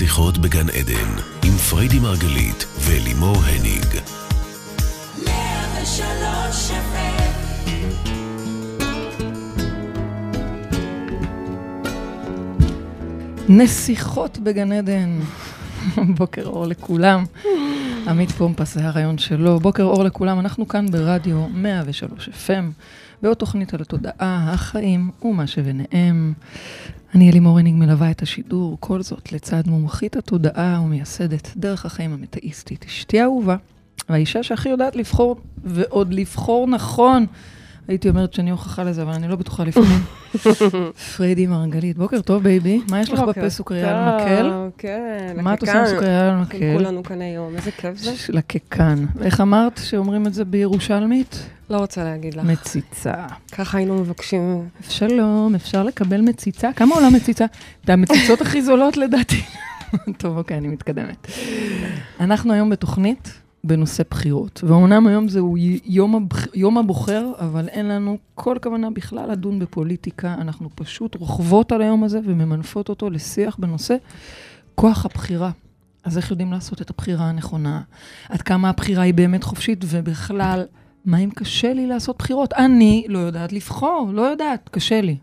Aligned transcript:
נסיכות 0.00 0.38
בגן 0.38 0.68
עדן, 0.68 1.22
עם 1.44 1.52
פריידי 1.52 1.98
מרגלית 1.98 2.64
ולימור 2.80 3.36
הניג. 3.36 3.86
נסיכות 13.48 14.38
בגן 14.38 14.72
עדן. 14.72 15.20
בוקר 16.18 16.46
אור 16.46 16.66
לכולם. 16.66 17.24
עמית 18.08 18.30
פומפס, 18.30 18.74
זה 18.74 18.86
הרעיון 18.86 19.18
שלו. 19.18 19.60
בוקר 19.60 19.82
אור 19.84 20.04
לכולם, 20.04 20.40
אנחנו 20.40 20.68
כאן 20.68 20.90
ברדיו 20.90 21.46
103 21.48 22.28
FM, 22.28 22.82
בעוד 23.22 23.36
תוכנית 23.36 23.74
על 23.74 23.80
התודעה, 23.80 24.50
החיים 24.52 25.10
ומה 25.22 25.46
שביניהם. 25.46 26.32
אני 27.14 27.30
אלימור 27.30 27.58
הניג 27.58 27.74
מלווה 27.74 28.10
את 28.10 28.22
השידור, 28.22 28.76
כל 28.80 29.02
זאת 29.02 29.32
לצד 29.32 29.62
מומחית 29.66 30.16
התודעה 30.16 30.80
ומייסדת 30.84 31.52
דרך 31.56 31.86
החיים 31.86 32.12
התטאיסטית, 32.12 32.84
אשתי 32.84 33.20
האהובה, 33.20 33.56
והאישה 34.08 34.42
שהכי 34.42 34.68
יודעת 34.68 34.96
לבחור, 34.96 35.36
ועוד 35.64 36.14
לבחור 36.14 36.66
נכון. 36.66 37.26
הייתי 37.88 38.08
אומרת 38.08 38.32
שאני 38.34 38.50
הוכחה 38.50 38.84
לזה, 38.84 39.02
אבל 39.02 39.12
אני 39.12 39.28
לא 39.28 39.36
בטוחה 39.36 39.64
לפעמים. 39.64 40.00
פריידי 41.16 41.46
מרגלית, 41.46 41.98
בוקר 41.98 42.20
טוב 42.20 42.42
בייבי, 42.42 42.80
מה 42.90 43.00
יש 43.00 43.10
לך 43.10 43.20
בפה 43.20 43.50
סוכריה 43.50 43.90
על 43.90 44.16
מקל? 44.16 44.52
כן, 44.78 45.36
מה 45.42 45.54
את 45.54 45.60
עושה 45.60 45.80
עם 45.80 45.86
סוכריה 45.86 46.28
על 46.28 46.36
מקל? 46.36 46.72
כולנו 46.76 47.02
כאן 47.02 47.22
היום, 47.22 47.56
איזה 47.56 47.70
כיף 47.70 47.96
זה. 47.96 48.12
לקקן. 48.28 49.04
איך 49.22 49.40
אמרת 49.40 49.80
שאומרים 49.84 50.26
את 50.26 50.34
זה 50.34 50.44
בירושלמית? 50.44 51.46
לא 51.70 51.78
רוצה 51.78 52.04
להגיד 52.04 52.34
לך. 52.34 52.44
מציצה. 52.44 53.14
ככה 53.52 53.78
היינו 53.78 53.94
מבקשים. 53.94 54.68
שלום, 54.88 55.54
אפשר 55.54 55.82
לקבל 55.82 56.20
מציצה? 56.20 56.72
כמה 56.76 56.94
עולה 56.94 57.10
מציצה? 57.10 57.44
זה 57.86 57.92
המציצות 57.92 58.40
הכי 58.40 58.62
זולות 58.62 58.96
לדעתי. 58.96 59.42
טוב, 60.18 60.36
אוקיי, 60.36 60.58
אני 60.58 60.68
מתקדמת. 60.68 61.26
אנחנו 62.20 62.52
היום 62.52 62.70
בתוכנית 62.70 63.39
בנושא 63.64 64.02
בחירות, 64.10 64.60
ואומנם 64.66 65.06
היום 65.06 65.28
זהו 65.28 65.56
יום, 65.84 66.14
הבח... 66.14 66.46
יום 66.54 66.78
הבוחר, 66.78 67.32
אבל 67.38 67.68
אין 67.68 67.88
לנו 67.88 68.18
כל 68.34 68.56
כוונה 68.62 68.90
בכלל 68.90 69.30
לדון 69.30 69.58
בפוליטיקה, 69.58 70.34
אנחנו 70.34 70.68
פשוט 70.74 71.14
רוכבות 71.14 71.72
על 71.72 71.82
היום 71.82 72.04
הזה 72.04 72.20
וממנפות 72.24 72.88
אותו 72.88 73.10
לשיח 73.10 73.56
בנושא 73.56 73.96
כוח 74.74 75.04
הבחירה. 75.04 75.50
אז 76.04 76.16
איך 76.16 76.30
יודעים 76.30 76.52
לעשות 76.52 76.82
את 76.82 76.90
הבחירה 76.90 77.24
הנכונה? 77.24 77.80
עד 78.28 78.42
כמה 78.42 78.68
הבחירה 78.68 79.02
היא 79.02 79.14
באמת 79.14 79.44
חופשית, 79.44 79.84
ובכלל, 79.88 80.64
מה 81.04 81.18
אם 81.18 81.30
קשה 81.30 81.72
לי 81.72 81.86
לעשות 81.86 82.18
בחירות? 82.18 82.52
אני 82.52 83.06
לא 83.08 83.18
יודעת 83.18 83.52
לבחור, 83.52 84.10
לא 84.12 84.22
יודעת, 84.22 84.68
קשה 84.72 85.00
לי. 85.00 85.16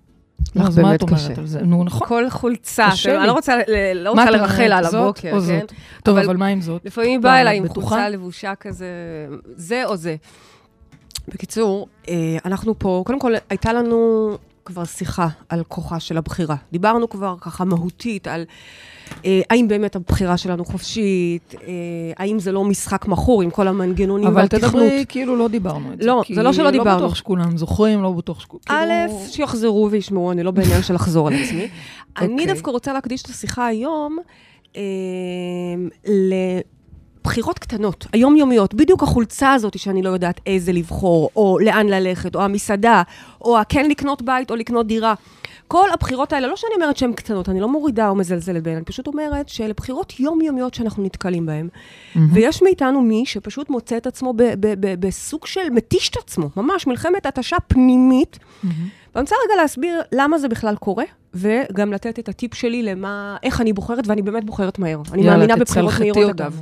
לך 0.55 0.69
באמת 0.69 1.03
קשה. 1.03 1.33
נו, 1.63 1.83
נכון. 1.83 2.07
כל 2.07 2.29
חולצה, 2.29 2.87
אני 3.05 3.27
לא 3.27 3.31
רוצה, 3.31 3.55
לא 3.95 4.09
רוצה 4.09 4.31
לרחל 4.31 4.71
על 4.71 4.85
הבוקר, 4.85 5.29
או 5.31 5.41
כן? 5.41 5.59
זאת? 5.59 5.73
טוב, 6.03 6.17
אבל, 6.17 6.37
מה 6.37 6.47
עם 6.47 6.61
זאת? 6.61 6.85
לפעמים 6.85 7.21
באה 7.21 7.41
אליי 7.41 7.57
עם 7.57 7.67
חולצה 7.67 8.09
לבושה 8.09 8.55
כזה, 8.55 8.87
זה 9.55 9.85
או 9.85 9.95
זה. 9.95 10.15
בקיצור, 11.27 11.87
אה, 12.09 12.37
אנחנו 12.45 12.79
פה, 12.79 13.03
קודם 13.05 13.19
כל, 13.19 13.33
הייתה 13.49 13.73
לנו 13.73 14.29
כבר 14.67 14.85
שיחה 14.85 15.27
על 15.49 15.63
כוחה 15.67 15.99
של 15.99 16.17
הבחירה. 16.17 16.55
דיברנו 16.71 17.09
כבר 17.09 17.35
ככה 17.41 17.65
מהותית 17.65 18.27
על 18.27 18.45
אה, 19.25 19.41
האם 19.49 19.67
באמת 19.67 19.95
הבחירה 19.95 20.37
שלנו 20.37 20.65
חופשית, 20.65 21.55
אה, 21.55 21.67
האם 22.17 22.39
זה 22.39 22.51
לא 22.51 22.63
משחק 22.63 23.07
מכור 23.07 23.41
עם 23.41 23.49
כל 23.49 23.67
המנגנונים 23.67 24.35
והתכנות. 24.35 24.63
אבל 24.63 24.69
תדברי 24.69 25.05
כאילו 25.09 25.35
לא 25.35 25.47
דיברנו 25.47 25.93
את 25.93 26.01
זה. 26.01 26.07
לא, 26.07 26.23
זה 26.35 26.43
לא 26.43 26.53
שלא 26.53 26.71
דיברנו. 26.71 26.89
לא 26.89 26.97
בטוח 26.97 27.15
שכולם 27.15 27.57
זוכרים, 27.57 28.01
לא 28.01 28.11
בטוח 28.11 28.39
שכולם... 28.39 28.61
א', 28.67 28.85
כאילו... 29.07 29.25
שיחזרו 29.29 29.87
וישמעו, 29.91 30.31
אני 30.31 30.43
לא 30.43 30.51
בעניין 30.51 30.83
של 30.83 30.93
לחזור 30.93 31.27
על 31.27 31.33
עצמי. 31.33 31.67
אני 32.17 32.33
אוקיי. 32.33 32.45
דווקא 32.45 32.71
רוצה 32.71 32.93
להקדיש 32.93 33.21
את 33.21 33.29
השיחה 33.29 33.65
היום 33.65 34.17
אה, 34.75 34.81
בחירות 37.27 37.59
קטנות, 37.59 38.07
היומיומיות, 38.13 38.73
בדיוק 38.73 39.03
החולצה 39.03 39.53
הזאת 39.53 39.79
שאני 39.79 40.01
לא 40.01 40.09
יודעת 40.09 40.39
איזה 40.45 40.71
לבחור, 40.71 41.29
או 41.35 41.59
לאן 41.61 41.87
ללכת, 41.87 42.35
או 42.35 42.41
המסעדה, 42.41 43.01
או 43.41 43.57
כן 43.69 43.89
לקנות 43.89 44.21
בית 44.21 44.51
או 44.51 44.55
לקנות 44.55 44.87
דירה. 44.87 45.13
כל 45.67 45.87
הבחירות 45.93 46.33
האלה, 46.33 46.47
לא 46.47 46.55
שאני 46.55 46.71
אומרת 46.75 46.97
שהן 46.97 47.13
קטנות, 47.13 47.49
אני 47.49 47.59
לא 47.59 47.69
מורידה 47.69 48.09
או 48.09 48.15
מזלזלת 48.15 48.63
בהן, 48.63 48.75
אני 48.75 48.85
פשוט 48.85 49.07
אומרת 49.07 49.49
שאלה 49.49 49.73
בחירות 49.73 50.19
יומיומיות 50.19 50.73
שאנחנו 50.73 51.03
נתקלים 51.03 51.45
בהן. 51.45 51.67
Mm-hmm. 51.67 52.19
ויש 52.33 52.61
מאיתנו 52.63 53.01
מי 53.01 53.25
שפשוט 53.25 53.69
מוצא 53.69 53.97
את 53.97 54.07
עצמו 54.07 54.33
בסוג 54.99 55.45
של 55.45 55.69
מתיש 55.71 56.09
את 56.09 56.17
עצמו, 56.17 56.49
ממש 56.57 56.87
מלחמת 56.87 57.25
התשה 57.25 57.57
פנימית. 57.67 58.35
Mm-hmm. 58.35 58.67
ואני 59.15 59.21
רוצה 59.21 59.35
רגע 59.45 59.61
להסביר 59.61 60.01
למה 60.11 60.37
זה 60.37 60.47
בכלל 60.47 60.75
קורה, 60.75 61.05
וגם 61.33 61.93
לתת 61.93 62.19
את 62.19 62.29
הטיפ 62.29 62.53
שלי 62.53 62.83
למה, 62.83 63.37
איך 63.43 63.61
אני 63.61 63.73
בוחרת, 63.73 64.07
ואני 64.07 64.21
באמת 64.21 64.43
בוחרת 64.43 64.79
מהר. 64.79 65.01
אני 65.13 65.23
מאמינה 65.25 65.55
בבחירות 65.55 65.93
מהירות, 65.99 66.29
אגב. 66.29 66.61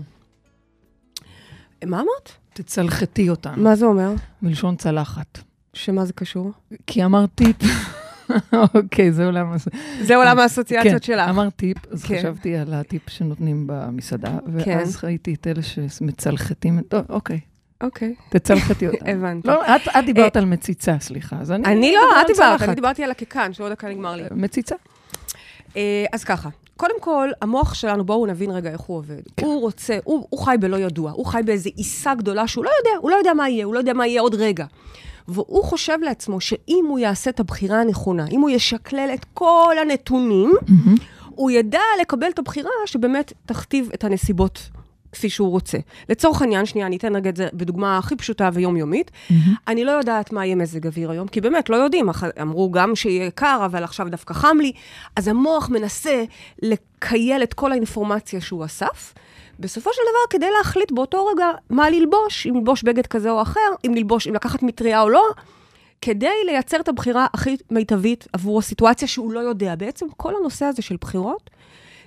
מה 1.85 1.97
אמרת? 1.97 2.31
תצלחתי 2.53 3.29
אותנו. 3.29 3.63
מה 3.63 3.75
זה 3.75 3.85
אומר? 3.85 4.13
מלשון 4.41 4.75
צלחת. 4.75 5.39
שמה 5.73 6.05
זה 6.05 6.13
קשור? 6.13 6.51
כי 6.87 7.05
אמרת 7.05 7.29
טיפ. 7.35 7.55
אוקיי, 8.75 9.11
זה 9.11 9.25
עולם... 9.25 9.55
זה 10.01 10.15
עולם 10.15 10.39
האסוציאציות 10.39 11.01
כן, 11.01 11.01
שלך. 11.01 11.25
כן, 11.25 11.29
אמרת 11.29 11.55
טיפ, 11.55 11.77
אז 11.91 12.03
כן. 12.03 12.19
חשבתי 12.19 12.55
על 12.55 12.73
הטיפ 12.73 13.09
שנותנים 13.09 13.63
במסעדה, 13.67 14.37
כן. 14.63 14.77
ואז 14.77 15.03
ראיתי 15.03 15.33
את 15.33 15.47
אלה 15.47 15.61
שמצלחתים... 15.63 16.81
טוב, 16.81 17.05
אוקיי. 17.09 17.39
אוקיי. 17.81 18.15
תצלחתי 18.29 18.87
אותה. 18.87 19.11
הבנתי. 19.11 19.47
לא, 19.47 19.75
את, 19.75 19.81
את 19.99 20.05
דיברת 20.05 20.37
על 20.37 20.45
מציצה, 20.45 20.95
סליחה. 20.99 21.35
אז 21.39 21.51
אני... 21.51 21.65
אני 21.65 21.93
לא, 21.93 22.21
את 22.21 22.27
דיברת, 22.27 22.61
אני 22.61 22.75
דיברתי 22.75 23.03
על 23.03 23.11
הקקן, 23.11 23.53
שעוד 23.53 23.71
דקה 23.71 23.89
נגמר 23.89 24.15
לי. 24.15 24.23
מציצה. 24.31 24.75
אז 26.13 26.23
ככה, 26.25 26.49
קודם 26.77 26.95
כל, 26.99 27.29
המוח 27.41 27.73
שלנו, 27.73 28.05
בואו 28.05 28.25
נבין 28.25 28.51
רגע 28.51 28.71
איך 28.71 28.81
הוא 28.81 28.97
עובד. 28.97 29.21
כן. 29.37 29.45
הוא 29.45 29.61
רוצה, 29.61 29.97
הוא, 30.03 30.27
הוא 30.29 30.39
חי 30.39 30.55
בלא 30.59 30.77
ידוע, 30.77 31.11
הוא 31.11 31.25
חי 31.25 31.41
באיזו 31.45 31.69
עיסה 31.75 32.15
גדולה 32.15 32.47
שהוא 32.47 32.65
לא 32.65 32.71
יודע, 32.79 32.97
הוא 33.01 33.11
לא 33.11 33.15
יודע 33.15 33.33
מה 33.33 33.49
יהיה, 33.49 33.65
הוא 33.65 33.73
לא 33.73 33.79
יודע 33.79 33.93
מה 33.93 34.07
יהיה 34.07 34.21
עוד 34.21 34.35
רגע. 34.35 34.65
והוא 35.27 35.63
חושב 35.63 35.97
לעצמו 36.01 36.41
שאם 36.41 36.85
הוא 36.87 36.99
יעשה 36.99 37.29
את 37.29 37.39
הבחירה 37.39 37.81
הנכונה, 37.81 38.25
אם 38.31 38.41
הוא 38.41 38.49
ישקלל 38.49 39.09
את 39.13 39.25
כל 39.33 39.75
הנתונים, 39.81 40.53
mm-hmm. 40.57 41.01
הוא 41.29 41.51
ידע 41.51 41.81
לקבל 42.01 42.27
את 42.29 42.39
הבחירה 42.39 42.69
שבאמת 42.85 43.33
תכתיב 43.45 43.89
את 43.93 44.03
הנסיבות 44.03 44.69
כפי 45.15 45.29
שהוא 45.29 45.49
רוצה. 45.49 45.77
לצורך 46.09 46.41
העניין, 46.41 46.65
שנייה, 46.65 46.87
אני 46.87 46.97
אתן 46.97 47.15
רגע 47.15 47.29
את 47.29 47.35
זה 47.35 47.47
בדוגמה 47.53 47.97
הכי 47.97 48.15
פשוטה 48.15 48.49
ויומיומית. 48.53 49.11
Mm-hmm. 49.11 49.33
אני 49.67 49.83
לא 49.83 49.91
יודעת 49.91 50.33
מה 50.33 50.45
יהיה 50.45 50.55
מזג 50.55 50.87
אוויר 50.87 51.11
היום, 51.11 51.27
כי 51.27 51.41
באמת, 51.41 51.69
לא 51.69 51.75
יודעים. 51.75 52.09
אמרו 52.41 52.71
גם 52.71 52.95
שיהיה 52.95 53.31
קר, 53.31 53.61
אבל 53.65 53.83
עכשיו 53.83 54.07
דווקא 54.09 54.33
חם 54.33 54.57
לי. 54.61 54.71
אז 55.15 55.27
המוח 55.27 55.69
מנסה 55.69 56.23
לקייל 56.61 57.43
את 57.43 57.53
כל 57.53 57.71
האינפורמציה 57.71 58.41
שהוא 58.41 58.65
אסף. 58.65 59.13
בסופו 59.59 59.89
של 59.93 60.01
דבר, 60.01 60.37
כדי 60.37 60.51
להחליט 60.57 60.91
באותו 60.91 61.25
רגע 61.25 61.45
מה 61.69 61.89
ללבוש, 61.89 62.47
אם 62.47 62.55
ללבוש 62.55 62.83
בגד 62.83 63.07
כזה 63.07 63.31
או 63.31 63.41
אחר, 63.41 63.69
אם 63.87 63.93
ללבוש, 63.93 64.27
אם 64.27 64.33
לקחת 64.33 64.63
מטריה 64.63 65.01
או 65.01 65.09
לא, 65.09 65.23
כדי 66.01 66.35
לייצר 66.45 66.79
את 66.79 66.87
הבחירה 66.87 67.27
הכי 67.33 67.57
מיטבית 67.71 68.27
עבור 68.33 68.59
הסיטואציה 68.59 69.07
שהוא 69.07 69.31
לא 69.31 69.39
יודע. 69.39 69.75
בעצם 69.75 70.05
כל 70.17 70.33
הנושא 70.39 70.65
הזה 70.65 70.81
של 70.81 70.95
בחירות 71.01 71.49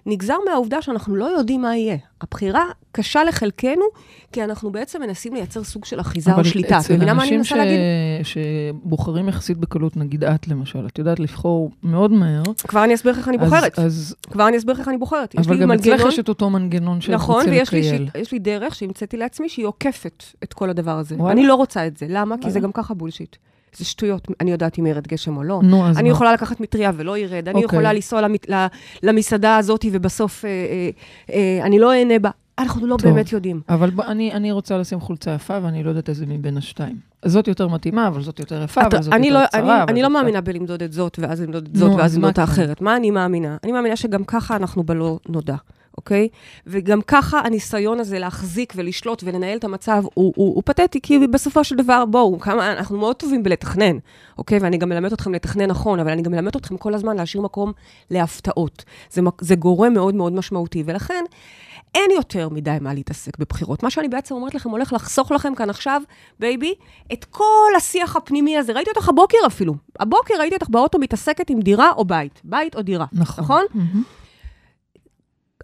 נגזר 0.08 0.36
מהעובדה 0.48 0.82
שאנחנו 0.82 1.16
לא 1.16 1.24
יודעים 1.24 1.62
מה 1.62 1.76
יהיה. 1.76 1.96
הבחירה 2.20 2.64
קשה 2.92 3.24
לחלקנו, 3.24 3.84
כי 4.32 4.44
אנחנו 4.44 4.70
בעצם 4.70 5.02
מנסים 5.02 5.34
לייצר 5.34 5.64
סוג 5.64 5.84
של 5.84 6.00
אחיזה 6.00 6.34
או 6.34 6.44
שליטה. 6.44 6.78
אבל 6.78 6.96
אצל 6.96 7.08
אנשים 7.10 7.44
ש... 7.44 7.52
להגיד? 7.52 7.78
שבוחרים 8.22 9.28
יחסית 9.28 9.58
בקלות, 9.58 9.96
נגיד 9.96 10.24
את 10.24 10.48
למשל, 10.48 10.86
את 10.86 10.98
יודעת 10.98 11.20
לבחור 11.20 11.70
מאוד 11.82 12.12
מהר. 12.12 12.42
כבר 12.68 12.84
אני 12.84 12.94
אסביר 12.94 13.14
איך 13.18 13.28
אני 13.28 13.38
בוחרת. 13.38 13.78
אז, 13.78 13.84
אז... 13.84 14.14
כבר 14.30 14.48
אני 14.48 14.56
אסביר 14.56 14.78
איך 14.78 14.88
אני 14.88 14.96
בוחרת. 14.96 15.34
אבל 15.38 15.60
גם 15.60 15.72
אצלך 15.72 16.02
יש 16.08 16.18
את 16.18 16.28
אותו 16.28 16.50
מנגנון 16.50 17.00
של 17.00 17.14
נכון, 17.14 17.44
ויש 17.48 17.72
לי. 17.72 18.08
לי 18.32 18.38
דרך 18.38 18.74
שהמצאתי 18.74 19.16
לעצמי 19.16 19.48
שהיא 19.48 19.66
עוקפת 19.66 20.24
את 20.42 20.54
כל 20.54 20.70
הדבר 20.70 20.98
הזה. 20.98 21.14
וואלה. 21.14 21.32
אני 21.32 21.46
לא 21.46 21.54
רוצה 21.54 21.86
את 21.86 21.96
זה. 21.96 22.06
למה? 22.08 22.36
כי 22.40 22.50
זה 22.50 22.60
גם 22.60 22.72
ככה 22.72 22.94
בולשיט. 22.94 23.36
זה 23.76 23.84
שטויות, 23.84 24.28
אני 24.40 24.50
יודעת 24.50 24.78
אם 24.78 24.86
ירד 24.86 25.06
גשם 25.06 25.36
או 25.36 25.42
לא. 25.42 25.60
נו, 25.62 25.86
אז 25.86 25.98
אני 25.98 26.08
מה? 26.08 26.14
יכולה 26.14 26.32
לקחת 26.32 26.60
מטריה 26.60 26.92
ולא 26.96 27.18
ירד, 27.18 27.48
אני 27.48 27.60
okay. 27.60 27.64
יכולה 27.64 27.88
אוקיי. 27.88 27.94
לנסוע 27.94 28.20
למסעדה 29.02 29.56
הזאת 29.56 29.84
ובסוף 29.92 30.44
אה, 30.44 30.50
אה, 30.50 30.90
אה, 31.32 31.66
אני 31.66 31.78
לא 31.78 31.92
אהנה 31.92 32.18
בה. 32.18 32.30
אנחנו 32.58 32.86
לא 32.86 32.96
טוב, 32.96 33.12
באמת 33.12 33.32
יודעים. 33.32 33.60
אבל 33.68 33.90
ב, 33.90 34.00
אני, 34.00 34.32
אני 34.32 34.52
רוצה 34.52 34.78
לשים 34.78 35.00
חולצה 35.00 35.30
יפה, 35.30 35.58
ואני 35.62 35.82
לא 35.82 35.88
יודעת 35.88 36.08
איזה 36.08 36.26
מבין 36.26 36.56
השתיים. 36.56 36.96
זאת 37.24 37.48
יותר 37.48 37.68
מתאימה, 37.68 38.06
אבל 38.06 38.22
זאת 38.22 38.38
יותר 38.38 38.62
יפה, 38.62 38.80
אתה, 38.80 38.96
אבל 38.96 39.02
זאת 39.02 39.14
יותר 39.14 39.32
לא, 39.32 39.46
צרה. 39.46 39.82
אני, 39.82 39.92
אני 39.92 40.02
לא 40.02 40.10
מאמינה 40.10 40.40
בלמדוד 40.40 40.82
את 40.82 40.92
זאת, 40.92 41.18
ואז 41.22 41.40
למדוד 41.40 41.68
את 41.70 41.76
זאת, 41.76 41.90
נו, 41.90 41.96
ואז 41.96 42.16
למדוד 42.16 42.30
את 42.30 42.38
האחרת. 42.38 42.80
מה 42.80 42.96
אני 42.96 43.10
מאמינה? 43.10 43.56
אני 43.64 43.72
מאמינה 43.72 43.96
שגם 43.96 44.24
ככה 44.24 44.56
אנחנו 44.56 44.82
בלא 44.82 45.18
נודע. 45.28 45.56
אוקיי? 45.98 46.28
וגם 46.66 47.00
ככה 47.02 47.40
הניסיון 47.40 48.00
הזה 48.00 48.18
להחזיק 48.18 48.72
ולשלוט 48.76 49.22
ולנהל 49.26 49.58
את 49.58 49.64
המצב 49.64 50.02
הוא, 50.14 50.32
הוא, 50.36 50.54
הוא 50.54 50.62
פתטי, 50.66 51.00
כי 51.00 51.18
בסופו 51.18 51.64
של 51.64 51.76
דבר, 51.76 52.04
בואו, 52.04 52.38
כמה, 52.38 52.72
אנחנו 52.72 52.98
מאוד 52.98 53.16
טובים 53.16 53.42
בלתכנן, 53.42 53.98
אוקיי? 54.38 54.58
ואני 54.58 54.78
גם 54.78 54.88
מלמד 54.88 55.12
אתכם 55.12 55.34
לתכנן 55.34 55.66
נכון, 55.66 56.00
אבל 56.00 56.10
אני 56.10 56.22
גם 56.22 56.32
מלמד 56.32 56.56
אתכם 56.56 56.76
כל 56.76 56.94
הזמן 56.94 57.16
להשאיר 57.16 57.42
מקום 57.42 57.72
להפתעות. 58.10 58.84
זה, 59.10 59.20
זה 59.40 59.54
גורם 59.54 59.92
מאוד 59.94 60.14
מאוד 60.14 60.32
משמעותי, 60.32 60.82
ולכן... 60.86 61.24
אין 61.94 62.10
יותר 62.10 62.48
מדי 62.48 62.76
מה 62.80 62.94
להתעסק 62.94 63.38
בבחירות. 63.38 63.82
מה 63.82 63.90
שאני 63.90 64.08
בעצם 64.08 64.34
אומרת 64.34 64.54
לכם, 64.54 64.70
הולך 64.70 64.92
לחסוך 64.92 65.32
לכם 65.32 65.54
כאן 65.54 65.70
עכשיו, 65.70 66.02
בייבי, 66.40 66.74
את 67.12 67.24
כל 67.24 67.72
השיח 67.76 68.16
הפנימי 68.16 68.58
הזה. 68.58 68.72
ראיתי 68.72 68.90
אותך 68.90 69.08
הבוקר 69.08 69.38
אפילו. 69.46 69.74
הבוקר 70.00 70.34
ראיתי 70.38 70.54
אותך 70.54 70.68
באוטו 70.68 70.98
מתעסקת 70.98 71.50
עם 71.50 71.60
דירה 71.60 71.90
או 71.90 72.04
בית. 72.04 72.40
בית 72.44 72.76
או 72.76 72.82
דירה. 72.82 73.06
נכון. 73.12 73.44
נכון? 73.44 73.64
Mm-hmm. 73.74 74.17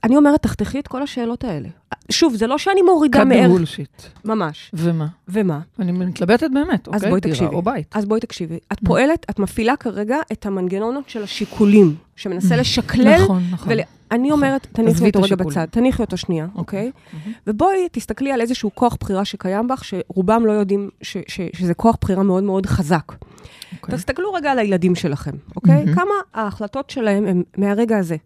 אני 0.04 0.16
אומרת, 0.16 0.42
תחתכי 0.42 0.78
את 0.78 0.88
כל 0.88 1.02
השאלות 1.02 1.44
האלה. 1.44 1.68
שוב, 2.10 2.34
זה 2.34 2.46
לא 2.46 2.58
שאני 2.58 2.82
מורידה 2.82 3.18
cut 3.18 3.22
the 3.22 3.28
מערך... 3.28 3.60
bullshit. 3.60 4.02
ממש. 4.24 4.70
ומה? 4.74 5.06
ומה? 5.28 5.60
אני 5.78 5.92
מתלבטת 5.92 6.50
באמת, 6.54 6.88
אז 6.88 6.94
אוקיי? 6.94 7.08
בואי 7.08 7.20
דירה 7.20 7.34
תקשיבי. 7.34 7.54
או 7.54 7.62
בית. 7.62 7.96
אז 7.96 8.04
בואי 8.04 8.20
תקשיבי. 8.20 8.58
את 8.72 8.78
פועלת, 8.84 9.26
את 9.30 9.38
מפעילה 9.38 9.76
כרגע 9.76 10.16
את 10.32 10.46
המנגנונות 10.46 11.08
של 11.08 11.22
השיקולים, 11.22 11.94
שמנסה 12.16 12.56
לשקלל. 12.56 13.22
נכון, 13.22 13.42
נכון. 13.50 13.72
ול... 13.72 13.78
אני 14.10 14.30
אומרת, 14.30 14.66
תניחי 14.72 15.06
אותו 15.06 15.22
רגע. 15.22 15.36
בצד, 15.36 15.66
תניחי 15.70 16.02
אותו 16.02 16.16
שנייה, 16.16 16.46
אוקיי? 16.54 16.90
ובואי 17.46 17.88
תסתכלי 17.92 18.32
על 18.32 18.40
איזשהו 18.40 18.70
כוח 18.74 18.96
בחירה 19.00 19.24
שקיים 19.24 19.68
בך, 19.68 19.84
שרובם 19.84 20.46
לא 20.46 20.52
יודעים 20.52 20.90
ש- 21.02 21.16
ש- 21.28 21.40
שזה 21.52 21.74
כוח 21.74 21.96
בחירה 22.00 22.22
מאוד 22.22 22.42
מאוד 22.42 22.66
חזק. 22.66 23.12
אוקיי. 23.80 23.94
תסתכלו 23.94 24.32
רגע 24.32 24.52
על 24.52 24.58
הילדים 24.58 24.94
שלכם, 24.94 25.30
אוקיי? 25.56 25.84
כמה 25.94 26.14
ההחלטות 26.34 26.90
שלהם 26.90 27.26
הם 27.26 27.42
מהרגע 27.56 27.98
הזה. 27.98 28.16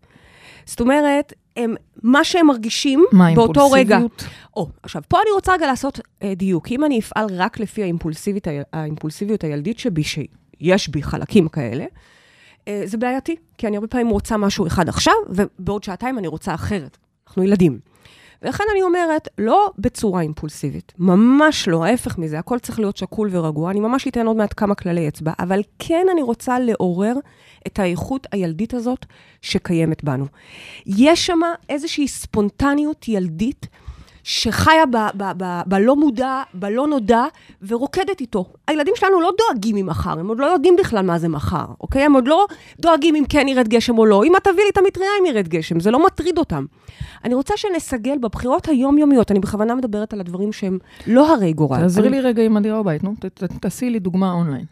זאת 0.67 0.81
אומרת, 0.81 1.33
הם, 1.59 1.75
מה 2.03 2.25
שהם 2.25 2.47
מרגישים 2.47 3.05
מה, 3.13 3.35
באותו 3.35 3.71
רגע. 3.71 3.97
אימפולסיביות? 3.97 4.25
או, 4.57 4.69
עכשיו, 4.83 5.03
פה 5.09 5.19
אני 5.23 5.31
רוצה 5.31 5.53
רגע 5.53 5.67
לעשות 5.67 6.01
אה, 6.23 6.35
דיוק. 6.35 6.69
אם 6.71 6.85
אני 6.85 6.99
אפעל 6.99 7.27
רק 7.37 7.61
לפי 7.61 7.83
האימפולסיביות, 7.83 8.47
האימפולסיביות 8.73 9.45
הילדית 9.45 9.79
שבי, 9.79 10.03
שיש 10.05 10.89
בי 10.89 11.03
חלקים 11.03 11.49
כאלה, 11.49 11.85
אה, 12.69 12.83
זה 12.85 12.97
בעייתי, 12.97 13.37
כי 13.59 13.67
אני 13.67 13.77
הרבה 13.77 13.89
פעמים 13.89 14.09
רוצה 14.09 14.37
משהו 14.37 14.67
אחד 14.67 14.89
עכשיו, 14.89 15.15
ובעוד 15.29 15.85
שעתיים 15.85 16.19
אני 16.19 16.29
רוצה 16.29 16.55
אחרת. 16.55 16.99
אנחנו 17.29 17.45
ילדים. 17.45 17.79
ולכן 18.43 18.65
אני 18.73 18.83
אומרת, 18.83 19.29
לא 19.39 19.71
בצורה 19.79 20.21
אימפולסיבית, 20.21 20.93
ממש 20.99 21.69
לא, 21.69 21.85
ההפך 21.85 22.19
מזה, 22.19 22.39
הכל 22.39 22.59
צריך 22.59 22.79
להיות 22.79 22.97
שקול 22.97 23.29
ורגוע. 23.33 23.71
אני 23.71 23.81
ממש 23.81 24.09
אתן 24.09 24.27
עוד 24.27 24.37
מעט 24.37 24.55
כמה 24.57 24.75
כללי 24.75 25.09
אצבע, 25.09 25.33
אבל 25.39 25.61
כן 25.79 26.07
אני 26.13 26.23
רוצה 26.23 26.59
לעורר 26.59 27.15
את 27.67 27.79
האיכות 27.79 28.27
הילדית 28.33 28.75
הזאת 28.75 29.07
שקיימת 29.43 30.05
בנו. 30.05 30.27
יש 30.87 31.27
שם 31.27 31.41
איזושהי 31.69 32.09
ספונטניות 32.09 33.09
ילדית 33.09 33.67
שחיה 34.33 34.87
ב- 34.87 34.97
ב- 35.17 35.33
ב- 35.37 35.61
בלא 35.67 35.97
מודע, 35.97 36.43
בלא 36.55 36.87
נודע, 36.87 37.25
ורוקדת 37.69 38.21
איתו. 38.21 38.45
הילדים 38.69 38.95
שלנו 38.97 39.21
לא 39.21 39.31
דואגים 39.39 39.77
ממחר, 39.77 40.19
הם 40.21 40.29
עוד 40.29 40.39
לא 40.41 40.47
יודעים 40.47 40.77
בכלל 40.79 41.07
מה 41.07 41.19
זה 41.19 41.29
מחר, 41.29 41.65
אוקיי? 41.81 42.03
הם 42.03 42.13
עוד 42.15 42.29
לא 42.29 42.47
דואגים 42.81 43.15
אם 43.15 43.25
כן 43.29 43.49
ירד 43.49 43.69
גשם 43.69 43.99
או 43.99 44.07
לא. 44.07 44.25
אם 44.25 44.37
את 44.37 44.45
תביא 44.45 44.63
לי 44.65 44.71
את 44.73 44.79
המטריה 44.79 45.09
אם 45.21 45.27
ירד 45.27 45.49
גשם, 45.49 45.81
זה 45.81 45.91
לא 45.91 46.07
מטריד 46.07 46.39
אותם. 46.39 46.65
אני 47.25 47.35
רוצה 47.35 47.55
שנסגל 47.57 48.19
בבחירות 48.19 48.69
היומיומיות, 48.69 49.31
אני 49.31 49.41
בכוונה 49.41 49.75
מדברת 49.75 50.13
על 50.13 50.21
הדברים 50.21 50.53
שהם 50.53 50.79
לא 51.07 51.35
הרי 51.35 51.53
גורל. 51.53 51.79
תעזרי 51.81 52.09
אני- 52.09 52.17
לי 52.17 52.23
רגע 52.23 52.43
עם 52.43 52.57
הדירה 52.57 52.83
בבית, 52.83 53.05
נו, 53.05 53.15
תעשי 53.61 53.91
לי 53.91 53.99
דוגמה 53.99 54.33
אונליין. 54.33 54.65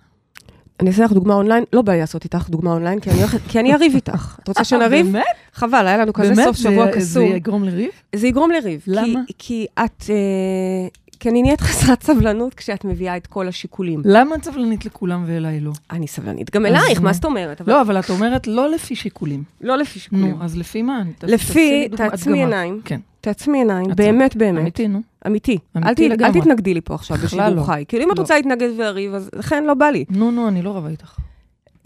אני 0.80 0.90
אעשה 0.90 1.04
לך 1.04 1.12
דוגמה 1.12 1.34
אונליין, 1.34 1.64
לא 1.72 1.82
בעיה 1.82 2.00
לעשות 2.00 2.24
איתך 2.24 2.48
דוגמה 2.48 2.72
אונליין, 2.72 3.00
כי 3.00 3.10
אני 3.10 3.20
כי 3.48 3.60
אני 3.60 3.74
אריב 3.74 3.94
איתך. 3.94 4.36
את 4.42 4.48
רוצה 4.48 4.64
שנריב? 4.64 5.06
באמת? 5.06 5.24
חבל, 5.52 5.86
היה 5.86 5.96
לנו 5.96 6.12
כזה 6.12 6.34
באמת? 6.34 6.44
סוף 6.44 6.56
שבוע 6.56 6.86
קסום. 6.92 7.28
זה 7.28 7.36
יגרום 7.36 7.64
לריב? 7.64 7.90
זה 8.14 8.26
יגרום 8.28 8.50
לריב. 8.50 8.82
למה? 8.86 9.20
כי, 9.26 9.34
כי 9.38 9.66
את... 9.84 10.04
אה, 10.10 10.88
כי 11.20 11.28
אני 11.28 11.42
נהיית 11.42 11.60
חסרת 11.60 12.02
סבלנות 12.02 12.54
כשאת 12.54 12.84
מביאה 12.84 13.16
את 13.16 13.26
כל 13.26 13.48
השיקולים. 13.48 14.02
למה 14.04 14.34
את 14.34 14.44
סבלנית 14.44 14.86
לכולם 14.86 15.24
ואליי 15.26 15.60
לא? 15.60 15.72
אני 15.90 16.08
סבלנית 16.08 16.54
גם 16.54 16.66
אלייך, 16.66 17.02
מה? 17.02 17.12
זאת 17.12 17.24
אומרת? 17.24 17.60
אבל 17.60 17.72
לא, 17.72 17.80
אבל 17.80 17.98
את 17.98 18.10
אומרת 18.10 18.46
לא 18.46 18.70
לפי 18.70 18.96
שיקולים. 18.96 19.42
לא 19.60 19.78
לפי 19.78 19.98
שיקולים. 19.98 20.30
נו, 20.38 20.44
אז 20.44 20.56
לפי 20.56 20.82
מה? 20.82 21.02
לפי, 21.22 21.88
תעצמי. 21.96 22.38
עיניים, 22.38 22.80
כן, 22.84 23.00
תעצמי 23.20 23.58
עיניים, 23.58 23.86
באמת 23.96 24.36
באמת. 24.36 24.60
אמיתי, 24.60 24.88
נו. 24.88 25.00
אמיתי. 25.26 25.58
אמיתי 25.76 26.08
ת- 26.08 26.10
אל 26.10 26.12
לגמרי. 26.16 26.40
תתנגדי 26.40 26.74
לי 26.74 26.80
פה 26.80 26.94
עכשיו 26.94 27.16
בשידור 27.16 27.48
לא. 27.48 27.62
חי. 27.62 27.84
כאילו, 27.88 28.04
אם 28.04 28.12
את 28.12 28.16
לא. 28.16 28.22
רוצה 28.22 28.34
להתנגד 28.36 28.68
ולריב, 28.76 29.14
אז 29.14 29.30
לכן 29.34 29.64
לא 29.64 29.74
בא 29.74 29.86
לי. 29.86 30.04
נו, 30.10 30.30
נו, 30.30 30.48
אני 30.48 30.62
לא 30.62 30.70
רבה 30.76 30.88
איתך. 30.88 31.16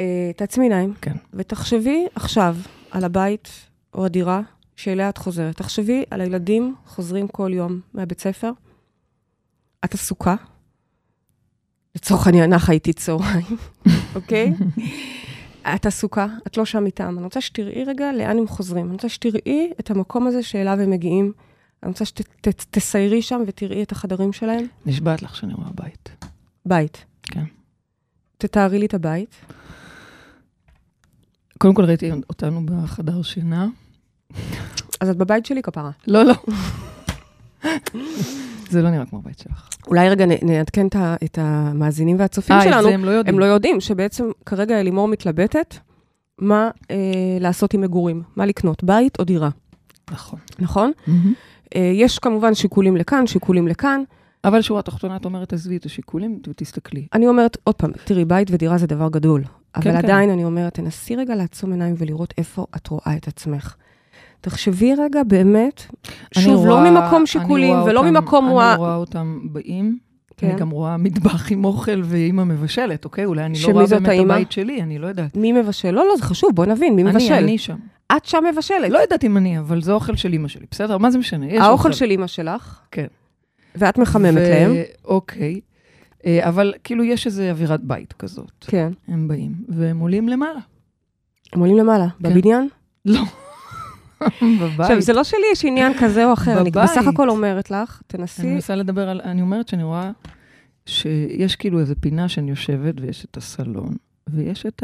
אה, 0.01 0.31
תעצמי 0.37 0.65
עיניים, 0.65 0.95
כן. 1.01 1.17
ותחשבי 1.35 2.07
עכשיו 2.15 2.57
על 2.91 3.05
הבית 3.05 3.49
או 3.95 4.05
הדירה 4.05 4.41
שאליה 4.77 5.09
את 5.09 5.19
חוזרת. 5.19 5.57
תחשבי 5.57 6.05
על 6.11 6.21
הילדים 6.21 6.75
חוזרים 6.87 7.29
כל 7.29 7.51
יום 7.55 7.81
מהבית 7.95 8.21
ספר. 8.21 8.51
את 9.85 9.95
עסוקה. 9.95 10.35
לצורך 11.97 12.27
העניין, 12.27 12.53
נחה 12.55 12.73
איתי 12.73 12.93
צהריים, 12.93 13.57
אוקיי? 14.17 14.53
את 15.75 15.87
עסוקה, 15.87 16.27
את 16.47 16.57
לא 16.57 16.65
שם 16.65 16.87
איתם. 16.87 17.15
אני 17.17 17.25
רוצה 17.25 17.41
שתראי 17.41 17.85
רגע 17.85 18.13
לאן 18.13 18.39
הם 18.39 18.47
חוזרים. 18.47 18.85
אני 18.87 18.93
רוצה 18.93 19.09
שתראי 19.09 19.71
את 19.81 19.91
המקום 19.91 20.27
הזה 20.27 20.43
שאליו 20.43 20.81
הם 20.81 20.91
מגיעים. 20.91 21.33
אני 21.83 21.89
רוצה 21.91 22.05
שתסיירי 22.05 23.23
שם 23.23 23.41
ותראי 23.47 23.83
את 23.83 23.93
החדרים 23.93 24.33
שלהם. 24.33 24.67
נשבעת 24.87 25.23
לך 25.23 25.37
שאני 25.37 25.55
רואה 25.55 25.69
בית. 25.75 26.27
בית. 26.67 27.05
כן. 27.23 27.45
תתארי 28.39 28.79
לי 28.79 28.87
את 28.87 28.95
הבית. 28.95 29.35
קודם 31.59 31.75
כל 31.75 31.85
ראיתי 31.85 32.13
אותנו 32.13 32.67
בחדר 32.67 33.23
שינה. 33.23 33.69
אז 35.01 35.09
את 35.09 35.17
בבית 35.17 35.47
שלי, 35.47 35.63
כפרה. 35.63 35.91
לא, 36.07 36.23
לא. 36.23 36.35
זה 38.71 38.83
לא 38.83 38.91
נראה 38.91 39.07
כמו 39.07 39.19
הבית 39.19 39.39
שלך. 39.39 39.69
אולי 39.87 40.09
רגע 40.09 40.25
נעדכן 40.43 40.87
את 41.25 41.39
המאזינים 41.39 42.19
והצופים 42.19 42.57
אה, 42.57 42.63
את 42.63 42.65
שלנו. 42.65 42.89
זה 42.89 42.95
הם 42.95 43.05
לא 43.05 43.11
יודעים. 43.11 43.35
הם 43.35 43.41
לא 43.41 43.45
יודעים 43.45 43.81
שבעצם 43.81 44.25
כרגע 44.47 44.83
לימור 44.83 45.09
מתלבטת 45.09 45.75
מה 46.39 46.71
אה, 46.91 46.97
לעשות 47.41 47.75
עם 47.75 47.81
מגורים, 47.81 48.23
מה 48.37 48.47
לקנות, 48.47 48.85
בית 48.85 49.19
או 49.19 49.25
דירה, 49.25 49.49
נכון. 50.11 50.39
נכון? 50.59 50.93
אה, 51.09 51.15
יש 51.75 52.19
כמובן 52.19 52.55
שיקולים 52.55 52.97
לכאן, 52.97 53.27
שיקולים 53.27 53.69
לכאן. 53.69 54.03
אבל 54.45 54.63
שורה 54.63 54.83
תחתונה, 54.83 55.17
את 55.17 55.25
אומרת, 55.25 55.53
עזבי 55.53 55.77
את 55.77 55.85
השיקולים 55.85 56.39
ותסתכלי. 56.49 57.07
אני 57.15 57.27
אומרת, 57.29 57.57
עוד 57.65 57.75
פעם, 57.75 57.91
תראי, 58.05 58.25
בית 58.25 58.49
ודירה 58.51 58.79
זה 58.79 58.87
דבר 58.87 59.09
גדול. 59.09 59.43
אבל 59.77 59.83
כן. 59.85 59.97
עדיין 59.97 60.31
אני 60.31 60.45
אומרת, 60.45 60.75
תנסי 60.75 61.17
רגע 61.17 61.35
לעצום 61.35 61.73
עיניים 61.73 61.95
ולראות 61.99 62.35
איפה 62.39 62.67
את 62.77 62.87
רואה 62.89 63.15
את 63.17 63.29
עצמך. 63.29 63.75
תחשבי 64.41 64.95
רגע 64.95 65.23
באמת, 65.23 65.83
אני 66.37 66.45
שוב, 66.45 66.67
לא 66.67 66.73
רואה- 66.73 66.91
ממקום 66.91 67.17
אני 67.19 67.27
שיקולים 67.27 67.75
רואה 67.75 67.85
ולא 67.85 68.01
אותם- 68.01 68.11
ממקום... 68.11 68.45
אני 68.45 68.55
וואה- 68.55 68.75
רואה 68.77 68.95
אותם 68.97 69.41
באים. 69.45 69.99
כן. 70.37 70.47
אני 70.51 70.57
גם 70.59 70.71
רואה 70.71 70.97
מטבח 70.97 71.53
עם 71.53 71.65
אוכל 71.65 72.01
ואימא 72.05 72.45
מבשלת, 72.45 73.05
אוקיי? 73.05 73.25
אולי 73.25 73.45
אני 73.45 73.59
לא 73.63 73.73
רואה 73.73 73.87
באמת 73.87 74.09
האימא? 74.09 74.33
הבית 74.33 74.53
שלי, 74.53 74.83
אני 74.83 74.99
לא 74.99 75.07
יודעת. 75.07 75.37
מי 75.37 75.53
מבשל? 75.53 75.91
לא, 75.91 76.05
לא, 76.09 76.17
זה 76.17 76.23
חשוב, 76.23 76.51
בוא 76.55 76.67
נבין, 76.67 76.97
מי 76.97 77.03
אני, 77.03 77.11
מבשל? 77.11 77.33
אני 77.35 77.59
שם. 77.59 77.77
את 78.17 78.25
שם 78.25 78.45
מבשלת. 78.53 78.91
לא 78.91 78.99
יודעת 78.99 79.25
אם 79.25 79.37
אני, 79.37 79.59
אבל 79.59 79.83
זה 79.83 79.93
אוכל 79.93 80.17
של 80.17 80.33
אימא 80.33 80.49
שלי, 80.49 80.67
בסדר? 80.71 80.99
מה 80.99 81.11
זה 81.11 81.19
משנה? 81.19 81.47
האוכל 81.47 81.67
אוכל. 81.67 81.93
של 81.93 82.11
אימא 82.11 82.27
שלך, 82.27 82.81
כן. 82.91 83.07
ואת 83.75 83.99
מחממת 83.99 84.35
ו- 84.35 84.51
להם. 84.51 84.73
אוקיי. 85.05 85.61
אה, 86.27 86.49
אבל 86.49 86.75
כאילו 86.85 87.05
יש 87.05 87.27
איזו 87.27 87.43
אווירת 87.43 87.81
בית 87.85 88.13
כזאת. 88.13 88.53
כן. 88.61 88.93
הם 89.09 89.29
באים, 89.29 89.53
והם 89.69 89.99
עולים 89.99 90.29
למעלה. 90.29 90.61
הם 91.53 91.61
עולים 91.61 91.77
למעלה, 91.77 92.07
כן. 92.23 92.31
בבניין? 92.31 92.69
לא. 93.05 93.21
בבית. 94.61 94.81
עכשיו, 94.81 95.01
זה 95.01 95.13
לא 95.13 95.25
שלי 95.25 95.41
יש 95.53 95.65
עניין 95.65 95.93
כזה 96.01 96.27
או 96.27 96.33
אחר, 96.33 96.61
אני 96.61 96.71
בבית. 96.71 96.91
בסך 96.91 97.07
הכל 97.07 97.31
אומרת 97.31 97.71
לך, 97.71 98.01
אני 98.03 98.19
תנסי, 98.19 98.47
מנסה 98.47 98.75
לדבר 98.75 99.09
על... 99.09 99.21
אני 99.25 99.43
אומרת 99.43 99.69
שאני 99.69 99.83
רואה 99.83 100.11
שיש 100.87 101.57
כאילו 101.57 101.81
איזו 101.81 101.95
פינה 102.01 102.29
שאני 102.29 102.51
יושבת, 102.51 102.95
ויש 103.01 103.25
את 103.25 103.37
הסלון, 103.37 103.95
ויש 104.29 104.67
את 104.67 104.83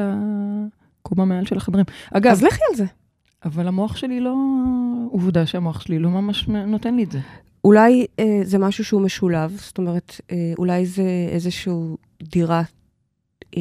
הקומה 1.02 1.25
מעל 1.25 1.47
של 1.47 1.56
החדרים. 1.56 1.85
אגב, 2.14 2.30
אז 2.30 2.42
לכי 2.42 2.61
על 2.71 2.76
זה. 2.76 2.85
אבל 3.45 3.69
המוח 3.69 3.97
שלי 3.97 4.21
לא... 4.21 4.35
עובדה 5.11 5.47
שהמוח 5.47 5.81
שלי 5.81 5.99
לא 5.99 6.11
ממש 6.11 6.49
נותן 6.49 6.97
לי 6.97 7.05
את 7.05 7.12
זה. 7.12 7.19
אולי 7.64 8.07
אה, 8.19 8.40
זה 8.45 8.59
משהו 8.59 8.85
שהוא 8.85 9.00
משולב, 9.00 9.57
זאת 9.57 9.78
אומרת, 9.78 10.21
אה, 10.31 10.52
אולי 10.59 10.87
זה 10.87 11.02
איזשהו 11.33 11.97
דירה, 12.23 12.59
אה, 12.59 12.64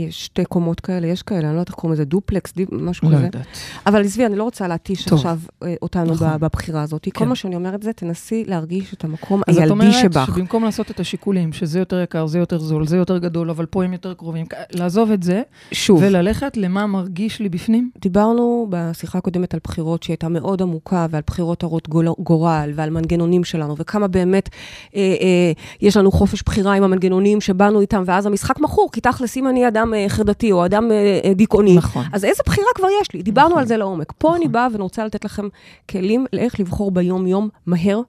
שתי 0.10 0.46
קומות 0.46 0.80
כאלה, 0.80 1.08
יש 1.08 1.22
כאלה, 1.22 1.40
אני 1.40 1.48
לא 1.48 1.52
יודעת 1.52 1.68
איך 1.68 1.76
קוראים 1.76 1.94
לזה, 1.94 2.06
דופלקס, 2.06 2.54
דיפ, 2.54 2.70
משהו 2.72 3.10
לא 3.10 3.16
כזה. 3.16 3.26
יודעת. 3.26 3.46
אבל 3.86 4.02
עזבי, 4.02 4.26
אני 4.26 4.36
לא 4.36 4.44
רוצה 4.44 4.68
להתיש. 4.68 5.08
עכשיו 5.08 5.40
אה, 5.64 5.74
אותנו 5.82 6.14
נכון. 6.14 6.28
בבחירה 6.40 6.82
הזאת. 6.82 7.04
כל 7.04 7.20
כן. 7.20 7.28
מה 7.28 7.36
שאני 7.36 7.56
אומרת 7.56 7.84
זה, 7.84 7.94
תנסי 7.94 8.44
להרגיש 8.48 8.94
את 8.94 9.04
המקום 9.04 9.42
אז 9.48 9.56
את 9.56 9.62
הילדי 9.62 9.72
אומרת 9.72 9.94
שבך. 9.94 10.28
שבמקום 10.28 10.64
לעשות 10.64 10.92
את 10.92 11.00
השיקולים, 11.00 11.54
שזה 11.54 11.80
יותר 11.80 12.02
יקר, 12.02 12.28
זה 12.28 12.40
יותר 12.40 12.60
זול, 12.60 12.88
זה 12.88 12.98
יותר 12.98 13.18
גדול, 13.18 13.50
אבל 13.50 13.66
פה 13.66 13.84
הם 13.84 13.94
יותר 13.94 14.14
קרובים, 14.14 14.46
לעזוב 14.72 15.12
את 15.12 15.24
זה, 15.24 15.42
שוב, 15.72 16.00
וללכת 16.04 16.58
למה 16.58 16.88
מרגיש 16.88 17.40
לי 17.40 17.50
בפנים. 17.50 17.90
דיברנו 18.02 18.68
בשיחה 18.70 19.18
הקודמת 19.18 19.54
על 19.54 19.60
בחירות 19.64 20.04
שהיא 20.04 20.14
הייתה 20.14 20.30
מאוד 20.30 20.62
עמוקה, 20.62 21.08
ועל 21.10 21.22
בחירות 21.28 21.64
הרות 21.64 21.90
גורל, 22.20 22.72
ועל 22.76 22.90
מנגנונים 22.90 23.44
שלנו, 23.44 23.76
וכמה 23.78 24.08
באמת 24.08 24.50
אה, 24.96 25.02
אה, 25.02 25.52
יש 25.82 25.98
לנו 25.98 26.12
חופש 26.12 26.44
בחירה 26.44 26.74
עם 26.74 26.84
המנגנונים 26.84 27.42
שבאנו 27.42 27.82
איתם, 27.82 28.04
ואז 28.06 28.26
המשחק 28.26 28.60
מכור, 28.60 28.90
כי 28.92 29.02
תכלס, 29.02 29.38
אם 29.38 29.48
אני 29.48 29.68
אדם 29.68 29.85
אה, 29.94 30.06
חרדתי 30.08 30.52
או 30.52 30.66
אדם 30.66 30.92
אה, 30.92 31.20
אה, 31.26 31.34
דיכאוני, 31.34 31.76
נכון. 31.76 32.04
אז 32.14 32.26
איזה 32.26 32.44
בחירה 32.46 32.68
כבר 32.76 32.88
יש 33.02 33.14
לי? 33.14 33.22
דיברנו 33.22 33.50
נכון. 33.50 33.60
על 33.60 33.68
זה 33.68 33.78
לעומק. 33.78 34.14
פה 34.18 34.36
אני 34.36 34.40
נכון. 34.40 34.52
באה 34.52 34.68
ואני 34.72 34.84
רוצה 34.84 35.06
לתת 35.06 35.26
לכם 35.26 35.48
כלים 35.90 36.26
לאיך 36.34 36.60
לבחור 36.60 36.92
ביום-יום 36.92 37.50
מהר, 37.66 38.02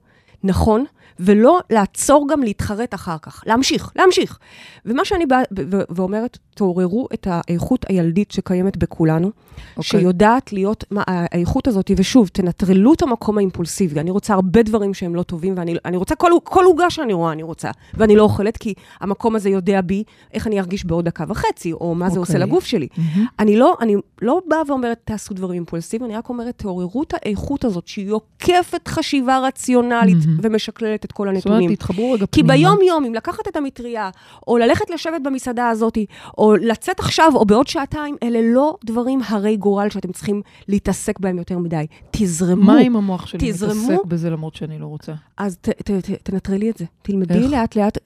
נכון, 0.43 0.85
ולא 1.19 1.59
לעצור 1.69 2.27
גם 2.29 2.43
להתחרט 2.43 2.93
אחר 2.93 3.17
כך. 3.21 3.43
להמשיך, 3.45 3.91
להמשיך. 3.95 4.39
ומה 4.85 5.05
שאני 5.05 5.25
באה 5.25 5.41
ואומרת, 5.89 6.37
תעוררו 6.55 7.07
את 7.13 7.27
האיכות 7.29 7.85
הילדית 7.89 8.31
שקיימת 8.31 8.77
בכולנו, 8.77 9.31
okay. 9.57 9.81
שיודעת 9.81 10.53
להיות, 10.53 10.83
מה, 10.91 11.03
האיכות 11.07 11.67
הזאת, 11.67 11.91
ושוב, 11.97 12.27
תנטרלו 12.27 12.93
את 12.93 13.01
המקום 13.01 13.37
האימפולסיבי. 13.37 13.99
אני 13.99 14.11
רוצה 14.11 14.33
הרבה 14.33 14.63
דברים 14.63 14.93
שהם 14.93 15.15
לא 15.15 15.23
טובים, 15.23 15.53
ואני 15.57 15.97
רוצה 15.97 16.15
כל, 16.15 16.31
כל 16.43 16.65
עוגה 16.65 16.89
שאני 16.89 17.13
רואה, 17.13 17.31
אני 17.31 17.43
רוצה. 17.43 17.71
ואני 17.93 18.15
לא 18.15 18.23
אוכלת, 18.23 18.57
כי 18.57 18.73
המקום 18.99 19.35
הזה 19.35 19.49
יודע 19.49 19.81
בי 19.81 20.03
איך 20.33 20.47
אני 20.47 20.59
ארגיש 20.59 20.85
בעוד 20.85 21.05
דקה 21.05 21.23
וחצי, 21.27 21.73
או 21.73 21.95
מה 21.95 22.07
okay. 22.07 22.09
זה 22.09 22.19
עושה 22.19 22.33
אוקיי. 22.33 22.47
לגוף 22.47 22.65
שלי. 22.65 22.87
Mm-hmm. 22.95 23.19
אני, 23.39 23.57
לא, 23.57 23.77
אני 23.81 23.95
לא 24.21 24.41
באה 24.47 24.59
ואומרת, 24.67 24.99
תעשו 25.05 25.33
דברים 25.33 25.53
אימפולסיביים, 25.53 26.11
אני 26.11 26.17
רק 26.17 26.29
אומרת, 26.29 26.57
תעוררו 26.57 27.03
את 27.03 27.13
האיכות 27.13 27.65
הזאת, 27.65 27.87
שהיא 27.87 28.11
עוקפת 28.11 28.87
חשיבה 28.87 29.39
רציונלית 29.39 30.17
mm-hmm. 30.17 30.41
ומשקללת 30.43 30.96
את 31.05 31.11
כל 31.11 31.29
הנתונים. 31.29 31.59
זאת 31.59 31.65
אומרת, 31.65 31.79
תתחברו 31.79 32.11
רגע 32.11 32.25
פנימה. 32.31 32.53
כי 32.53 32.59
ביום-יום, 32.59 33.05
אם 33.05 33.13
לקחת 33.13 33.47
את 33.47 33.55
המטריה, 33.55 34.09
או 34.47 34.57
ללכת 34.57 34.89
לשבת 34.89 35.21
במסעדה 35.23 35.69
הזאת, 35.69 35.97
או 36.37 36.55
לצאת 36.55 36.99
עכשיו, 36.99 37.31
או 37.35 37.45
בעוד 37.45 37.67
שעתיים, 37.67 38.15
אלה 38.23 38.39
לא 38.43 38.77
דברים 38.85 39.19
הרי 39.27 39.57
גורל 39.57 39.89
שאתם 39.89 40.11
צריכים 40.11 40.41
להתעסק 40.67 41.19
בהם 41.19 41.37
יותר 41.37 41.57
מדי. 41.57 41.85
תזרמו. 42.11 42.63
מה 42.63 42.81
אם 42.81 42.95
המוח 42.95 43.25
שלי 43.25 43.51
תזרמו, 43.51 43.73
מתעסק 43.73 44.05
בזה 44.05 44.29
למרות 44.29 44.55
שאני 44.55 44.79
לא 44.79 44.85
רוצה? 44.85 45.13
אז 45.37 45.57
ת, 45.61 45.69
ת, 45.69 45.91
ת, 45.91 46.09
תנטרלי 46.23 46.69
את 46.69 46.77
זה. 46.77 46.85
תלמדי 47.01 47.47
לאט-לאט, 47.47 47.97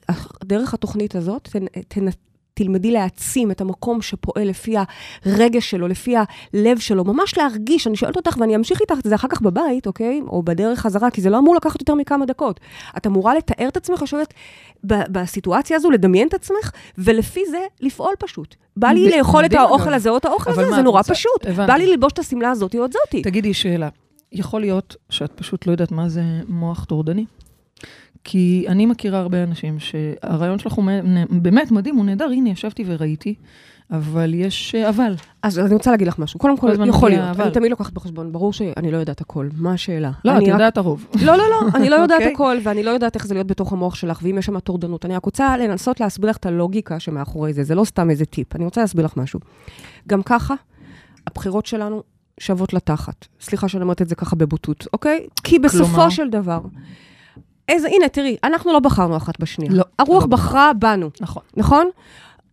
דרך 0.44 0.74
התוכנית 0.74 1.14
הזאת, 1.14 1.48
ת, 1.52 1.56
ת, 1.88 1.98
תלמדי 2.54 2.90
להעצים 2.90 3.50
את 3.50 3.60
המקום 3.60 4.02
שפועל 4.02 4.48
לפי 4.48 4.74
הרגש 5.24 5.70
שלו, 5.70 5.88
לפי 5.88 6.14
הלב 6.16 6.78
שלו, 6.78 7.04
ממש 7.04 7.38
להרגיש, 7.38 7.86
אני 7.86 7.96
שואלת 7.96 8.16
אותך 8.16 8.36
ואני 8.40 8.56
אמשיך 8.56 8.80
איתך 8.80 8.94
את 8.98 9.04
זה 9.04 9.14
אחר 9.14 9.28
כך 9.28 9.42
בבית, 9.42 9.86
אוקיי? 9.86 10.20
או 10.26 10.42
בדרך 10.42 10.78
חזרה, 10.78 11.10
כי 11.10 11.20
זה 11.20 11.30
לא 11.30 11.38
אמור 11.38 11.56
לקחת 11.56 11.80
יותר 11.80 11.94
מכמה 11.94 12.26
דקות. 12.26 12.60
את 12.96 13.06
אמורה 13.06 13.34
לתאר 13.34 13.68
את 13.68 13.76
עצמך, 13.76 14.02
לשבת 14.02 14.34
בסיטואציה 14.84 15.76
הזו, 15.76 15.90
לדמיין 15.90 16.28
את 16.28 16.34
עצמך, 16.34 16.70
ולפי 16.98 17.40
זה 17.50 17.60
לפעול 17.80 18.14
פשוט. 18.18 18.54
בא 18.76 18.88
לי 18.88 19.10
לאכול 19.16 19.44
את 19.44 19.54
האוכל 19.54 19.94
הזה 19.94 20.10
או 20.10 20.16
את 20.16 20.24
האוכל 20.24 20.50
הזה, 20.50 20.70
זה 20.74 20.82
נורא 20.82 21.02
פשוט. 21.02 21.46
בא 21.56 21.74
לי 21.74 21.86
ללבוש 21.86 22.12
את 22.12 22.18
השמלה 22.18 22.50
הזאת 22.50 22.74
או 22.74 22.84
את 22.84 22.92
זאתי. 22.92 23.22
תגידי 23.22 23.54
שאלה, 23.54 23.88
יכול 24.32 24.60
להיות 24.60 24.96
שאת 25.10 25.32
פשוט 25.32 25.66
לא 25.66 25.72
יודעת 25.72 25.92
מה 25.92 26.08
זה 26.08 26.22
מוח 26.48 26.84
טורדני? 26.84 27.24
כי 28.24 28.64
אני 28.68 28.86
מכירה 28.86 29.18
הרבה 29.18 29.42
אנשים 29.42 29.78
שהרעיון 29.78 30.58
שלך 30.58 30.72
הוא 30.72 30.84
באמת 31.30 31.70
מדהים, 31.70 31.96
הוא 31.96 32.04
נהדר, 32.04 32.24
הנה, 32.24 32.50
ישבתי 32.50 32.84
וראיתי, 32.86 33.34
אבל 33.90 34.34
יש 34.34 34.74
אה, 34.74 34.88
אבל. 34.88 35.14
אז 35.42 35.58
אני 35.58 35.74
רוצה 35.74 35.90
להגיד 35.90 36.06
לך 36.08 36.18
משהו. 36.18 36.40
קודם 36.40 36.56
כל, 36.56 36.72
יכול 36.86 37.10
להיות, 37.10 37.24
אבל. 37.30 37.44
אני 37.44 37.52
תמיד 37.52 37.70
לוקחת 37.70 37.92
בחשבון, 37.92 38.32
ברור 38.32 38.52
שאני 38.52 38.90
לא 38.90 38.96
יודעת 38.96 39.20
הכל. 39.20 39.48
מה 39.56 39.72
השאלה? 39.72 40.10
לא, 40.24 40.38
את 40.38 40.42
יודעת 40.42 40.76
הרוב. 40.76 41.06
לא, 41.22 41.36
לא, 41.36 41.44
לא, 41.50 41.60
אני 41.74 41.90
לא 41.90 41.96
יודעת 42.02 42.20
אוקיי. 42.20 42.32
הכל, 42.32 42.58
ואני 42.62 42.82
לא 42.82 42.90
יודעת 42.90 43.14
איך 43.14 43.26
זה 43.26 43.34
להיות 43.34 43.46
בתוך 43.46 43.72
המוח 43.72 43.94
שלך, 43.94 44.20
ואם 44.22 44.38
יש 44.38 44.46
שם 44.46 44.60
טורדנות. 44.60 45.04
אני 45.04 45.16
רק 45.16 45.24
רוצה 45.24 45.56
לנסות 45.56 46.00
להסביר 46.00 46.30
לך 46.30 46.36
את 46.36 46.46
הלוגיקה 46.46 47.00
שמאחורי 47.00 47.52
זה, 47.52 47.62
זה 47.62 47.74
לא 47.74 47.84
סתם 47.84 48.10
איזה 48.10 48.24
טיפ. 48.24 48.56
אני 48.56 48.64
רוצה 48.64 48.80
להסביר 48.80 49.04
לך 49.04 49.16
משהו. 49.16 49.40
גם 50.08 50.22
ככה, 50.22 50.54
הבחירות 51.26 51.66
שלנו 51.66 52.02
שוות 52.40 52.72
לתחת. 52.72 53.26
סליחה 53.40 53.68
שאני 53.68 53.82
אומרת 53.82 54.02
את 54.02 54.08
זה 54.08 54.14
ככה 54.14 54.36
בבוטות, 54.36 54.86
אוקיי? 54.92 55.26
כי 55.44 55.58
בסופו 55.58 56.10
של 56.10 56.30
דבר... 56.30 56.60
איזה, 57.68 57.88
הנה, 57.88 58.08
תראי, 58.08 58.36
אנחנו 58.44 58.72
לא 58.72 58.78
בחרנו 58.78 59.16
אחת 59.16 59.40
בשנייה. 59.40 59.72
לא. 59.72 59.84
הרוח 59.98 60.22
לא 60.22 60.28
בחרה 60.28 60.72
בנו. 60.72 61.10
נכון. 61.20 61.42
נכון? 61.56 61.90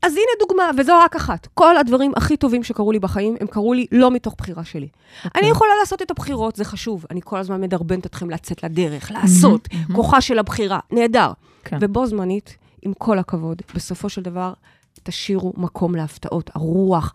אז 0.02 0.12
הנה 0.12 0.48
דוגמה, 0.48 0.70
וזו 0.78 0.94
רק 1.04 1.16
אחת. 1.16 1.48
כל 1.54 1.78
הדברים 1.78 2.12
הכי 2.16 2.38
טובים 2.38 2.64
שקרו 2.64 2.92
לי 2.92 3.00
בחיים, 3.00 3.36
הם 3.40 3.48
קרו 3.48 3.74
לי 3.74 3.86
לא 3.92 4.12
מתוך 4.12 4.36
בחירה 4.38 4.64
שלי. 4.64 4.88
Okay. 4.88 5.26
אוקיי. 5.26 5.42
אני 5.42 5.50
יכולה 5.52 5.72
לעשות 5.80 6.02
את 6.02 6.12
הבחירות, 6.12 6.56
זה 6.56 6.66
חשוב. 6.66 7.06
אני 7.12 7.22
כל 7.24 7.38
הזמן 7.38 7.62
מדרבנת 7.62 8.06
אתכם 8.06 8.30
לצאת 8.30 8.64
לדרך, 8.64 9.12
לעשות, 9.12 9.68
mm-hmm, 9.68 9.92
mm-hmm. 9.92 9.96
כוחה 9.96 10.22
של 10.22 10.40
הבחירה, 10.40 10.80
נהדר. 10.92 11.32
כן. 11.64 11.78
ובו 11.82 12.08
זמנית, 12.08 12.58
עם 12.82 12.94
כל 12.94 13.20
הכבוד, 13.20 13.62
בסופו 13.76 14.10
של 14.10 14.22
דבר, 14.22 14.54
תשאירו 15.04 15.54
מקום 15.58 15.96
להפתעות, 15.96 16.50
הרוח, 16.56 17.14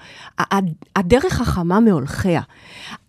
הדרך 0.96 1.40
החמה 1.40 1.80
מהולכיה. 1.80 2.40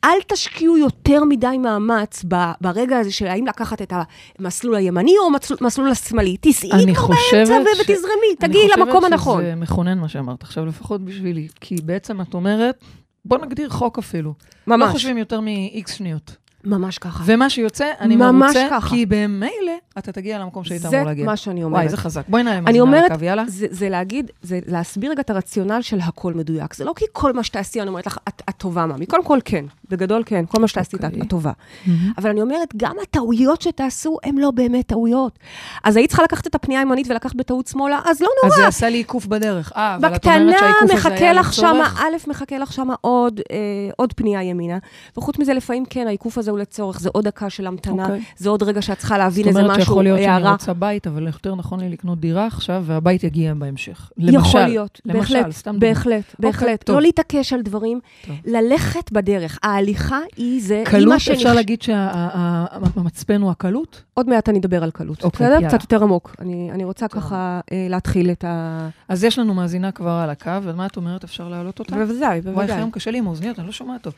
אל 0.04 0.18
תשקיעו 0.28 0.78
יותר 0.78 1.24
מדי 1.24 1.58
מאמץ 1.58 2.26
ברגע 2.62 2.98
הזה 2.98 3.12
של 3.12 3.28
האם 3.28 3.48
לקחת 3.48 3.82
את 3.82 3.94
המסלול 4.40 4.76
הימני 4.76 5.14
או 5.18 5.56
המסלול 5.62 5.90
השמאלי. 5.90 6.38
תסעי 6.42 6.96
כבר 6.96 7.08
באמצע 7.08 7.70
ותזרמי, 7.82 8.36
תגיעי 8.40 8.68
למקום 8.78 9.06
הנכון. 9.06 9.10
אני 9.10 9.18
חושבת 9.18 9.44
שזה 9.44 9.56
מכונן 9.56 10.00
מה 10.00 10.10
שאמרת 10.10 10.44
עכשיו, 10.44 10.66
לפחות 10.66 11.02
בשבילי. 11.06 11.48
כי 11.62 11.76
בעצם 11.84 12.22
את 12.22 12.34
אומרת, 12.34 12.84
בוא 13.26 13.38
נגדיר 13.38 13.70
חוק 13.70 13.98
אפילו. 13.98 14.34
ממש. 14.68 14.88
לא 14.88 14.92
חושבים 14.92 15.18
יותר 15.18 15.40
מ-X 15.42 15.92
שניות. 15.92 16.36
ממש 16.66 16.98
ככה. 16.98 17.24
ומה 17.28 17.50
שיוצא, 17.50 17.86
אני 18.00 18.16
מרוצה, 18.16 18.68
ככה. 18.70 18.90
כי 18.90 19.06
במילא 19.06 19.72
אתה 19.98 20.12
תגיע 20.12 20.40
למקום 20.40 20.64
שהיית 20.64 20.86
אמור 20.86 21.04
להגיע. 21.04 21.24
זה 21.24 21.26
מה 21.26 21.38
שאני 21.38 21.64
אומרת. 21.64 21.80
וואי, 21.80 21.90
זה 21.90 21.98
חזק. 21.98 22.24
בואי 22.30 22.44
זה 22.74 22.80
אומרת, 22.80 23.12
הקו, 23.12 23.24
יאללה. 23.24 23.44
זה, 23.48 23.68
זה 23.70 23.90
להגיד, 23.90 24.32
זה 24.42 24.60
להסביר 24.66 25.12
רגע 25.12 25.22
את 25.22 25.30
הרציונל 25.30 25.82
של 25.82 26.00
הכל 26.00 26.34
מדויק. 26.34 26.74
זה 26.74 26.86
לא 26.86 26.94
כי 26.96 27.06
כל 27.12 27.34
מה 27.34 27.44
שתעשי, 27.44 27.82
אני 27.82 27.90
אומרת 27.90 28.08
לך, 28.08 28.18
את, 28.28 28.42
את 28.50 28.54
טובה, 28.58 28.86
ממי. 28.86 29.06
קודם 29.06 29.24
כל, 29.24 29.40
כן. 29.46 29.66
בגדול, 29.90 30.24
כן. 30.26 30.46
כל 30.46 30.62
מה 30.62 30.68
שתעשי, 30.68 30.98
okay. 30.98 31.08
את, 31.08 31.14
את 31.22 31.30
טובה. 31.30 31.52
Mm-hmm. 31.52 31.90
אבל 32.18 32.30
אני 32.30 32.42
אומרת, 32.42 32.74
גם 32.78 32.96
הטעויות 33.04 33.62
שתעשו, 33.62 34.18
הן 34.24 34.38
לא 34.38 34.52
באמת 34.52 34.88
טעויות. 34.88 35.40
אז 35.84 35.96
היית 35.96 36.10
צריכה 36.10 36.24
לקחת 36.24 36.48
את 36.48 36.56
הפנייה 36.56 36.80
הימנית 36.80 37.08
ולקחת 37.10 37.36
בטעות 37.36 37.68
שמאלה, 37.68 38.00
אז 38.06 38.22
לא 38.22 38.30
נורא. 38.44 38.56
אז 38.56 38.62
זה 38.62 38.68
עשה 38.68 38.90
לי 38.90 38.98
עיקוף 38.98 39.26
בדרך. 39.26 39.72
אה, 39.76 39.96
אבל 39.96 40.16
את 40.16 40.26
אומרת 40.26 40.60
שהעיקוף 40.60 41.06
הזה 41.06 41.14
היה 41.14 41.34
לצורך? 41.34 42.02
א', 42.02 42.30
מחכה 42.30 42.58
לך 42.58 42.74
שמה 42.74 42.96
עוד, 43.02 43.42
אה, 43.52 43.56
עוד 43.98 44.14
פנייה 44.14 44.44
ימינה. 44.44 44.78
וחוץ 45.18 45.40
מזה, 45.40 45.54
לפעמים 45.54 45.86
כן, 45.90 46.08
העיקוף 46.08 46.38
הזה 46.38 46.52
הוא 46.52 46.60
לצורך, 46.60 47.00
זה 47.00 47.10
עוד 47.14 47.26
דקה 47.26 47.50
של 47.50 47.68
המתנה, 47.68 48.06
okay. 48.06 48.10
אוקיי. 48.10 48.24
זה 48.38 48.50
עוד 48.50 48.64
רגע 48.64 48.82
שאת 48.82 48.98
צריכה 48.98 49.18
להבין 49.18 49.48
איזה 49.48 49.64
משהו, 49.64 49.72
הערה. 49.72 49.86
זאת 49.86 49.90
אומרת 49.90 50.02
שיכול 50.02 50.04
להיות 50.04 50.20
שאני 50.42 50.52
רוצה 50.52 50.74
בית, 50.74 51.08
אבל 51.08 51.28
יותר 51.28 51.56
נכון 51.56 51.80
לי 51.80 51.90
לקנות 51.90 52.20
דירה 52.20 52.48
עכשיו, 52.48 52.84
והבית 52.86 53.24
יגיע 53.24 53.54
בהמשך. 53.54 54.12
למשל, 54.18 54.38
יכול 54.38 54.62
להיות, 54.62 55.02
למשל, 55.06 55.44
בהחלט, 55.44 55.80
בהחלט, 55.80 56.24
דוגמה. 56.40 56.52
בהחלט. 56.52 56.90
לא 56.90 57.02
להתעקש 57.02 57.54
על 57.54 57.62
דברים, 57.62 58.00
טוב. 58.28 58.36
ללכת 58.46 59.12
בדרך. 59.12 59.60
ההליכה 59.76 60.20
היא 60.38 60.62
זה, 60.62 60.84
קלות, 60.86 61.20
שנכ... 61.20 61.36
אפשר 61.36 61.54
להגיד 61.54 61.82
שהמצפן 61.82 63.42
הוא 63.42 63.52
הקלות? 63.52 64.04
עוד 64.14 64.30
מעט 64.30 64.50
אני 64.50 64.60
אדבר 64.60 64.84
על 64.84 64.92
קלות. 64.92 65.24
אוקיי, 65.24 65.48
יאללה. 65.48 65.68
קצת 65.68 65.82
יותר 65.82 66.04
עמוק. 66.04 66.36
אני, 66.40 66.70
אני 66.72 66.84
רוצה 66.84 67.08
טוב. 67.08 67.22
ככה 67.22 67.60
אה, 67.72 67.88
להתחיל 67.90 68.32
את 68.32 68.44
ה... 68.44 68.88
אז 69.08 69.24
יש 69.24 69.40
לנו 69.40 69.54
מאזינה 69.54 69.92
כבר 69.92 70.12
על 70.24 70.30
הקו, 70.30 70.52
ומה 70.64 70.86
את 70.86 70.98
אומרת, 70.98 71.24
אפשר 71.24 71.50
להעלות 71.50 71.80
אותה? 71.80 71.96
בוודאי, 71.96 72.42
בוודאי. 72.42 72.66
וואי, 72.66 72.78
היום 72.78 72.92
קשה 72.92 73.12
לי 73.12 73.18
עם 73.18 73.28
האוזניות, 73.28 73.60
אני 73.60 73.68
לא 73.68 73.74
שומעת 73.74 74.02
טוב. 74.02 74.14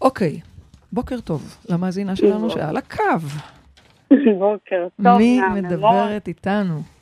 אוקיי. 0.00 0.40
בוקר 0.92 1.20
טוב 1.20 1.56
למאזינה 1.68 2.16
שלנו 2.16 2.50
שעל 2.50 2.76
הקו. 2.76 3.02
בוקר 4.38 4.86
טוב. 5.02 5.18
מי 5.18 5.40
מדברת 5.54 6.28
איתנו? 6.28 6.95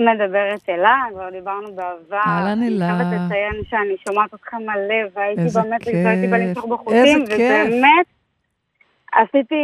מדברת 0.00 0.68
אלה, 0.68 1.04
כבר 1.12 1.30
דיברנו 1.30 1.72
בעבר. 1.74 2.20
אהלן 2.26 2.62
אלה. 2.62 2.90
אני 2.90 2.98
חייבת 2.98 3.20
לציין 3.26 3.62
שאני 3.70 3.96
שומעת 4.08 4.32
אותך 4.32 4.54
מלא, 4.54 4.94
והייתי 5.14 5.42
באמת, 5.54 5.80
והייתי 6.04 6.26
בלמצוא 6.26 6.76
בחוטים, 6.76 7.22
ובאמת 7.22 8.06
עשיתי 9.12 9.54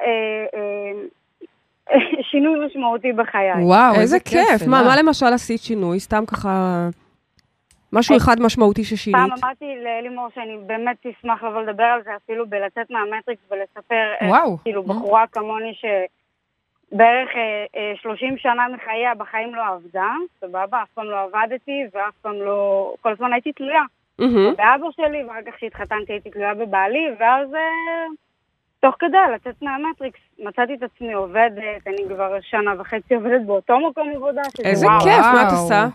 אה, 0.00 0.06
אה, 0.54 1.92
שינוי 2.30 2.66
משמעותי 2.66 3.12
בחיי. 3.12 3.52
וואו, 3.62 3.94
איזה 3.94 4.20
כיף. 4.20 4.66
מה 4.66 4.96
למשל 4.98 5.26
עשית 5.26 5.60
שינוי? 5.60 6.00
סתם 6.00 6.24
ככה... 6.26 6.88
משהו 7.94 8.16
אחד 8.16 8.40
משמעותי 8.40 8.84
ששינית. 8.84 9.20
פעם 9.20 9.30
אמרתי 9.44 9.64
לאלימור 9.84 10.28
שאני 10.34 10.56
באמת 10.66 10.96
אשמח 11.06 11.42
לבוא 11.42 11.62
לדבר 11.62 11.82
על 11.82 12.02
זה, 12.04 12.10
אפילו 12.24 12.46
בלצאת 12.48 12.90
מהמטריקס 12.90 13.42
ולספר, 13.50 14.26
וואו. 14.28 14.58
כאילו, 14.62 14.82
בחורה 14.82 15.24
כמוני 15.32 15.74
שבערך 16.94 17.30
30 18.02 18.32
אה, 18.32 18.38
שנה 18.38 18.68
מחייה 18.68 19.14
בחיים 19.14 19.54
לא 19.54 19.62
עבדה, 19.66 20.12
סבבה, 20.40 20.82
אף 20.82 20.88
פעם 20.94 21.04
לא 21.04 21.20
עבדתי 21.22 21.82
ואף 21.94 22.14
פעם 22.22 22.34
לא, 22.34 22.94
כל 23.00 23.12
הזמן 23.12 23.32
הייתי 23.32 23.52
תלויה. 23.52 23.82
באבא 24.56 24.86
שלי, 24.96 25.24
ואחר 25.24 25.42
כך 25.46 25.54
כשהתחתנתי 25.56 26.12
הייתי 26.12 26.30
תלויה 26.30 26.54
בבעלי, 26.54 27.06
ואז 27.18 27.54
אה, 27.54 28.06
תוך 28.80 28.94
כדי 28.98 29.18
לצאת 29.34 29.62
מהמטריקס, 29.62 30.20
מצאתי 30.38 30.74
את 30.74 30.82
עצמי 30.82 31.12
עובדת, 31.12 31.86
אני 31.86 32.08
כבר 32.08 32.40
שנה 32.40 32.74
וחצי 32.78 33.14
עובדת 33.14 33.46
באותו 33.46 33.90
מקום 33.90 34.08
עבודה, 34.14 34.42
איזה 34.64 34.86
כיף, 35.04 35.24
מה 35.34 35.42
את 35.42 35.52
עושה? 35.52 35.86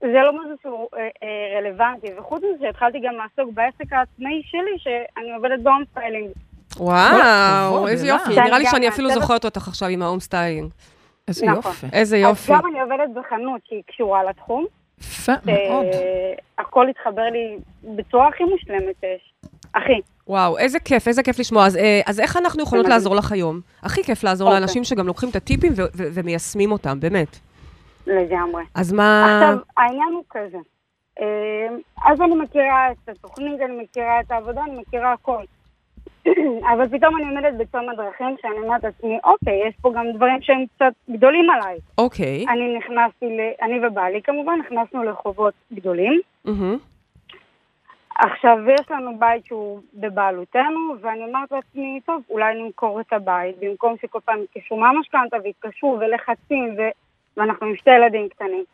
זה 0.00 0.20
לא 0.22 0.32
משהו 0.32 0.56
שהוא 0.62 0.88
אה, 0.96 1.08
אה, 1.22 1.58
רלוונטי. 1.58 2.06
וחוץ 2.18 2.42
מזה, 2.54 2.68
התחלתי 2.68 2.98
גם 3.00 3.14
לעסוק 3.14 3.54
בעסק 3.54 3.92
העצמאי 3.92 4.42
שלי, 4.44 4.78
שאני 4.78 5.34
עובדת 5.34 5.60
ב 5.60 5.65
home 5.65 5.84
styling. 5.90 6.30
וואו, 6.76 7.88
איזה 7.88 8.06
יופי. 8.06 8.30
נראה 8.30 8.58
לי 8.58 8.66
שאני 8.66 8.88
אפילו 8.88 9.10
זוכרת 9.10 9.44
אותך 9.44 9.68
עכשיו 9.68 9.88
עם 9.88 10.02
ה 10.02 10.06
home 10.06 10.20
styling. 10.20 10.70
איזה 11.28 11.46
נכון. 11.46 11.56
יופי. 11.56 11.86
איזה 11.92 12.16
יופי. 12.16 12.52
אז 12.52 12.58
גם 12.58 12.70
אני 12.70 12.80
עובדת 12.80 13.10
בחנות 13.14 13.60
שהיא 13.68 13.82
קשורה 13.86 14.24
לתחום. 14.24 14.66
יפה 15.00 15.32
מאוד. 15.44 15.86
הכל 16.58 16.88
התחבר 16.88 17.22
לי 17.22 17.56
בצורה 17.96 18.28
הכי 18.28 18.44
מושלמת 18.44 18.94
שיש. 19.00 19.32
אחי. 19.72 20.00
וואו, 20.28 20.58
איזה 20.58 20.78
כיף, 20.80 21.08
איזה 21.08 21.22
כיף 21.22 21.38
לשמוע. 21.38 21.66
אז, 21.66 21.76
אה, 21.76 22.00
אז 22.06 22.20
איך 22.20 22.36
אנחנו 22.36 22.62
יכולות 22.62 22.86
לעזור 22.88 23.16
לך 23.16 23.32
היום? 23.32 23.60
הכי 23.82 24.02
כיף 24.02 24.24
לעזור 24.24 24.48
אוקיי. 24.48 24.60
לאנשים 24.60 24.84
שגם 24.84 25.06
לוקחים 25.06 25.28
את 25.28 25.36
הטיפים 25.36 25.72
ומיישמים 25.94 26.72
אותם, 26.72 27.00
באמת. 27.00 27.38
לגמרי. 28.06 28.64
אז 28.74 28.92
מה... 28.92 29.24
עכשיו, 29.24 29.58
העניין 29.76 30.12
הוא 30.12 30.24
כזה. 30.30 30.58
אה, 31.20 31.76
אז 32.12 32.20
אני 32.20 32.34
מכירה 32.34 32.92
את 32.92 33.08
התוכנית, 33.08 33.60
אני 33.60 33.82
מכירה 33.82 34.20
את 34.20 34.30
העבודה, 34.30 34.60
אני 34.62 34.80
מכירה 34.80 35.12
הכל. 35.12 35.42
אבל 36.72 36.88
פתאום 36.88 37.16
אני 37.16 37.24
עומדת 37.24 37.54
בצומת 37.54 37.96
דרכים 37.96 38.36
שאני 38.42 38.58
אומרת 38.58 38.84
לעצמי, 38.84 39.18
אוקיי, 39.24 39.68
יש 39.68 39.74
פה 39.82 39.92
גם 39.96 40.06
דברים 40.14 40.42
שהם 40.42 40.64
קצת 40.76 40.92
גדולים 41.10 41.50
עליי. 41.50 41.78
אוקיי. 41.98 42.44
אני 42.48 42.76
נכנסתי, 42.78 43.26
ל... 43.26 43.40
אני 43.62 43.86
ובעלי 43.86 44.22
כמובן, 44.22 44.58
נכנסנו 44.60 45.04
לחובות 45.04 45.54
גדולים. 45.72 46.20
עכשיו, 48.18 48.58
יש 48.70 48.90
לנו 48.90 49.18
בית 49.18 49.46
שהוא 49.46 49.80
בבעלותנו, 49.94 50.94
ואני 51.00 51.24
אומרת 51.24 51.52
לעצמי, 51.52 52.00
טוב, 52.06 52.22
אולי 52.30 52.62
נמכור 52.62 53.00
את 53.00 53.12
הבית, 53.12 53.56
במקום 53.60 53.94
שכל 54.02 54.18
פעם 54.24 54.42
יתקשרו 54.42 54.80
מהמשכנתה 54.80 55.36
ויתקשרו 55.44 55.98
ולחצים, 56.00 56.74
ו... 56.78 56.82
ואנחנו 57.36 57.66
עם 57.66 57.76
שתי 57.76 57.90
ילדים 57.90 58.28
קטנים. 58.28 58.64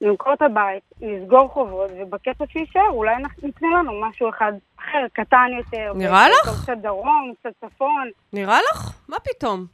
נמכור 0.00 0.32
את 0.32 0.42
הבית, 0.42 0.82
נסגור 1.00 1.48
חובות, 1.48 1.90
ובכסף 2.00 2.50
שיישאר, 2.52 2.88
אולי 2.90 3.14
אנחנו 3.14 3.48
נקנה 3.48 3.68
לנו 3.78 4.00
משהו 4.00 4.30
אחד 4.30 4.52
אחר, 4.78 5.06
קטן 5.12 5.46
יותר. 5.58 5.92
נראה 5.94 6.28
לך? 6.28 6.62
קצת 6.62 6.76
דרום, 6.82 7.32
קצת 7.40 7.50
צפון. 7.60 8.10
נראה 8.32 8.58
לך? 8.70 8.92
מה 9.08 9.16
פתאום? 9.18 9.66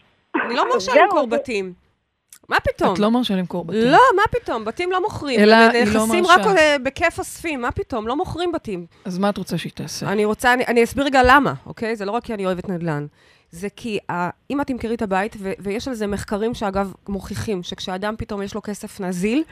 אני 0.46 0.54
לא 0.54 0.64
מרשה 0.72 0.92
למכור 1.02 1.26
בתים. 1.26 1.72
מה 2.48 2.56
פתאום? 2.60 2.94
את 2.94 2.98
לא 2.98 3.10
מרשה 3.10 3.34
למכור 3.34 3.64
בתים. 3.64 3.80
לא, 3.90 3.98
מה 4.16 4.22
פתאום? 4.30 4.64
בתים 4.64 4.92
לא 4.92 5.02
מוכרים. 5.02 5.40
אלא 5.40 5.54
היא 5.54 5.84
לא 5.94 6.04
נכסים 6.06 6.22
מרשה. 6.22 6.34
רק 6.34 6.46
אה, 6.58 6.76
בכיף 6.82 7.18
אוספים, 7.18 7.60
מה 7.60 7.72
פתאום? 7.72 8.08
לא 8.08 8.16
מוכרים 8.16 8.52
בתים. 8.52 8.86
אז 9.04 9.18
מה 9.18 9.30
את 9.30 9.38
רוצה 9.38 9.58
שהיא 9.58 9.72
תעשה? 9.72 10.12
אני 10.12 10.24
רוצה, 10.24 10.52
אני, 10.52 10.64
אני 10.66 10.84
אסביר 10.84 11.04
רגע 11.04 11.20
למה, 11.24 11.54
אוקיי? 11.66 11.96
זה 11.96 12.04
לא 12.04 12.10
רק 12.10 12.24
כי 12.24 12.34
אני 12.34 12.46
אוהבת 12.46 12.68
נדל"ן. 12.68 13.06
זה 13.50 13.68
כי 13.76 13.98
ה, 14.10 14.30
אם 14.50 14.60
את 14.60 14.66
תמכרי 14.66 14.94
את 14.94 15.02
הבית, 15.02 15.36
ו, 15.38 15.52
ויש 15.58 15.88
על 15.88 15.94
זה 15.94 16.06
מחקרים 16.06 16.54
שאגב 16.54 16.92
מוכיחים, 17.08 17.62
שכשאדם 17.62 18.14
פתאום 18.18 18.42
יש 18.42 18.54
לו 18.54 18.62
כסף 18.62 19.00
נזיל, 19.00 19.44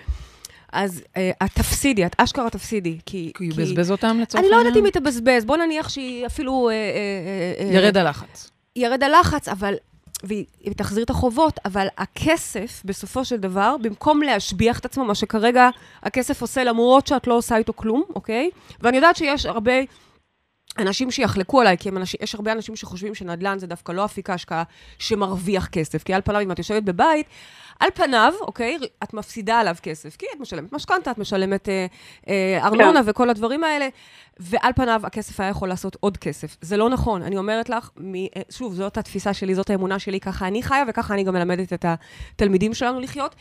אז 0.72 1.02
אה, 1.16 1.30
את 1.44 1.50
תפסידי, 1.54 2.06
את 2.06 2.14
אשכרה 2.18 2.50
תפסידי. 2.50 2.98
כי, 3.06 3.32
כי 3.34 3.44
הוא 3.44 3.52
יבזבז 3.52 3.90
אותם 3.90 4.20
לצורך 4.20 4.44
אני 4.44 4.50
לא 4.50 4.56
יודעת 4.56 4.72
אם 4.72 4.76
העניין? 4.76 4.84
היא 4.84 5.02
תבזבז, 5.02 5.44
בוא 5.44 5.56
נניח 5.56 5.88
שהיא 5.88 6.26
אפילו... 6.26 6.68
אה, 6.68 6.74
אה, 6.74 7.66
אה, 7.66 7.74
ירד 7.74 7.96
הלחץ. 7.96 8.50
ירד 8.76 9.02
הלחץ, 9.02 9.48
אבל... 9.48 9.74
והיא 10.24 10.44
תחזיר 10.76 11.04
את 11.04 11.10
החובות, 11.10 11.60
אבל 11.64 11.86
הכסף, 11.98 12.82
בסופו 12.84 13.24
של 13.24 13.36
דבר, 13.36 13.76
במקום 13.82 14.22
להשביח 14.22 14.78
את 14.78 14.84
עצמו, 14.84 15.04
מה 15.04 15.14
שכרגע 15.14 15.68
הכסף 16.02 16.42
עושה, 16.42 16.64
למרות 16.64 17.06
שאת 17.06 17.26
לא 17.26 17.34
עושה 17.34 17.56
איתו 17.56 17.72
כלום, 17.76 18.02
אוקיי? 18.14 18.50
ואני 18.80 18.96
יודעת 18.96 19.16
שיש 19.16 19.46
הרבה 19.46 19.72
אנשים 20.78 21.10
שיחלקו 21.10 21.60
עליי, 21.60 21.78
כי 21.78 21.88
אנשים, 21.88 22.20
יש 22.22 22.34
הרבה 22.34 22.52
אנשים 22.52 22.76
שחושבים 22.76 23.14
שנדל"ן 23.14 23.58
זה 23.58 23.66
דווקא 23.66 23.92
לא 23.92 24.04
אפיק 24.04 24.30
ההשקעה 24.30 24.62
שמרוויח 24.98 25.66
כסף. 25.66 26.02
כי 26.02 26.14
על 26.14 26.20
פניו, 26.24 26.40
אם 26.40 26.52
את 26.52 26.58
יושבת 26.58 26.82
בבית, 26.82 27.26
על 27.80 27.88
פניו, 27.94 28.32
אוקיי, 28.40 28.78
את 29.02 29.14
מפסידה 29.14 29.60
עליו 29.60 29.76
כסף. 29.82 30.16
כי 30.16 30.26
את 30.36 30.40
משלמת 30.40 30.72
משכנתה, 30.72 31.10
את 31.10 31.18
משלמת 31.18 31.68
אה, 31.68 31.86
אה, 32.28 32.66
ארנונה 32.66 33.02
כן. 33.02 33.10
וכל 33.10 33.30
הדברים 33.30 33.64
האלה, 33.64 33.88
ועל 34.40 34.72
פניו 34.72 35.00
הכסף 35.04 35.40
היה 35.40 35.50
יכול 35.50 35.68
לעשות 35.68 35.96
עוד 36.00 36.16
כסף. 36.16 36.56
זה 36.60 36.76
לא 36.76 36.90
נכון. 36.90 37.22
אני 37.22 37.36
אומרת 37.36 37.68
לך, 37.68 37.90
מ, 38.00 38.14
אה, 38.14 38.20
שוב, 38.50 38.74
זאת 38.74 38.98
התפיסה 38.98 39.34
שלי, 39.34 39.54
זאת 39.54 39.70
האמונה 39.70 39.98
שלי, 39.98 40.20
ככה 40.20 40.46
אני 40.46 40.62
חיה 40.62 40.84
וככה 40.88 41.14
אני 41.14 41.24
גם 41.24 41.34
מלמדת 41.34 41.72
את 41.72 41.84
התלמידים 41.84 42.74
שלנו 42.74 43.00
לחיות. 43.00 43.34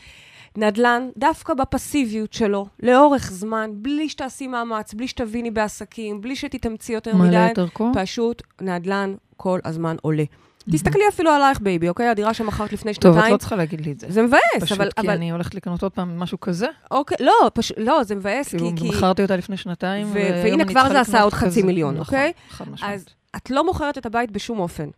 נדל"ן, 0.56 1.08
דווקא 1.16 1.54
בפסיביות 1.54 2.32
שלו, 2.32 2.66
לאורך 2.82 3.30
זמן, 3.32 3.70
בלי 3.74 4.08
שתעשי 4.08 4.46
מאמץ, 4.46 4.94
בלי 4.94 5.08
שתביני 5.08 5.50
בעסקים, 5.50 6.20
בלי 6.20 6.36
שתתאמצי 6.36 6.92
יותר 6.92 7.16
מדי, 7.16 7.36
ערכו? 7.56 7.92
פשוט 7.94 8.42
נדל"ן 8.60 9.14
כל 9.36 9.58
הזמן 9.64 9.96
עולה. 10.02 10.24
תסתכלי 10.72 11.02
אפילו 11.08 11.30
עלייך, 11.30 11.60
בייבי, 11.60 11.88
אוקיי? 11.88 12.08
הדירה 12.08 12.34
שמכרת 12.34 12.72
לפני 12.72 12.94
טוב, 12.94 13.12
את 13.12 13.14
שנתיים. 13.14 13.32
לא 13.32 13.38
צריכה 13.38 13.56
להגיד 13.56 13.80
לי 13.80 13.92
את 13.92 14.00
זה. 14.00 14.06
זה 14.10 14.22
מבאס, 14.22 14.40
פשוט 14.60 14.78
אבל... 14.80 14.90
כי 14.90 15.00
אבל 15.00 15.10
אני 15.10 15.30
הולכת 15.30 15.54
לקנות 15.54 15.82
עוד 15.82 15.92
פעם 15.92 16.18
משהו 16.18 16.40
כזה. 16.40 16.66
אוקיי, 16.90 17.16
לא, 17.20 17.50
פשוט, 17.54 17.78
לא, 17.78 18.04
זה 18.04 18.14
מבאס, 18.14 18.48
כאילו, 18.48 18.70
כי... 18.76 18.82
כי 18.82 18.88
מכרתי 18.88 19.22
אותה 19.22 19.36
לפני 19.36 19.56
שנתיים, 19.56 20.06
ו- 20.06 20.14
והנה 20.14 20.64
כבר 20.64 20.88
זה 20.88 21.00
עשה 21.00 21.22
עוד 21.22 21.32
חצי. 21.32 21.62
מיליון, 21.62 21.94
נכון, 21.94 22.04
אוקיי? 22.04 22.32
חד 22.50 22.68
משמעית. 22.68 22.94
אז 22.94 23.06
את 23.36 23.50
לא 23.50 23.64
מוכרת 23.64 23.98
את 23.98 24.06
הבית 24.06 24.30
בשום 24.30 24.58
אופן. 24.58 24.88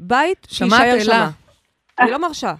בית 0.00 0.46
שמעת, 0.50 0.70
שיישאר 0.70 0.94
אלה? 0.94 1.04
שמה. 1.04 1.30
אני 1.98 2.10
לא 2.10 2.22
מרשה. 2.22 2.54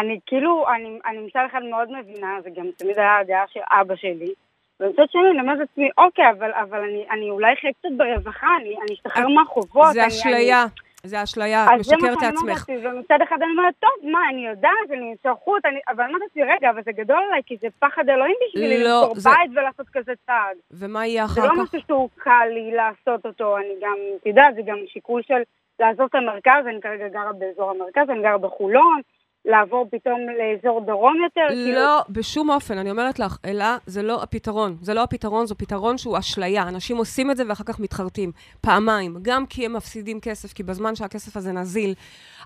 אני 0.00 0.18
כאילו, 0.26 0.64
אני, 0.74 0.98
אני 1.06 1.18
מצד 1.18 1.40
אחד 1.50 1.60
מאוד 1.70 1.88
מבינה, 1.98 2.36
זה 2.42 2.50
גם 2.56 2.66
תמיד 2.76 2.98
היה 2.98 3.18
הדעה 3.18 3.44
של 3.48 3.60
אבא 3.70 3.96
שלי. 3.96 4.32
ומצד 4.80 5.02
שני, 5.10 5.20
אני 5.30 5.40
אומרת 5.40 5.58
לעצמי, 5.58 5.88
אוקיי, 5.98 6.30
אבל, 6.30 6.50
אבל 6.52 6.78
אני, 6.80 7.06
אני 7.10 7.30
אולי 7.30 7.52
אחיה 7.52 7.70
קצת 7.72 7.88
ברווחה, 7.96 8.46
אני, 8.60 8.76
אני 8.86 8.94
אשתחרר 8.94 9.28
מהחובות. 9.28 9.92
זה 9.92 10.00
אני- 10.00 10.08
אשליה. 10.08 10.64
זה 11.04 11.22
אשליה, 11.22 11.64
את 11.64 11.70
אז 11.80 11.86
זה 11.86 11.96
מה 11.96 12.02
משקרת 12.02 12.20
שאני 12.20 12.36
אומרת 12.36 12.56
לעצמך. 12.58 12.68
ומצד 12.94 13.18
אחד 13.22 13.36
אני 13.42 13.50
אומרת, 13.50 13.74
טוב, 13.80 14.10
מה, 14.10 14.18
אני 14.32 14.46
יודעת, 14.46 14.72
אני 14.90 15.10
עם 15.10 15.14
שייכות, 15.22 15.64
אני... 15.64 15.78
אבל 15.88 16.04
אני 16.04 16.14
אומרת 16.14 16.22
לעצמי, 16.28 16.42
רגע, 16.54 16.70
אבל 16.70 16.82
זה 16.82 16.92
גדול 16.92 17.16
עליי, 17.28 17.40
כי 17.46 17.56
זה 17.60 17.68
פחד 17.78 18.08
אלוהים 18.08 18.34
בשבילי 18.48 18.84
לא, 18.84 19.00
למכור 19.00 19.14
זה- 19.16 19.30
בית 19.30 19.50
ולעשות 19.50 19.86
כזה 19.92 20.12
צעד. 20.26 20.56
ומה 20.70 21.06
יהיה 21.06 21.26
זה 21.26 21.32
אחר 21.40 21.48
לא 21.48 21.54
כך? 21.54 21.58
משהו 21.62 21.78
שהוא 21.86 22.08
קל 22.16 22.46
לי 22.50 22.72
לעשות 22.76 23.26
אותו, 23.26 23.56
אני 23.56 23.74
גם, 23.80 23.94
את 24.20 24.26
יודעת, 24.26 24.54
זה 24.54 24.60
גם 24.66 24.76
שיקול 24.86 25.22
של 25.22 25.42
לעזוב 25.80 26.06
את 26.10 26.14
המרכז, 26.14 26.64
אני 26.68 26.80
כרגע 26.80 27.08
גרה 27.08 27.32
באזור 27.32 27.70
המרכז, 27.70 28.10
אני 28.10 28.22
גרה 28.22 28.38
בחולון, 28.38 29.00
לעבור 29.44 29.86
פתאום 29.90 30.20
לאזור 30.20 30.80
דרום 30.86 31.16
יותר, 31.24 31.54
כאילו... 31.54 31.80
לא, 31.80 32.02
בשום 32.08 32.50
אופן, 32.50 32.78
אני 32.78 32.90
אומרת 32.90 33.18
לך, 33.18 33.36
אלא 33.44 33.64
זה 33.86 34.02
לא 34.02 34.22
הפתרון. 34.22 34.76
זה 34.80 34.94
לא 34.94 35.02
הפתרון, 35.02 35.46
זה 35.46 35.54
פתרון 35.54 35.98
שהוא 35.98 36.18
אשליה. 36.18 36.62
אנשים 36.62 36.96
עושים 36.96 37.30
את 37.30 37.36
זה 37.36 37.42
ואחר 37.48 37.64
כך 37.64 37.80
מתחרטים. 37.80 38.32
פעמיים, 38.60 39.16
גם 39.22 39.46
כי 39.46 39.66
הם 39.66 39.72
מפסידים 39.72 40.20
כסף, 40.20 40.52
כי 40.52 40.62
בזמן 40.62 40.94
שהכסף 40.94 41.36
הזה 41.36 41.52
נזיל, 41.52 41.94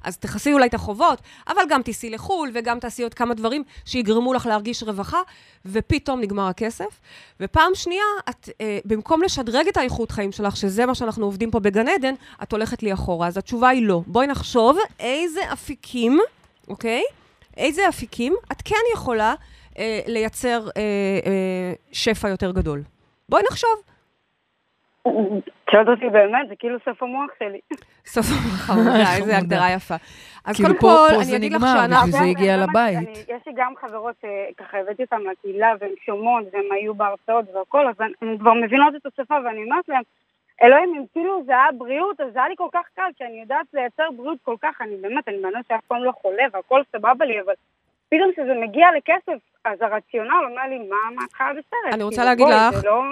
אז 0.05 0.19
תכסי 0.19 0.53
אולי 0.53 0.67
את 0.67 0.75
החובות, 0.75 1.21
אבל 1.49 1.63
גם 1.69 1.83
תיסעי 1.83 2.11
לחו"ל, 2.11 2.51
וגם 2.55 2.79
תעשי 2.79 3.03
עוד 3.03 3.15
כמה 3.15 3.35
דברים 3.35 3.63
שיגרמו 3.85 4.35
לך 4.35 4.47
להרגיש 4.47 4.83
רווחה, 4.83 5.19
ופתאום 5.67 6.21
נגמר 6.21 6.49
הכסף. 6.49 7.01
ופעם 7.41 7.75
שנייה, 7.75 8.05
את, 8.31 8.49
אה, 8.61 8.79
במקום 8.85 9.23
לשדרג 9.23 9.69
את 9.69 9.77
האיכות 9.77 10.11
חיים 10.11 10.33
שלך, 10.33 10.57
שזה 10.57 10.87
מה 10.87 10.95
שאנחנו 10.95 11.25
עובדים 11.25 11.51
פה 11.51 11.61
בגן 11.61 11.89
עדן, 11.89 12.15
את 12.43 12.53
הולכת 12.53 12.83
לי 12.83 12.93
אחורה. 12.93 13.27
אז 13.27 13.37
התשובה 13.37 13.69
היא 13.69 13.87
לא. 13.87 14.03
בואי 14.07 14.27
נחשוב 14.27 14.79
איזה 15.01 15.41
אפיקים, 15.53 16.19
אוקיי? 16.69 17.03
איזה 17.57 17.89
אפיקים 17.89 18.35
את 18.53 18.63
כן 18.65 18.85
יכולה 18.95 19.35
אה, 19.79 20.01
לייצר 20.07 20.61
אה, 20.77 20.83
אה, 21.27 21.73
שפע 21.93 22.29
יותר 22.29 22.53
גדול. 22.53 22.83
בואי 23.29 23.43
נחשוב. 23.51 23.71
שואלת 25.71 25.89
אותי 25.89 26.09
באמת, 26.13 26.49
זה 26.49 26.55
כאילו 26.59 26.79
סוף 26.85 27.03
המוח 27.03 27.31
שלי. 27.39 27.61
סוף 28.07 28.27
חמודה, 28.67 29.15
איזה. 29.17 29.37
הגדרה 29.37 29.73
יפה. 29.73 29.95
אז 30.45 30.57
כאילו 30.57 30.69
קודם 30.69 30.81
פה- 30.81 31.07
כל, 31.11 31.15
פה 31.15 31.23
אני 31.23 31.37
אגיד 31.37 31.53
לך 31.53 31.61
שאנחנו... 31.61 32.09
בשביל 32.09 32.23
זה 32.25 32.31
הגיע 32.31 32.57
לבית. 32.57 33.09
יש 33.19 33.43
לי 33.47 33.53
גם 33.57 33.73
חברות 33.81 34.15
שככה 34.23 34.79
הבאתי 34.79 35.03
אותן 35.03 35.21
לקהילה 35.33 35.73
והן 35.81 35.91
שומעות 36.07 36.45
והן 36.53 36.65
היו 36.73 36.95
בהרצאות 36.95 37.45
והכל, 37.55 37.89
אז 37.89 37.95
הן 38.01 38.39
כבר 38.39 38.53
מבינות 38.65 38.95
את 38.97 39.07
השפה 39.07 39.35
ואני 39.45 39.63
אומרת 39.65 39.89
להן, 39.89 40.03
אלוהים, 40.63 40.95
אם 40.99 41.05
כאילו 41.13 41.43
זה 41.47 41.53
היה 41.53 41.73
בריאות, 41.79 42.21
אז 42.21 42.27
זה 42.33 42.39
היה 42.39 42.49
לי 42.49 42.55
כל 42.59 42.69
כך 42.73 42.85
קל, 42.97 43.11
כי 43.17 43.25
אני 43.25 43.41
יודעת 43.41 43.67
לייצר 43.75 44.03
בריאות 44.17 44.39
כל 44.43 44.57
כך, 44.63 44.81
אני 44.81 44.97
באמת, 44.97 45.29
אני 45.29 45.37
מאמינה 45.37 45.61
שאף 45.69 45.81
פעם 45.89 46.05
לא 46.05 46.13
חולה 46.23 46.45
והכל 46.53 46.83
סבבה 46.93 47.25
לי, 47.25 47.41
אבל 47.41 47.53
פתאום 48.09 48.33
כשזה 48.33 48.55
מגיע 48.63 48.87
לכסף, 48.97 49.39
אז 49.65 49.79
הרציונל 49.83 50.31
אומר 50.51 50.63
לי, 50.69 50.79
מה, 50.79 50.97
מה 51.17 51.23
את 51.29 51.33
חיה 51.33 51.47
בסרט? 51.53 51.95
אני 51.95 52.03
רוצה 52.03 52.17
כאילו, 52.17 52.29
להגיד 52.29 52.47
בואי, 52.47 52.79
לך- 52.79 52.85
לא... 52.85 53.03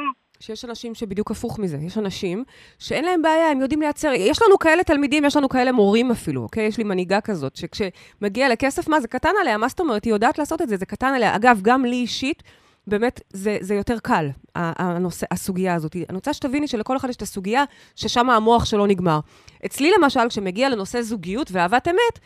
שיש 0.41 0.65
אנשים 0.65 0.95
שבדיוק 0.95 1.31
הפוך 1.31 1.59
מזה. 1.59 1.77
יש 1.87 1.99
אנשים 1.99 2.45
שאין 2.79 3.05
להם 3.05 3.23
בעיה, 3.23 3.51
הם 3.51 3.61
יודעים 3.61 3.81
לייצר. 3.83 4.13
יש 4.17 4.43
לנו 4.43 4.59
כאלה 4.59 4.85
תלמידים, 4.85 5.25
יש 5.25 5.37
לנו 5.37 5.49
כאלה 5.49 5.73
מורים 5.73 6.11
אפילו, 6.11 6.43
אוקיי? 6.43 6.65
יש 6.67 6.79
לי 6.79 6.85
מנהיגה 6.85 7.21
כזאת, 7.21 7.57
שכשמגיע 7.57 8.49
לכסף, 8.49 8.89
מה, 8.89 9.01
זה 9.01 9.09
קטן 9.09 9.29
עליה, 9.41 9.57
מה 9.59 9.69
זאת 9.69 9.81
אומרת? 9.81 10.05
היא 10.05 10.13
יודעת 10.13 10.39
לעשות 10.39 10.63
את 10.63 10.69
זה, 10.69 10.77
זה 10.77 10.87
קטן 10.87 11.15
עליה. 11.15 11.37
אגב, 11.37 11.59
גם 11.63 11.85
לי 11.85 11.97
אישית, 11.97 12.43
באמת, 12.87 13.21
זה, 13.31 13.57
זה 13.61 13.75
יותר 13.75 13.99
קל, 14.03 14.29
הנושא, 14.55 15.27
הסוגיה 15.31 15.75
הזאת. 15.75 15.97
אני 15.97 16.15
רוצה 16.17 16.33
שתביני 16.33 16.69
שלכל 16.69 16.97
אחד 16.97 17.09
יש 17.11 17.17
את 17.17 17.23
הסוגיה 17.23 17.65
ששם 17.97 18.31
המוח 18.31 18.65
שלו 18.65 18.87
נגמר. 18.87 19.21
אצלי, 19.67 19.91
למשל, 19.99 20.29
כשמגיע 20.29 20.69
לנושא 20.69 21.03
זוגיות 21.03 21.49
ואהבת 21.53 21.89
אמת, 21.89 22.19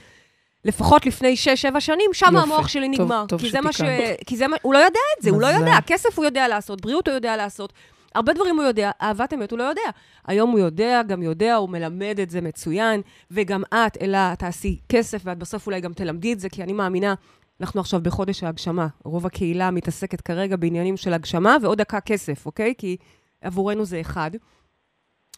לפחות 0.65 1.07
לפני 1.07 1.35
6-7 1.75 1.81
שנים, 1.81 2.11
שם 2.13 2.27
יופי. 2.27 2.39
המוח 2.39 2.69
שלי 2.69 2.97
טוב- 2.97 3.01
נגמר. 3.07 3.25
טוב 3.29 3.41
כי 3.41 3.51
זה 3.51 3.61
מה 3.61 3.73
ש... 3.73 3.81
כי 4.27 4.37
זה 4.37 4.49
מה... 4.49 4.57
הוא 4.63 4.75
לא 4.75 4.79
יודע 4.79 5.01
את 5.19 5.23
זה, 5.23 5.31
הוא 5.31 5.41
לא. 5.41 5.47
יודע. 5.47 5.77
כסף 5.87 6.17
הוא 6.19 6.25
יודע 6.25 6.49
לעשות, 6.49 6.81
בריאות 6.81 7.09
הוא 7.09 7.15
יודע 7.15 7.37
לעשות. 7.37 7.73
הרבה 8.15 8.33
דברים 8.33 8.57
הוא 8.57 8.65
יודע, 8.65 8.91
אהבת 9.03 9.33
אמת 9.35 9.51
הוא 9.51 9.59
לא 9.59 9.65
יודע. 9.65 9.83
היום 10.27 10.51
הוא 10.51 10.59
יודע, 10.59 11.03
גם 11.09 11.23
יודע, 11.23 11.55
הוא 11.55 11.69
מלמד 11.69 12.21
את 12.23 12.31
זה 12.31 12.41
מצוין, 12.41 13.01
וגם 13.31 13.63
את, 13.75 13.97
אלא 14.01 14.35
תעשי 14.35 14.79
כסף, 14.89 15.21
ואת 15.25 15.39
בסוף 15.39 15.67
אולי 15.67 15.81
גם 15.81 15.93
תלמדי 15.93 16.33
את 16.33 16.41
זה, 16.41 16.49
כי 16.49 16.63
אני 16.63 16.73
מאמינה, 16.73 17.15
אנחנו 17.61 17.81
עכשיו 17.81 18.01
בחודש 18.03 18.43
ההגשמה. 18.43 18.87
רוב 19.05 19.27
הקהילה 19.27 19.71
מתעסקת 19.71 20.21
כרגע 20.21 20.57
בעניינים 20.57 20.97
של 20.97 21.13
הגשמה, 21.13 21.57
ועוד 21.63 21.79
דקה 21.79 22.01
כסף, 22.01 22.47
אוקיי? 22.47 22.75
כי 22.79 22.97
עבורנו 23.41 23.85
זה 23.85 24.01
אחד. 24.01 24.31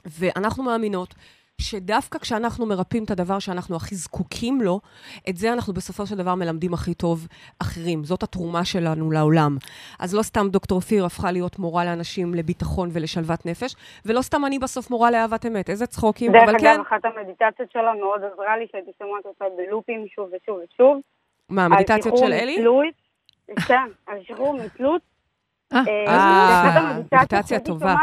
ואנחנו 0.07 0.63
מאמינות 0.63 1.15
שדווקא 1.61 2.19
כשאנחנו 2.19 2.67
מרפאים 2.67 3.05
את 3.05 3.11
הדבר 3.11 3.39
שאנחנו 3.39 3.77
הכי 3.77 3.95
זקוקים 3.95 4.61
לו, 4.61 4.81
את 5.29 5.37
זה 5.37 5.53
אנחנו 5.53 5.73
בסופו 5.73 6.07
של 6.07 6.17
דבר 6.17 6.35
מלמדים 6.35 6.75
הכי 6.75 6.95
טוב 6.95 7.27
אחרים. 7.63 8.05
זאת 8.05 8.23
התרומה 8.23 8.65
שלנו 8.65 9.11
לעולם. 9.11 9.57
אז 10.01 10.15
לא 10.15 10.23
סתם 10.23 10.49
דוקטור 10.51 10.77
אופיר 10.77 11.05
הפכה 11.05 11.33
להיות 11.33 11.59
מורה 11.59 11.85
לאנשים 11.85 12.35
לביטחון 12.35 12.89
ולשלוות 12.93 13.47
נפש, 13.47 13.75
ולא 14.07 14.23
סתם 14.23 14.45
אני 14.47 14.59
בסוף 14.59 14.91
מורה 14.91 15.11
לאהבת 15.11 15.47
אמת. 15.47 15.71
איזה 15.71 15.87
צחוקים, 15.87 16.33
דרך 16.33 16.43
אבל 16.43 16.51
אגב, 16.57 16.61
כן. 16.61 16.81
אחת 16.81 17.05
המדיטציות 17.05 17.71
שלה 17.73 17.95
מאוד 17.95 18.21
עזרה 18.33 18.57
לי, 18.57 18.67
שהייתי 18.71 18.91
שומעת 18.99 19.27
אותה 19.27 19.45
בלופים 19.57 20.07
שוב 20.15 20.29
ושוב 20.33 20.59
ושוב. 20.65 21.01
מה, 21.49 21.65
המדיטציות 21.65 22.17
של 22.19 22.33
אלי? 22.33 22.59
מתלות, 22.59 22.95
כן, 23.67 23.89
על 24.07 24.19
שחרור 24.23 24.59
מתלות 24.65 25.03
אה, 25.73 25.83
אה, 25.89 26.91
אז 26.95 26.99
יופי. 26.99 27.17
מדיטציה 27.17 27.61
טובה. 27.61 27.95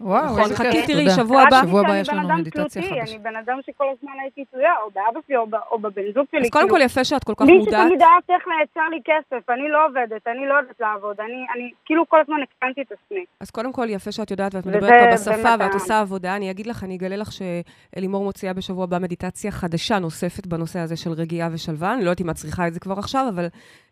וואו, 0.00 0.24
נכון, 0.24 0.54
חכי, 0.54 0.86
תראי. 0.86 1.10
שבוע 1.10 1.42
הבא- 1.42 1.62
שבוע 1.62 1.80
הבא 1.80 1.96
יש 1.96 2.08
אני 2.08 2.18
לנו 2.18 2.26
בן 2.28 2.32
אדם 2.32 2.40
מדיטציה 2.40 2.82
חדשה. 2.82 2.94
אני 3.02 3.18
בן 3.18 3.36
אדם 3.36 3.58
שכל 3.66 3.84
הזמן 3.98 4.12
הייתי 4.22 4.44
תלויה, 4.50 4.72
או 4.84 4.90
באבא 4.94 5.20
שלי, 5.26 5.36
או 5.72 5.78
בבן 5.78 6.02
זוג 6.14 6.26
שלי. 6.30 6.40
אז 6.40 6.50
קודם 6.50 6.64
כאילו, 6.64 6.76
כל 6.78 6.84
יפה 6.84 7.04
שאת 7.04 7.24
כל 7.24 7.34
כך 7.36 7.46
מי 7.46 7.58
מודעת. 7.58 7.72
שתמיד 7.86 8.02
היה 8.02 8.10
צריך 8.26 8.44
לייצר 8.48 8.88
לי 8.90 9.00
כסף, 9.04 9.50
אני 9.50 9.68
לא 9.68 9.86
עובדת, 9.86 10.26
אני 10.26 10.46
לא 10.48 10.54
יודעת 10.54 10.80
לעבוד, 10.80 11.16
אני, 11.20 11.70
כאילו 11.84 12.08
כל 12.08 12.20
הזמן 12.20 12.36
הקטנתי 12.42 12.80
את 12.82 12.92
עצמי. 12.92 13.24
אז 13.40 13.50
קודם 13.50 13.72
כל, 13.72 13.86
יפה 13.90 14.12
שאת 14.12 14.30
יודעת 14.30 14.54
ואת 14.54 14.66
מדברת 14.66 14.90
פה 15.00 15.32
בשפה 15.32 15.54
ואת 15.58 15.74
עושה 15.74 16.00
עבודה. 16.00 16.36
אני 16.36 16.50
אגיד 16.50 16.66
לך, 16.66 16.84
אני 16.84 16.96
אגלה 16.96 17.16
לך 17.16 17.28
שאלימור 17.32 18.24
מוציאה 18.24 18.52
בשבוע 18.52 18.84
הבא 18.84 18.98
מדיטציה 18.98 19.50
חדשה 19.50 19.98
נוספת 19.98 20.46
בנושא 20.46 20.78
הזה 20.78 20.96
של 20.96 21.10
רגיעה 21.12 21.48
ושלווה. 21.52 21.92
אני 21.94 22.04
לא 22.04 22.10
יודעת 22.10 22.20
אם 22.20 22.30
את 22.30 22.34
צריכה 22.34 22.66
את 22.68 22.74
זה 22.74 22.80
כבר 22.80 22.98
עכשיו, 22.98 23.26
אבל 23.34 23.46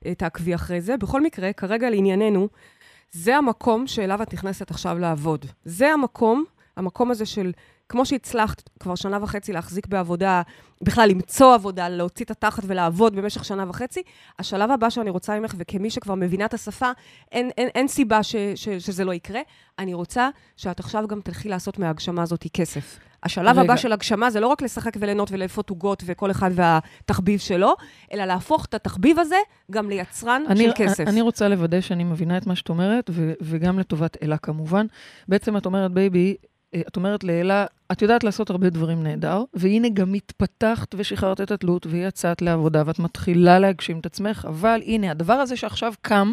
אה, 0.07 0.15
תעקבי 0.15 0.55
אחרי 0.55 0.81
זה. 0.81 0.97
בכל 0.97 1.21
מקרה, 1.21 1.53
כרגע 1.53 1.91
לענייננו, 1.91 2.49
זה 3.13 3.37
המקום 3.37 3.87
שאליו 3.87 4.23
את 4.23 4.33
נכנסת 4.35 4.71
עכשיו 4.71 4.99
לעבוד. 4.99 5.47
זה 5.65 5.93
המקום, 5.93 6.45
המקום 6.77 7.11
הזה 7.11 7.27
של, 7.27 7.53
כמו 7.89 8.07
שהצלחת 8.07 8.71
כבר 8.81 8.95
שנה 8.95 9.19
וחצי 9.23 9.53
להחזיק 9.53 9.87
בעבודה, 9.87 10.43
בכלל 10.83 11.09
למצוא 11.09 11.55
עבודה, 11.55 11.89
להוציא 11.89 12.25
את 12.25 12.31
התחת 12.31 12.63
ולעבוד 12.67 13.17
במשך 13.17 13.45
שנה 13.45 13.65
וחצי, 13.69 14.03
השלב 14.39 14.71
הבא 14.71 14.91
שאני 14.91 15.11
רוצה 15.11 15.41
ממך, 15.41 15.55
וכמי 15.59 15.91
שכבר 15.91 16.15
מבינה 16.15 16.45
את 16.45 16.55
השפה, 16.55 16.91
אין, 17.33 17.51
אין, 17.59 17.69
אין 17.75 17.89
סיבה 17.89 18.23
ש, 18.23 18.37
ש, 18.55 18.69
שזה 18.69 19.05
לא 19.05 19.13
יקרה. 19.13 19.41
אני 19.79 19.95
רוצה 19.95 20.29
שאת 20.57 20.81
עכשיו 20.81 21.07
גם 21.09 21.21
תלכי 21.21 21.49
לעשות 21.49 21.79
מההגשמה 21.79 22.23
הזאת 22.23 22.47
כסף. 22.53 22.99
השלב 23.23 23.49
רגע. 23.49 23.61
הבא 23.61 23.77
של 23.77 23.93
הגשמה 23.93 24.31
זה 24.31 24.41
לא 24.41 24.47
רק 24.47 24.63
לשחק 24.63 24.93
וליהנות 24.99 25.33
ולאפות 25.33 25.71
עוגות 25.71 26.03
וכל 26.07 26.31
אחד 26.31 26.51
והתחביב 26.55 27.41
שלו, 27.41 27.75
אלא 28.13 28.25
להפוך 28.25 28.65
את 28.65 28.75
התחביב 28.75 29.19
הזה 29.19 29.37
גם 29.71 29.89
ליצרן 29.89 30.43
אני, 30.49 30.65
של 30.65 30.73
כסף. 30.77 31.07
אני 31.07 31.21
רוצה 31.21 31.49
לוודא 31.49 31.81
שאני 31.81 32.05
מבינה 32.05 32.37
את 32.37 32.47
מה 32.47 32.57
שאת 32.57 32.69
אומרת, 32.69 33.11
ו, 33.13 33.33
וגם 33.41 33.79
לטובת 33.79 34.17
אלה 34.23 34.39
כמובן. 34.39 34.87
בעצם 35.29 35.57
את 35.57 35.67
אומרת, 35.67 35.93
בייבי, 35.93 36.37
אה, 36.75 36.81
את 36.89 36.97
אומרת 36.97 37.25
לאלה, 37.25 37.67
את 37.93 38.03
יודעת 38.03 38.25
לעשות 38.25 38.51
הרבה 38.51 38.71
דברים 38.71 39.03
נהדר, 39.03 39.45
והנה 39.55 39.89
גם 39.89 40.15
התפתחת 40.15 40.95
ושחררת 40.99 41.41
את 41.41 41.51
התלות, 41.51 41.87
ויצאת 41.91 42.43
לעבודה, 42.43 42.83
ואת 42.87 42.99
מתחילה 42.99 43.59
להגשים 43.59 43.99
את 43.99 44.07
עצמך, 44.07 44.47
אבל 44.49 44.81
הנה, 44.87 45.11
הדבר 45.11 45.33
הזה 45.33 45.57
שעכשיו 45.57 45.93
קם 46.03 46.33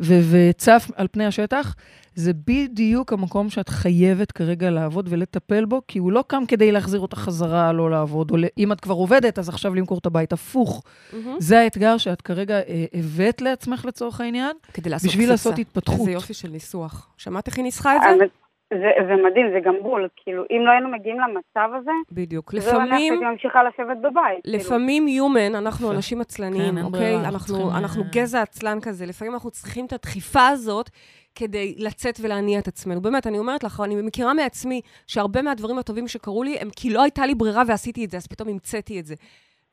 ו- 0.00 0.20
וצף 0.30 0.90
על 0.96 1.06
פני 1.12 1.26
השטח, 1.26 1.74
זה 2.14 2.32
בדיוק 2.46 3.12
המקום 3.12 3.50
שאת 3.50 3.68
חייבת 3.68 4.32
כרגע 4.32 4.70
לעבוד 4.70 5.06
ולטפל 5.10 5.64
בו, 5.64 5.82
כי 5.88 5.98
הוא 5.98 6.12
לא 6.12 6.24
קם 6.26 6.42
כדי 6.48 6.72
להחזיר 6.72 7.00
אותך 7.00 7.18
חזרה 7.18 7.72
לא 7.72 7.90
לעבוד, 7.90 8.30
או 8.30 8.36
אם 8.58 8.72
את 8.72 8.80
כבר 8.80 8.94
עובדת, 8.94 9.38
אז 9.38 9.48
עכשיו 9.48 9.74
למכור 9.74 9.98
את 9.98 10.06
הבית. 10.06 10.32
הפוך. 10.32 10.82
מהמם. 11.12 11.36
זה 11.38 11.60
האתגר 11.60 11.98
שאת 11.98 12.22
כרגע 12.22 12.54
אה, 12.54 12.84
הבאת 12.94 13.40
לעצמך 13.40 13.84
לצורך 13.84 14.20
העניין, 14.20 14.56
כדי 14.72 14.90
לעשות 14.90 15.08
בשביל 15.08 15.26
קפיצה. 15.26 15.32
לעשות 15.32 15.58
התפתחות. 15.58 15.98
איזה 16.00 16.10
יופי 16.10 16.34
של 16.34 16.48
ניסוח. 16.48 17.08
שמעת 17.16 17.46
איך 17.46 17.56
היא 17.56 17.62
ניסחה 17.62 17.96
את 17.96 18.00
זה? 18.18 18.24
זה, 18.70 18.90
זה 19.08 19.14
מדהים, 19.22 19.46
זה 19.52 19.60
גם 19.64 19.74
בול. 19.82 20.08
כאילו, 20.16 20.42
אם 20.50 20.62
לא 20.66 20.70
היינו 20.70 20.88
מגיעים 20.88 21.16
למצב 21.20 21.68
הזה, 21.74 21.90
בדיוק. 22.12 22.54
לפעמים, 22.54 23.12
הייתי 23.12 23.24
ממשיכה 23.24 23.62
לשבת 23.64 23.96
בבית. 23.96 24.42
כאילו. 24.42 24.58
לפעמים 24.58 25.06
human, 25.06 25.58
אנחנו 25.58 25.86
יפה. 25.86 25.96
אנשים 25.96 26.18
כן, 26.18 26.22
עצלנים, 26.22 26.78
אין 26.78 26.84
אוקיי? 26.84 27.16
אנחנו 27.16 27.28
אנחנו 27.28 27.46
צריכים, 27.46 27.70
אנחנו 27.76 28.02
אה, 28.02 28.08
גזע 28.12 28.42
עצלן 28.42 28.78
כזה. 28.80 29.06
לפעמים 29.06 29.34
אנחנו 29.34 29.50
צריכים 29.50 29.86
את 29.86 29.92
הדחיפה 29.92 30.46
הזאת 30.48 30.90
כדי 31.34 31.74
לצאת 31.78 32.18
ולהניע 32.22 32.58
את 32.58 32.68
עצמנו. 32.68 33.00
באמת, 33.00 33.26
אני 33.26 33.38
אומרת 33.38 33.64
לך, 33.64 33.82
אני 33.84 34.02
מכירה 34.02 34.34
מעצמי 34.34 34.80
שהרבה 35.06 35.42
מהדברים 35.42 35.78
הטובים 35.78 36.08
שקרו 36.08 36.42
לי 36.42 36.56
הם 36.60 36.68
כי 36.76 36.90
לא 36.90 37.02
הייתה 37.02 37.26
לי 37.26 37.34
ברירה 37.34 37.62
ועשיתי 37.66 38.04
את 38.04 38.10
זה, 38.10 38.16
אז 38.16 38.26
פתאום 38.26 38.48
המצאתי 38.48 39.00
את 39.00 39.06
זה. 39.06 39.14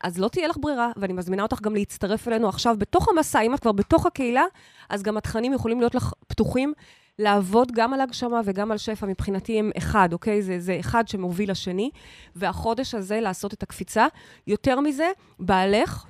אז 0.04 0.20
לא 0.20 0.28
תהיה 0.28 0.48
לך 0.48 0.56
ברירה, 0.60 0.90
ואני 0.96 1.12
מזמינה 1.12 1.42
אותך 1.42 1.62
גם 1.62 1.74
להצטרף 1.74 2.28
אלינו 2.28 2.48
עכשיו 2.48 2.74
בתוך 2.78 3.08
המסע, 3.08 3.40
אם 3.40 3.54
את 3.54 3.60
כבר 3.60 3.72
בתוך 3.72 4.06
הקהילה, 4.06 4.44
אז 4.90 5.02
גם 5.02 5.16
התכנים 5.16 5.52
יכולים 5.52 5.78
להיות 5.78 5.94
לך 5.94 6.12
פתוחים. 6.28 6.72
לעבוד 7.18 7.72
גם 7.74 7.94
על 7.94 8.00
הגשמה 8.00 8.40
וגם 8.44 8.72
על 8.72 8.78
שפע, 8.78 9.06
מבחינתי 9.06 9.58
הם 9.58 9.70
אחד, 9.78 10.08
אוקיי? 10.12 10.42
זה, 10.42 10.60
זה 10.60 10.76
אחד 10.80 11.08
שמוביל 11.08 11.50
לשני, 11.50 11.90
והחודש 12.36 12.94
הזה 12.94 13.20
לעשות 13.20 13.52
את 13.54 13.62
הקפיצה. 13.62 14.06
יותר 14.46 14.80
מזה, 14.80 15.06
בעלך, 15.38 16.04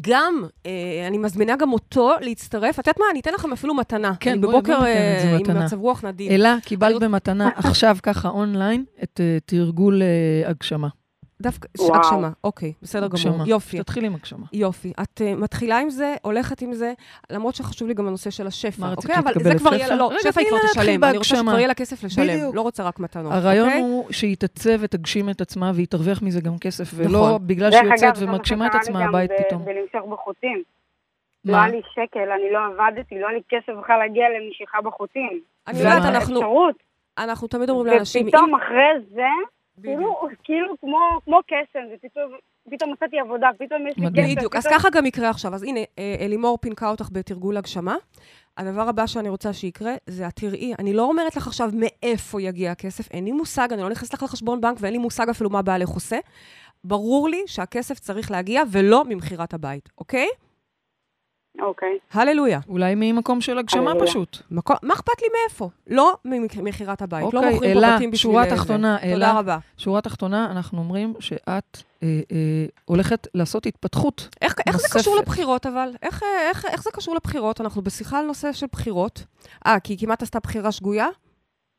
גם, 0.00 0.44
אה, 0.66 0.70
אני 1.06 1.18
מזמינה 1.18 1.56
גם 1.56 1.72
אותו 1.72 2.12
להצטרף. 2.20 2.78
את 2.78 2.86
יודעת 2.86 2.98
מה? 2.98 3.04
אני 3.10 3.20
אתן 3.20 3.30
לכם 3.34 3.52
אפילו 3.52 3.74
מתנה. 3.74 4.12
כן, 4.20 4.40
בואי- 4.40 4.52
בבוקר 4.52 4.80
זה 4.80 4.86
אה, 4.86 5.30
עם 5.36 5.42
מתנה. 5.42 5.64
מצב 5.64 5.78
רוח 5.80 6.04
נדיב. 6.04 6.32
אלה, 6.32 6.56
קיבלת 6.64 6.90
אני 7.02 7.08
במתנה 7.08 7.48
עכשיו 7.56 7.96
ככה 8.02 8.28
אונליין 8.28 8.84
את 9.02 9.20
אה, 9.20 9.38
תרגול 9.46 10.02
אה, 10.02 10.48
הגשמה. 10.50 10.88
דווקא, 11.40 11.68
וואו. 11.78 11.96
הגשמה, 11.96 12.30
אוקיי, 12.44 12.72
בסדר 12.82 13.04
הגשמה. 13.04 13.32
גמור. 13.32 13.46
יופי. 13.48 13.78
תתחילי 13.78 14.06
עם 14.06 14.14
הגשמה. 14.14 14.46
יופי. 14.52 14.92
את 15.02 15.20
uh, 15.20 15.40
מתחילה 15.40 15.78
עם 15.78 15.90
זה, 15.90 16.14
הולכת 16.22 16.62
עם 16.62 16.72
זה, 16.72 16.92
למרות 17.30 17.54
שחשוב 17.54 17.88
לי 17.88 17.94
גם 17.94 18.06
הנושא 18.08 18.30
של 18.30 18.46
השפע, 18.46 18.80
מה, 18.80 18.92
רצית 18.92 19.10
אוקיי? 19.10 19.22
אבל 19.22 19.32
זה 19.42 19.58
כבר? 19.58 19.74
יהיה, 19.74 19.88
לה- 19.88 19.96
לא, 19.96 20.10
שפע 20.22 20.40
היא 20.40 20.48
כבר 20.48 20.58
תשלם. 20.72 21.04
אני 21.04 21.16
רוצה. 21.16 21.28
שכבר 21.28 21.56
יהיה 21.56 21.68
לה 21.68 21.74
כסף 21.74 22.04
לשלם, 22.04 22.26
בדיוק. 22.26 22.54
לא 22.54 22.60
רוצה 22.60 22.82
רק 22.82 22.98
מתנות, 23.00 23.32
הרעיון 23.32 23.66
אוקיי? 23.66 23.80
הוא 23.80 24.12
שהיא 24.12 24.36
תצא 24.36 24.76
ותגשים 24.80 25.30
את 25.30 25.40
עצמה 25.40 25.70
והיא 25.74 25.86
תרוויח 25.86 26.22
מזה 26.22 26.40
גם 26.40 26.58
כסף, 26.58 26.90
ולא 26.94 27.08
נכון. 27.08 27.46
בגלל 27.46 27.70
דרך 27.70 27.80
שהיא 27.80 28.08
יוצאת 28.08 28.22
ומגשימה 28.28 28.66
את 28.66 28.74
עצמה 28.74 29.04
הבית 29.04 29.30
פתאום. 29.46 29.64
בלמשוך 29.64 30.10
בחוטים. 30.12 30.62
לא? 31.44 31.56
היה 31.56 31.68
לי 31.68 31.80
שקל, 31.90 32.20
אני 32.20 32.52
לא 32.52 32.58
עבדתי, 32.66 33.14
לא 33.20 33.28
היה 33.28 33.36
לי 33.36 33.42
כסף 33.48 33.72
בכלל 33.82 33.98
להגיע 33.98 34.24
למשיכה 34.38 34.78
בחוטים. 34.84 35.40
אני? 35.68 35.78
יודעת, 35.78 36.02
אנחנו-. 36.04 36.40
אנחנו 37.18 37.48
תמיד 37.48 37.70
אומרים 37.70 37.86
לאנשים, 37.94 38.26
ופתאום 38.28 38.54
אחרי 38.54 39.14
זה. 39.14 39.26
כאילו, 39.82 40.14
כאילו 40.44 40.74
כמו, 40.80 40.98
כמו 41.24 41.38
קסם, 41.46 41.80
ופתאום 41.94 42.32
פתאום 42.70 42.92
מצאתי 42.92 43.18
עבודה, 43.18 43.48
פתאום 43.58 43.86
יש 43.86 43.96
לי. 43.96 44.06
כסף. 44.06 44.36
בדיוק, 44.36 44.56
אז 44.56 44.66
פתאום- 44.66 44.78
ככה 44.78 44.88
גם 44.90 45.06
יקרה 45.06 45.30
עכשיו. 45.30 45.54
אז 45.54 45.62
הנה, 45.62 45.80
אה, 45.98 46.16
אלימור 46.20 46.58
פינקה 46.60 46.88
אותך 46.90 47.08
בתרגול 47.12 47.56
הגשמה. 47.56 47.96
הדבר 48.56 48.88
הבא 48.88 49.06
שאני 49.06 49.28
רוצה 49.28 49.52
שיקרה, 49.52 49.94
זה 50.06 50.28
את 50.28 50.32
תראי, 50.36 50.72
אני 50.78 50.92
לא 50.92 51.02
אומרת 51.02 51.36
לך 51.36 51.46
עכשיו 51.46 51.70
מאיפה 51.74 52.42
יגיע 52.42 52.70
הכסף, 52.70 53.10
אין 53.10 53.24
לי 53.24 53.32
מושג, 53.32 53.72
אני 53.72 53.82
לא 53.82 53.88
נכנסת 53.88 54.14
לך 54.14 54.22
לחשבון 54.22 54.60
בנק 54.60 54.76
ואין 54.80 54.92
לי 54.92 54.98
מושג 54.98 55.28
אפילו 55.28 55.50
מה 55.50 55.62
בעלך 55.62 55.88
עושה. 55.88 56.18
ברור 56.84 57.28
לי 57.28 57.42
שהכסף 57.46 57.98
צריך 57.98 58.30
להגיע 58.30 58.62
ולא 58.72 59.04
ממכירת 59.08 59.54
הבית, 59.54 59.88
אוקיי? 59.98 60.28
אוקיי. 61.60 61.98
הללויה. 62.12 62.60
אולי 62.68 62.94
ממקום 62.96 63.40
של 63.40 63.58
הגשמה 63.58 63.90
הללויה. 63.90 64.06
פשוט. 64.06 64.38
מקו- 64.50 64.74
מה 64.82 64.94
אכפת 64.94 65.22
לי 65.22 65.28
מאיפה? 65.42 65.68
לא 65.86 66.16
ממכירת 66.56 67.02
הבית, 67.02 67.34
לא 67.34 67.38
אוקיי, 67.38 67.52
מוכרים 67.54 67.72
פה 67.72 67.78
אלה, 67.78 67.96
בתים 67.96 68.10
בשביל 68.10 68.32
שורה 68.32 68.44
זה. 68.44 68.50
תחתונה, 68.56 68.96
תודה 69.02 69.12
אלה. 69.12 69.38
רבה. 69.38 69.58
שורה 69.76 70.00
תחתונה, 70.00 70.48
אנחנו 70.50 70.78
אומרים 70.78 71.14
שאת 71.20 71.42
אה, 72.02 72.08
אה, 72.32 72.36
הולכת 72.84 73.26
לעשות 73.34 73.66
התפתחות. 73.66 74.28
איך, 74.42 74.54
איך 74.66 74.76
זה 74.76 74.82
נוספת. 74.82 75.00
קשור 75.00 75.16
לבחירות, 75.16 75.66
אבל? 75.66 75.90
איך, 76.02 76.22
אה, 76.22 76.48
איך, 76.48 76.64
איך 76.64 76.82
זה 76.82 76.90
קשור 76.92 77.14
לבחירות? 77.14 77.60
אנחנו 77.60 77.82
בשיחה 77.82 78.18
על 78.18 78.24
נושא 78.26 78.52
של 78.52 78.66
בחירות. 78.72 79.24
אה, 79.66 79.80
כי 79.80 79.92
היא 79.92 79.98
כמעט 79.98 80.22
עשתה 80.22 80.38
בחירה 80.42 80.72
שגויה? 80.72 81.08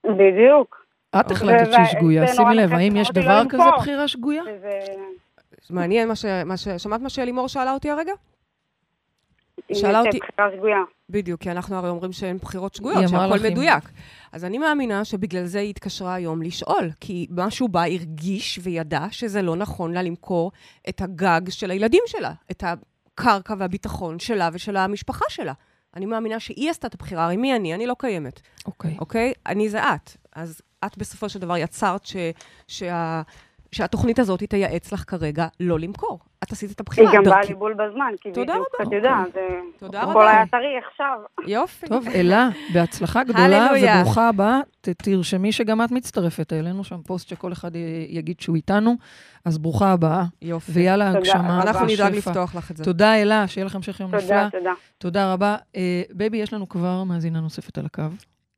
בדיוק. 0.06 0.86
את 1.16 1.32
אוקיי. 1.32 1.36
החלטת 1.38 1.72
שהיא 1.74 1.86
שגויה. 1.86 2.28
שימי 2.28 2.56
לב, 2.56 2.74
האם 2.74 2.96
יש 2.96 3.10
לא 3.16 3.22
דבר 3.22 3.44
כזה. 3.50 3.64
בחירה 3.78 4.08
שגויה? 4.08 4.44
מעניין 5.70 6.08
מה 6.08 6.16
ש... 6.16 6.26
מה 6.46 6.58
ש... 6.58 6.68
שמעת 6.78 7.02
מה 7.02 7.10
שאלימור 7.10 7.48
שאלה 7.48 7.74
אותי 7.74 7.90
הרגע? 7.90 8.14
אם 9.72 9.76
שאלה 9.76 10.00
יש 10.00 10.06
אותי- 10.08 10.20
בחירה 10.20 10.48
שגויה. 10.58 10.78
בדיוק, 11.10 11.42
כי 11.42 11.52
אנחנו 11.52 11.76
הרי 11.76 11.90
אומרים 11.90 12.12
שאין 12.12 12.38
בחירות 12.38 12.76
שגויות, 12.76 13.10
שהכל 13.10 13.38
אם- 13.46 13.52
מדויק. 13.52 13.84
אז 14.32 14.46
אני 14.46 14.58
מאמינה 14.58 15.06
שבגלל 15.06 15.46
זה 15.46 15.60
היא 15.60 15.70
התקשרה 15.70 16.14
היום 16.14 16.42
לשאול, 16.42 16.90
כי 17.00 17.28
משהו 17.30 17.68
בה 17.68 17.84
הרגיש 17.86 18.60
וידע 18.64 19.06
שזה 19.12 19.42
לא 19.42 19.56
נכון 19.56 19.92
לה 19.94 20.02
למכור 20.04 20.52
את 20.90 21.02
הגג 21.02 21.42
של 21.50 21.72
הילדים 21.72 22.04
שלה, 22.08 22.32
את 22.52 22.64
הקרקע 22.64 23.54
והביטחון 23.58 24.20
שלה 24.20 24.50
ושל 24.54 24.78
המשפחה 24.78 25.26
שלה. 25.30 25.54
אני 25.96 26.06
מאמינה 26.06 26.40
שהיא 26.40 26.70
עשתה 26.70 26.88
את 26.88 26.94
הבחירה, 26.94 27.26
הרי 27.26 27.38
מי 27.38 27.56
אני? 27.56 27.76
אני 27.76 27.88
לא 27.88 27.96
קיימת, 28.00 28.42
אוקיי. 28.66 28.98
אוקיי? 29.00 29.34
אני 29.46 29.70
זה 29.70 29.80
את. 29.84 30.12
אז 30.36 30.62
את 30.86 30.98
בסופו 30.98 31.30
של 31.30 31.40
דבר 31.40 31.58
יצרת 31.58 32.06
ש... 32.06 32.16
שה... 32.68 33.22
שהתוכנית 33.72 34.20
הזאת 34.20 34.44
תייעץ 34.44 34.92
לך 34.92 35.04
כרגע 35.08 35.48
לא 35.60 35.80
למכור. 35.80 36.20
את 36.44 36.52
עשית 36.52 36.72
את 36.72 36.80
היא 36.80 36.84
הבחירה. 36.84 37.12
גם 37.16 37.24
באה 37.24 37.36
דרכי. 37.38 37.48
לי 37.48 37.60
בול 37.60 37.74
בזמן, 37.74 38.14
כי 38.22 38.32
תודה 38.32 38.54
בדיוק, 38.54 38.68
רבה. 38.80 38.88
את 38.90 38.94
יודעת, 38.94 39.34
זה... 39.34 39.40
תודה 39.80 40.02
הכל. 40.02 40.28
היה 40.28 40.48
טרי 40.48 40.78
עכשיו. 40.88 41.20
יופי. 41.48 41.88
טוב, 41.88 42.08
אלה, 42.08 42.50
בהצלחה 42.74 43.24
גדולה. 43.30 43.70
וברוכה 43.78 44.30
הבאה. 44.30 44.60
תרשמי 44.82 45.52
שגם 45.52 45.82
את 45.84 45.92
מצטרפת. 45.92 46.52
העלינו 46.52 46.84
שם 46.84 47.02
פוסט 47.02 47.28
שכל 47.30 47.52
אחד 47.54 47.72
יגיד 48.10 48.40
שהוא 48.40 48.56
איתנו, 48.56 48.96
אז 49.46 49.58
ברוכה 49.58 49.92
הבאה. 49.92 50.24
יופי. 50.42 50.72
ויאללה, 50.72 51.06
תודה 51.08 51.20
הגשמה. 51.20 51.62
אנחנו 51.62 51.86
נדאג. 51.86 52.16
לפתוח 52.16 52.56
לך 52.56 52.72
את 52.72 52.78
זה. 52.78 52.84
תודה, 52.84 53.16
אלה, 53.22 53.48
שיהיה 53.48 53.66
לך 53.66 53.76
המשך 53.76 54.00
יום 54.00 54.16
נפלא. 54.16 54.28
תודה, 54.28 54.50
תודה. 54.52 54.74
תודה 54.98 55.34
רבה. 55.34 55.56
אה, 55.76 56.02
בייבי, 56.14 56.38
יש 56.38 56.54
לנו 56.54 56.70
כבר 56.70 57.04
מאזינה 57.04 57.40
נוספת 57.42 57.78
על 57.78 57.86
הקו, 57.86 58.04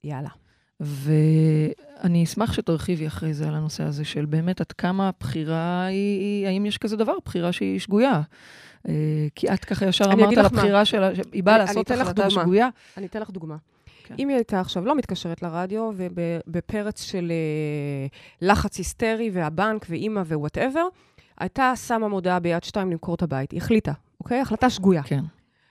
יאללה. 0.03 0.42
ואני 0.83 2.23
אשמח 2.23 2.53
שתרחיבי 2.53 3.07
אחרי 3.07 3.33
זה 3.33 3.47
על 3.47 3.55
הנושא 3.55 3.83
הזה 3.83 4.05
של 4.05 4.25
באמת 4.25 4.61
עד 4.61 4.71
כמה 4.71 5.07
הבחירה 5.07 5.85
היא, 5.85 6.47
האם 6.47 6.65
יש 6.65 6.77
כזה 6.77 6.97
דבר, 6.97 7.13
בחירה 7.25 7.51
שהיא 7.51 7.79
שגויה. 7.79 8.21
אה, 8.87 8.93
כי 9.35 9.53
את 9.53 9.65
ככה 9.65 9.85
ישר 9.85 10.05
אמרת 10.05 10.37
על. 10.37 10.45
הבחירה 10.45 10.85
שלה, 10.85 11.09
היא 11.31 11.43
באה 11.43 11.57
לעשות 11.57 11.91
החלטה. 11.91 12.29
שגויה. 12.29 12.69
אני 12.97 13.05
אתן 13.05 13.21
לך 13.21 13.29
דוגמה. 13.29 13.55
כן. 14.03 14.15
אם 14.19 14.27
היא 14.27 14.35
הייתה 14.35 14.59
עכשיו 14.59 14.85
לא 14.85 14.95
מתקשרת 14.95 15.41
לרדיו, 15.41 15.91
ובפרץ 15.95 17.03
של 17.03 17.31
אה, 17.31 18.07
לחץ 18.41 18.77
היסטרי, 18.77 19.29
והבנק, 19.33 19.85
ואימא 19.89 20.19
ו 20.19 20.26
whatever, 20.26 20.87
הייתה 21.39 21.73
שמה 21.75 22.07
מודעה 22.07 22.39
ביד 22.39 22.63
שתיים 22.63 22.91
למכור 22.91 23.15
את 23.15 23.21
הבית. 23.21 23.51
היא 23.51 23.57
החליטה, 23.57 23.91
אוקיי? 24.19 24.39
החלטה 24.39 24.69
שגויה. 24.69 25.03
כן. 25.03 25.23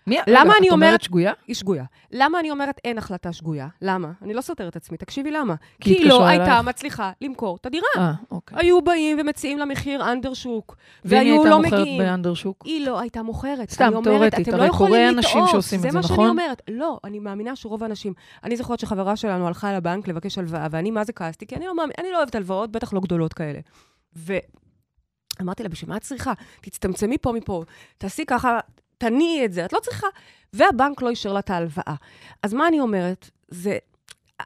מי? 0.07 0.17
למה 0.27 0.41
רגע, 0.41 0.59
אני 0.59 0.67
את 0.69 0.73
אומרת- 0.73 0.89
אומרת 0.89 1.03
שגויה? 1.03 1.33
היא 1.47 1.55
שגויה. 1.57 1.85
למה 2.13 2.41
אני 2.41 2.51
אומרת 2.51 2.81
אין 2.85 2.99
החלטה 2.99 3.33
שגויה? 3.33 3.69
למה? 3.83 4.13
אני 4.23 4.35
לא 4.35 4.41
סותרת 4.41 4.69
את 4.69 4.77
עצמי, 4.77 4.97
תקשיבי 4.99 5.31
למה. 5.31 5.55
כי 5.81 5.91
היא 5.91 6.09
לא 6.09 6.27
הייתה. 6.27 6.63
מצליחה 6.63 7.11
למכור 7.21 7.57
את 7.61 7.67
הדירה. 7.67 7.87
אה, 7.97 8.13
אוקיי. 8.31 8.59
היו 8.61 8.83
באים 8.83 9.19
ומציעים 9.21 9.59
לה 9.59 9.65
מחיר 9.65 10.13
under 10.13 10.35
שוק, 10.35 10.77
ואם 11.05 11.21
היא 11.21 11.31
והיו 11.33 11.35
הייתה 11.35 11.51
לא 11.51 11.63
מוכרת 11.63 11.81
מגיעים. 11.81 11.99
באנדר 12.03 12.35
שוק? 12.35 12.63
היא 12.65 12.87
לא 12.87 13.01
הייתה 13.01 13.23
מוכרת. 13.23 13.71
סתם, 13.71 13.93
תיאורטית, 14.05 14.49
לא 14.49 14.57
הרי 14.57 14.69
קורה 14.71 15.09
אנשים 15.09 15.41
שעושים 15.51 15.79
את 15.79 15.83
זה, 15.83 15.91
זה 15.91 15.97
מה 15.97 16.03
שאני 16.03 16.13
נכון? 16.15 16.29
אומרת. 16.29 16.63
לא, 16.71 16.99
אני 17.05 17.19
מאמינה 17.19 17.57
שרוב 17.57 17.83
האנשים... 17.83 18.13
אני 18.45 18.57
זוכרת 18.57 18.79
שחברה 18.81 19.17
שלנו 19.17 19.47
הלכה 19.47 19.73
לבנק 19.73 20.09
לבקש 20.09 20.39
הלוואה, 20.39 20.67
ואני 20.71 20.91
מה 20.91 21.05
זה 21.05 21.13
כעסתי? 21.13 21.47
כי 21.47 21.57
אני 21.57 21.67
לא, 21.67 21.77
מאמין, 21.77 21.93
אני 21.99 22.09
לא 22.13 22.17
אוהבת 22.17 22.35
הלוואות, 22.35 22.73
בטח 22.73 22.93
לא 22.93 23.01
גדולות 23.01 23.33
כאלה. 23.33 23.59
ואמרתי 24.17 25.63
לה, 25.63 25.69
בשביל 25.69 25.91
מה 25.91 25.97
את 25.97 26.03
צריכה? 26.03 26.33
תצטמצמי 26.61 27.19
פה 27.19 27.33
מפה, 27.33 27.63
תעשי 27.99 28.27
ככה, 28.27 28.61
תניעי 29.03 29.45
את 29.45 29.53
זה, 29.53 29.65
את 29.65 29.73
לא 29.73 29.81
צריכה. 29.81 30.07
והבנק 30.53 31.03
לא 31.03 31.09
אישר 31.09 31.33
לה 31.33 31.39
את 31.39 31.51
ההלוואה. 31.51 31.95
אז 32.43 32.55
מה 32.55 32.69
אני 32.69 32.81
אומרת? 32.81 33.31
זה... 33.49 33.79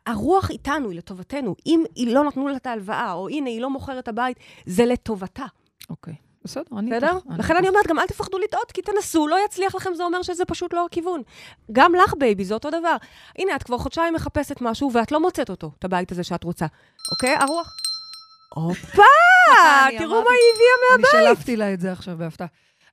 הרוח 0.06 0.50
איתנו, 0.50 0.90
היא 0.90 0.98
לטובתנו. 0.98 1.54
אם 1.66 1.84
היא 1.94 2.14
לא 2.14 2.24
נתנו 2.24 2.48
לה 2.48 2.56
את 2.56 2.66
ההלוואה, 2.66 3.12
או 3.12 3.28
הנה, 3.28 3.50
היא 3.50 3.60
לא 3.60 3.70
מוכרת 3.70 3.98
את 3.98 4.08
הבית, 4.08 4.36
זה 4.66 4.84
לטובתה. 4.86 5.44
אוקיי. 5.90 6.14
בסדר, 6.44 6.78
אני 6.78 6.90
בסדר? 6.90 7.16
איתך, 7.16 7.38
לכן. 7.38 7.56
אני 7.56 7.68
אומרת, 7.68 7.86
גם 7.86 7.98
אל 7.98 8.06
תפחדו 8.06 8.38
לטעות, 8.38 8.72
כי 8.72 8.82
תנסו, 8.82 9.28
לא 9.28 9.36
יצליח 9.44 9.74
לכם, 9.74 9.94
זה 9.94 10.04
אומר 10.04 10.22
שזה 10.22 10.44
פשוט 10.44 10.74
לא 10.74 10.86
הכיוון. 10.86 11.22
גם 11.72 11.94
לך, 11.94 12.14
בייבי, 12.18 12.44
זה 12.44 12.54
אותו 12.54 12.70
דבר. 12.70 12.96
הנה, 13.38 13.56
את 13.56 13.62
כבר 13.62 13.78
חודשיים 13.78 14.14
מחפשת 14.14 14.60
משהו, 14.60 14.90
ואת 14.92 15.12
לא 15.12 15.20
מוצאת 15.20 15.50
אותו, 15.50 15.70
את 15.78 15.84
הבית 15.84 16.12
הזה 16.12 16.24
שאת 16.24 16.44
רוצה. 16.44 16.66
אוקיי? 17.10 17.34
הרוח? 17.34 17.76
הופה! 18.54 19.02
אני 19.88 19.98
תראו 19.98 20.14
מה 20.14 20.30
היא 20.30 20.54
הביאה 20.54 20.94
אני 20.94 21.02
מהבית. 21.02 21.36
שלפתי 21.36 21.56
לה 21.56 21.72
את 21.72 21.80
זה 21.80 21.92
עכשיו 21.92 22.16
בהפתעה. 22.18 22.46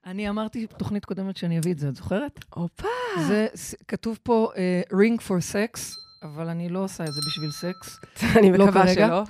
אני 0.05 0.29
אמרתי 0.29 0.67
תוכנית 0.77 1.05
קודמת 1.05 1.37
שאני 1.37 1.59
אביא 1.59 1.71
את 1.73 1.79
זה, 1.79 1.89
את 1.89 1.95
זוכרת? 1.95 2.45
הופה. 2.53 2.87
זה, 3.27 3.47
כתוב 3.87 4.19
פה 4.23 4.51
אה, 4.57 4.81
ring 4.91 5.19
for 5.21 5.31
sex, 5.53 5.79
אבל 6.23 6.47
אני 6.49 6.69
לא 6.69 6.79
עושה 6.79 7.03
את 7.03 7.13
זה 7.13 7.21
בשביל 7.27 7.51
סקס. 7.51 7.99
אני 8.39 8.57
לא 8.57 8.65
מקווה 8.67 8.85
כרגע. 8.85 9.07
שלא. 9.07 9.23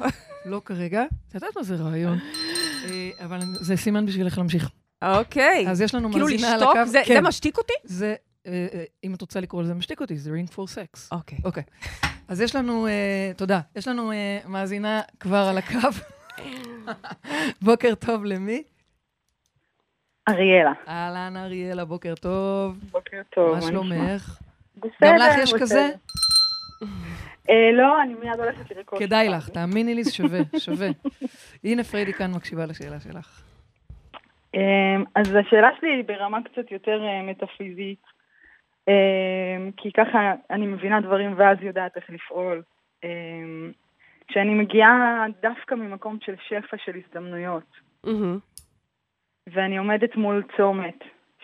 לא 0.51 0.62
כרגע. 0.65 1.03
את 1.29 1.36
יודעת 1.36 1.55
מה 1.57 1.63
זה 1.63 1.75
רעיון. 1.75 2.19
אה, 2.86 3.09
אבל 3.25 3.36
אני- 3.41 3.55
זה 3.62 3.77
סימן 3.77 4.05
בשביל 4.05 4.25
איך 4.25 4.38
להמשיך. 4.38 4.69
אוקיי. 5.03 5.65
אז 5.69 5.81
יש 5.81 5.95
לנו 5.95 6.12
כאילו 6.12 6.25
מאזינה 6.25 6.47
על 6.51 6.55
לשתוק? 6.59 6.75
הקו. 6.77 6.89
זה- 6.89 7.01
כן. 7.05 7.13
זה 7.13 7.21
משתיק 7.21 7.57
אותי? 7.57 7.73
זה, 7.83 8.15
אה, 8.47 8.67
אם 9.03 9.13
את 9.13 9.21
רוצה 9.21 9.39
לקרוא 9.39 9.63
לזה 9.63 9.73
משתיק 9.73 10.01
אותי, 10.01 10.17
זה 10.17 10.31
ring 10.31 10.53
for 10.53 10.59
sex. 10.59 10.99
אוקיי. 11.12 11.38
אוקיי. 11.43 11.63
אז 12.27 12.41
יש 12.41 12.55
לנו, 12.55 12.88
אה, 12.88 13.31
תודה, 13.38 13.59
יש 13.75 13.88
לנו 13.88 14.12
אה, 14.12 14.39
מאזינה 14.47 15.01
כבר 15.19 15.38
על 15.49 15.57
הקו. 15.57 15.77
בוקר 17.62 17.95
טוב 17.95 18.25
למי? 18.25 18.63
אריאלה. 20.29 20.73
אהלן 20.88 21.38
אריאלה, 21.38 21.86
בוקר 21.86 22.13
טוב. 22.15 22.79
בוקר 22.91 23.21
טוב. 23.29 23.55
מה 23.55 23.62
שלומך? 23.62 24.39
בסדר. 24.77 24.89
גם 25.01 25.15
לך 25.15 25.38
יש. 25.43 25.53
כזה? 25.53 25.89
אה, 27.49 27.71
לא, 27.73 28.01
אני 28.01 28.13
מיד 28.13 28.39
הולכת 28.39 28.71
לרכוש. 28.71 28.99
כדאי 28.99 29.29
לך, 29.29 29.49
תאמיני 29.49 29.95
לי, 29.95 30.03
זה 30.03 30.12
שווה, 30.13 30.39
שווה. 30.57 30.88
הנה 31.63 31.83
פריידי 31.83 32.13
כאן 32.13 32.31
מקשיבה 32.31 32.65
לשאלה 32.65 32.99
שלך. 32.99 33.41
אמ, 34.53 35.03
אז 35.15 35.36
השאלה 35.36 35.69
שלי 35.79 35.95
היא 35.95 36.03
ברמה 36.03 36.39
קצת 36.43 36.71
יותר 36.71 37.03
אה, 37.03 37.21
מטאפיזית, 37.21 38.03
אמ, 38.88 39.71
כי 39.77 39.91
ככה 39.91 40.33
אני 40.49 40.67
מבינה 40.67 41.01
דברים 41.01 41.33
ואז 41.38 41.57
יודעת 41.62 41.95
איך 41.95 42.09
לפעול. 42.09 42.62
אמ, 43.03 43.71
כשאני 44.27 44.53
מגיעה 44.53 45.25
דווקא 45.41 45.75
ממקום 45.75 46.17
של 46.21 46.36
שפע 46.47 46.77
של 46.86 46.91
הזדמנויות. 47.05 47.79
ואני 49.47 49.77
עומדת 49.77 50.15
מול 50.15 50.43
צומת, 50.58 50.99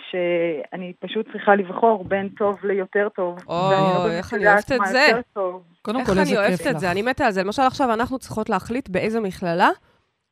שאני 0.10 0.94
פשוט 1.00 1.26
צריכה 1.32 1.56
לבחור 1.56 2.04
בין 2.04 2.30
טוב 2.30 2.58
ליותר 2.64 3.08
טוב. 3.16 3.36
ואני 3.48 3.94
לא 3.94 4.12
איך 4.12 4.34
אני 4.34 4.48
אוהבת 4.48 4.72
את 4.72 4.80
זה. 4.92 5.06
יותר 5.10 5.22
טוב. 5.34 5.64
קודם 5.82 6.00
איך 6.00 6.08
כל, 6.08 6.14
אני 6.14 6.22
איזה 6.22 6.40
אוהבת 6.40 6.58
כיף 6.58 6.68
את 6.68 6.74
לך. 6.74 6.78
זה, 6.78 6.92
אני 6.92 7.02
מתה 7.02 7.26
על 7.26 7.32
זה. 7.32 7.44
למשל 7.44 7.62
עכשיו 7.62 7.94
אנחנו 7.94 8.20
צריכות 8.20 8.50
להחליט 8.50 8.90
באיזה 8.90 9.20
מכללה 9.20 9.70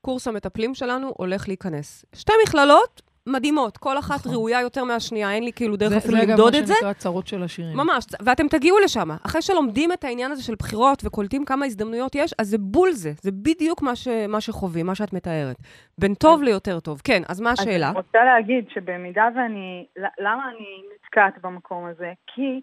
קורס 0.01 0.27
המטפלים 0.27 0.75
שלנו 0.75 1.13
הולך 1.17 1.47
להיכנס. 1.47 2.05
שתי 2.15 2.33
מכללות 2.43 3.01
מדהימות, 3.27 3.77
כל 3.77 3.97
אחת 3.99 4.19
נכון. 4.19 4.31
ראויה 4.33 4.61
יותר 4.61 4.83
מהשנייה, 4.83 5.31
אין 5.31 5.43
לי 5.43 5.53
כאילו 5.53 5.75
דרך 5.75 5.89
זה- 5.89 5.97
אפילו 5.97 6.17
זה 6.17 6.25
למדוד 6.27 6.53
מה 6.53 6.59
את 6.59 6.67
זה. 6.67 6.73
שנקרא 6.73 6.93
צרות 6.93 7.27
של 7.27 7.43
השירים. 7.43 7.77
ממש, 7.77 8.05
ואתם 8.25 8.47
תגיעו 8.47 8.79
לשם. 8.79 9.07
אחרי 9.25 9.41
שלומדים 9.41 9.91
את 9.91 10.03
העניין 10.03 10.31
הזה 10.31 10.43
של 10.43 10.55
בחירות 10.59 11.01
וקולטים 11.05 11.45
כמה 11.45 11.65
הזדמנויות 11.65 12.15
יש, 12.15 12.33
אז 12.39 12.47
זה 12.47 12.57
בול 12.57 12.91
זה. 12.91 13.11
זה 13.21 13.31
בדיוק 13.31 13.81
מה, 13.81 13.95
ש, 13.95 14.07
מה 14.29 14.41
שחווים, 14.41 14.85
מה 14.85 14.95
שאת 14.95 15.13
מתארת. 15.13 15.55
בין 15.97 16.13
טוב 16.13 16.43
ליותר 16.43 16.79
טוב. 16.79 17.01
כן, 17.03 17.21
אז 17.29 17.41
מה 17.41 17.51
השאלה? 17.51 17.87
אני 17.89 17.97
רוצה 17.97 18.23
להגיד 18.25 18.65
שבמידה 18.73 19.27
ואני... 19.35 19.85
למה 20.19 20.49
אני 20.49 20.65
נתקעת 20.95 21.41
במקום 21.43 21.85
הזה? 21.85 22.11
כי 22.27 22.61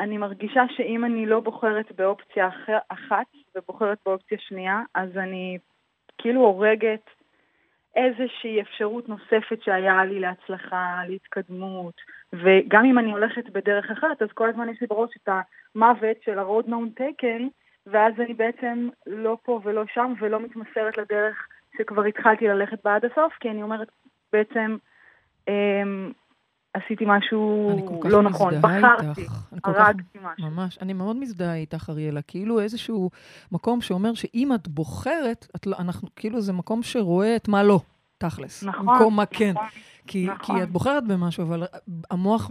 אני 0.00 0.18
מרגישה 0.18 0.62
שאם 0.76 1.04
אני 1.04 1.26
לא 1.26 1.40
בוחרת 1.40 1.86
באופציה 1.98 2.48
אחר, 2.48 2.78
אחת 2.88 3.26
ובוחרת 3.56 3.98
באופציה 4.06 4.38
שנייה, 4.40 4.80
אז 4.94 5.08
אני 5.16 5.58
כאילו 6.18 6.40
הורגת 6.40 7.00
איזושהי 7.96 8.60
אפשרות 8.60 9.08
נוספת 9.08 9.62
שהיה 9.62 10.04
לי 10.04 10.20
להצלחה, 10.20 11.00
להתקדמות. 11.08 11.94
וגם 12.32 12.84
אם 12.84 12.98
אני 12.98 13.12
הולכת 13.12 13.50
בדרך 13.50 13.90
אחרת, 13.90 14.22
אז 14.22 14.28
כל 14.34 14.48
הזמן 14.48 14.68
יש 14.68 14.80
לי 14.80 14.86
בראש 14.86 15.10
את 15.16 15.28
המוות 15.74 16.22
של 16.24 16.38
ה-road 16.38 16.68
known 16.68 17.00
taken, 17.00 17.42
ואז 17.86 18.12
אני 18.20 18.34
בעצם 18.34 18.88
לא 19.06 19.38
פה 19.42 19.60
ולא 19.64 19.82
שם 19.94 20.12
ולא 20.20 20.40
מתמסרת 20.40 20.98
לדרך 20.98 21.46
שכבר 21.78 22.04
התחלתי 22.04 22.48
ללכת 22.48 22.84
בה 22.84 22.94
עד 22.94 23.04
הסוף, 23.04 23.32
כי 23.40 23.50
אני 23.50 23.62
אומרת, 23.62 23.88
בעצם 24.32 24.76
אמ, 25.48 26.12
עשיתי 26.74 27.04
משהו 27.08 27.70
לא 28.04 28.22
נכון, 28.22 28.54
בחרתי, 28.60 29.26
הרגתי 29.64 30.18
משהו. 30.22 30.50
ממש. 30.50 30.78
אני 30.82 30.92
מאוד 30.92 31.16
מזדהה 31.16 31.54
איתך, 31.56 31.90
אריאלה. 31.90 32.22
כאילו 32.22 32.60
איזשהו 32.60 33.10
מקום 33.52 33.80
שאומר 33.80 34.14
שאם 34.14 34.52
את 34.54 34.68
בוחרת, 34.68 35.46
את 35.56 35.66
לא, 35.66 35.76
אנחנו, 35.78 36.08
כאילו 36.16 36.40
זה 36.40 36.52
מקום 36.52 36.82
שרואה 36.82 37.36
את 37.36 37.48
מה 37.48 37.62
לא, 37.62 37.80
תכלס. 38.18 38.62
נכון, 38.64 38.86
במקום 38.86 39.16
מה 39.16 39.26
כן. 39.26 39.50
נכון. 39.50 39.66
כי, 40.06 40.26
נכון. 40.26 40.56
כי 40.56 40.62
את 40.62 40.70
בוחרת 40.70 41.06
במשהו, 41.06 41.42
אבל 41.44 41.64
המוח 42.10 42.50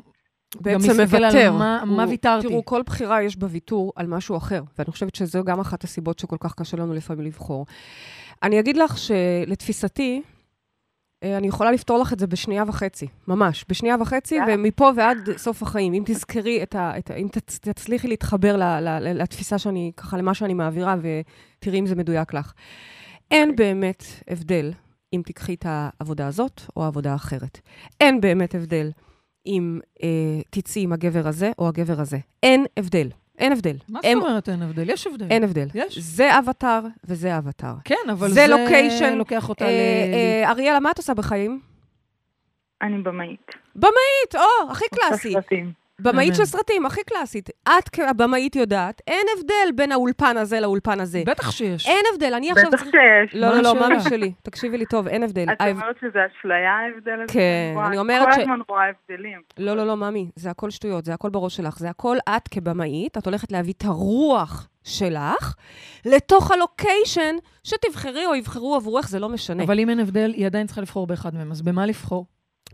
בעצם 0.62 0.91
מוותר. 1.01 1.51
מה- 1.51 1.82
הוא- 1.82 1.97
מה 1.97 2.05
ויתרתי. 2.10 2.47
תראו, 2.47 2.65
כל 2.65 2.82
בחירה 2.86 3.23
יש 3.23 3.38
בה 3.38 3.47
ויתור 3.49 3.93
על 3.95 4.08
משהו 4.08 4.38
אחר, 4.38 4.63
ואני 4.79 4.91
חושבת 4.91 5.15
שזו 5.15 5.43
גם 5.43 5.60
אחת 5.60 5.84
הסיבות 5.84 6.19
שכל 6.19 6.38
כך 6.39 6.53
קשה 6.55 6.77
לנו 6.77 6.93
לפעמים 6.93 7.25
לבחור. 7.25 7.65
אני 8.43 8.60
אגיד 8.60 8.77
לך 8.77 8.97
שלתפיסתי, 8.97 10.21
אני 11.23 11.47
יכולה 11.47 11.71
לפתור 11.71 11.97
לך 11.97 12.13
את 12.13 12.19
זה 12.19 12.27
בשנייה 12.27 12.63
וחצי, 12.67 13.08
ממש, 13.27 13.65
בשנייה 13.69 13.95
וחצי, 13.99 14.36
יאללה. 14.36 14.53
ומפה 14.55 14.91
ועד 14.95 15.29
סוף 15.38 15.63
החיים. 15.63 15.93
אם 15.93 16.03
תזכרי 16.05 16.63
את 16.63 16.75
ה... 16.75 16.97
את 16.97 17.12
ה 17.12 17.15
אם 17.15 17.27
תצ, 17.32 17.60
תצליחי 17.60 18.08
להתחבר 18.08 18.58
ל, 18.58 18.63
ל, 18.63 18.99
ל, 18.99 19.21
לתפיסה 19.21 19.58
שאני, 19.58 19.91
ככה, 19.97 20.17
למה 20.17 20.34
שאני 20.34 20.53
מעבירה, 20.53 20.95
ותראי 21.01 21.79
אם 21.79 21.86
זה 21.86 21.95
מדויק 21.95 22.34
לך. 22.34 22.53
אין 23.32 23.55
באמת 23.55 24.03
הבדל 24.27 24.71
אם 25.13 25.21
תיקחי 25.25 25.53
את 25.53 25.65
העבודה 25.69 26.27
הזאת 26.27 26.62
או 26.75 26.84
העבודה 26.84 27.12
האחרת. 27.12 27.60
אין 28.01 28.21
באמת 28.21 28.55
הבדל 28.55 28.91
אם 29.45 29.79
אה, 30.03 30.41
תצאי 30.49 30.82
עם 30.82 30.93
הגבר 30.93 31.27
הזה 31.27 31.51
או 31.60 31.67
הגבר 31.67 32.01
הזה. 32.01 32.17
אין 32.43 32.65
הבדל. 32.77 33.10
אין 33.39 33.52
הבדל. 33.52 33.75
מה 33.89 33.99
הם- 34.04 34.19
זאת 34.19 34.28
אומרת 34.30 34.49
אין 34.49 34.62
הבדל? 34.62 34.89
יש 34.89 35.08
הבדל. 35.08 35.28
אין 35.30 35.43
הבדל. 35.43 35.67
יש. 35.73 35.97
זה 35.99 36.39
אבטאר 36.39 36.80
וזה 37.04 37.38
אבטאר. 37.38 37.73
כן, 37.84 37.95
אבל 38.12 38.28
זה 38.28 38.34
זה 38.34 38.47
לוקיישן, 38.47 39.13
לוקח 39.17 39.49
אותה 39.49 39.65
אה, 39.65 39.69
ל... 39.71 40.13
אה, 40.43 40.49
אריאלה, 40.52 40.80
מה 40.80 40.91
את 40.91 40.97
עושה 40.97 41.13
בחיים? 41.13 41.60
אני 42.82 43.02
במאית. 43.02 43.45
במאית, 43.75 44.36
או, 44.36 44.71
הכי 44.71 44.86
קלאסי. 44.95 45.34
במאית. 45.99 46.35
של 46.35 46.45
סרטים, 46.45 46.85
הכי 46.85 47.01
קלאסית. 47.03 47.49
את 47.63 47.89
כבמאית 47.89 48.55
יודעת, 48.55 49.01
אין 49.07 49.25
הבדל 49.38 49.71
בין 49.75 49.91
האולפן 49.91 50.38
הזה 50.38 50.59
לאולפן 50.59 50.99
הזה. 50.99 51.23
בטח 51.25 51.51
שיש. 51.51 51.88
אין 51.88 52.05
הבדל, 52.13 52.33
אני 52.33 52.51
עכשיו... 52.51 52.71
בטח 52.71 52.83
שיש. 52.83 53.33
לא, 53.33 53.47
מה 53.47 53.62
לא, 53.62 53.75
לא? 53.75 53.89
ממי 53.89 53.99
שלי, 54.09 54.31
תקשיבי 54.43 54.77
לי 54.77 54.85
טוב, 54.85 55.07
אין 55.07 55.23
הבדל. 55.23 55.45
את 55.51 55.62
אומרת 55.71 55.95
שזה 56.01 56.19
אשליה 56.39 56.71
ההבדל 56.71 57.21
הזה? 57.23 57.33
כן, 57.33 57.75
אני 57.88 57.97
אומרת 57.97 58.27
ש- 58.31 58.35
כל 58.35 58.41
הזמן 58.41 58.59
רואה 58.67 58.83
הבדלים. 59.09 59.41
לא, 59.57 59.73
לא, 59.75 59.88
לא, 59.88 59.97
ממי, 59.97 60.29
זה 60.35 60.49
הכל 60.49 60.69
שטויות, 60.69 61.05
זה 61.05 61.13
הכל 61.13 61.29
בראש 61.29 61.55
שלך. 61.55 61.79
זה 61.79 61.89
הכל 61.89 62.17
את 62.29 62.47
כבמאית, 62.47 63.17
את 63.17 63.25
הולכת 63.25 63.51
להביא 63.51 63.73
את 63.77 63.83
הרוח 63.85 64.67
שלך 64.83 65.53
לתוך 66.05 66.51
ה 66.51 66.61
location 66.61 67.36
שתבחרי 67.63 68.25
או 68.25 68.35
יבחרו 68.35 68.75
עבורך, 68.75 69.09
זה 69.09 69.19
לא 69.19 69.29
משנה. 69.29 69.63
אבל 69.63 69.79
אם 69.79 69.89
אין 69.89 69.99
הבדל, 69.99 70.33
היא 70.35 70.45
עדיין 70.45 70.67
צריכה 70.67 70.81
לבחור 70.81 71.07
באחד 71.07 71.35
מהם, 71.35 71.51
אז 71.51 71.62
במה 71.62 71.85
לבחור? 71.85 72.25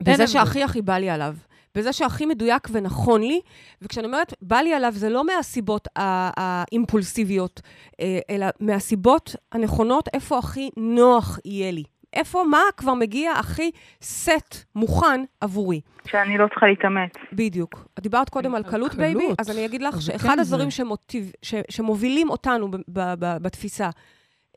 בזה. 0.01 0.27
שהכי 0.27 0.63
הכי 0.63 0.81
בא 0.81 0.97
לי 0.97 1.09
עליו. 1.09 1.35
בזה 1.75 1.93
שהכי 1.93 2.25
מדויק 2.25 2.67
ונכון 2.71 3.21
לי, 3.21 3.41
וכשאני 3.81 4.07
אומרת 4.07 4.33
בא 4.41 4.57
לי 4.57 4.73
עליו, 4.73 4.91
זה 4.95 5.09
לא 5.09 5.25
מהסיבות 5.25 5.87
האימפולסיביות, 5.95 7.61
אה, 8.01 8.19
אלא 8.29 8.47
מהסיבות 8.59 9.35
הנכונות, 9.51 10.09
איפה 10.13 10.37
הכי 10.37 10.69
נוח 10.77 11.39
יהיה 11.45 11.71
לי. 11.71 11.83
איפה, 12.13 12.43
מה 12.49 12.59
כבר 12.77 12.93
מגיע 12.93 13.31
הכי 13.31 13.71
סט 14.01 14.55
מוכן 14.75 15.23
עבורי. 15.41 15.81
שאני 16.07 16.37
לא 16.37 16.47
צריכה 16.47 16.65
להתאמץ. 16.65 17.11
בדיוק. 17.33 17.87
את 17.93 18.03
דיברת 18.03 18.29
קודם 18.29 18.55
על 18.55 18.63
קלות, 18.63 18.73
קלות. 18.73 18.95
בייבי, 18.95 19.27
אז 19.39 19.51
אני 19.51 19.65
אגיד 19.65 19.81
לך 19.81 20.01
שאחד 20.01 20.29
כן 20.29 20.39
הדברים 20.39 20.69
זה. 20.69 20.75
שמוטיב, 20.75 21.31
ש, 21.41 21.55
שמובילים 21.69 22.29
אותנו 22.29 22.71
ב, 22.71 22.77
ב, 22.87 23.13
ב, 23.19 23.37
בתפיסה 23.41 23.89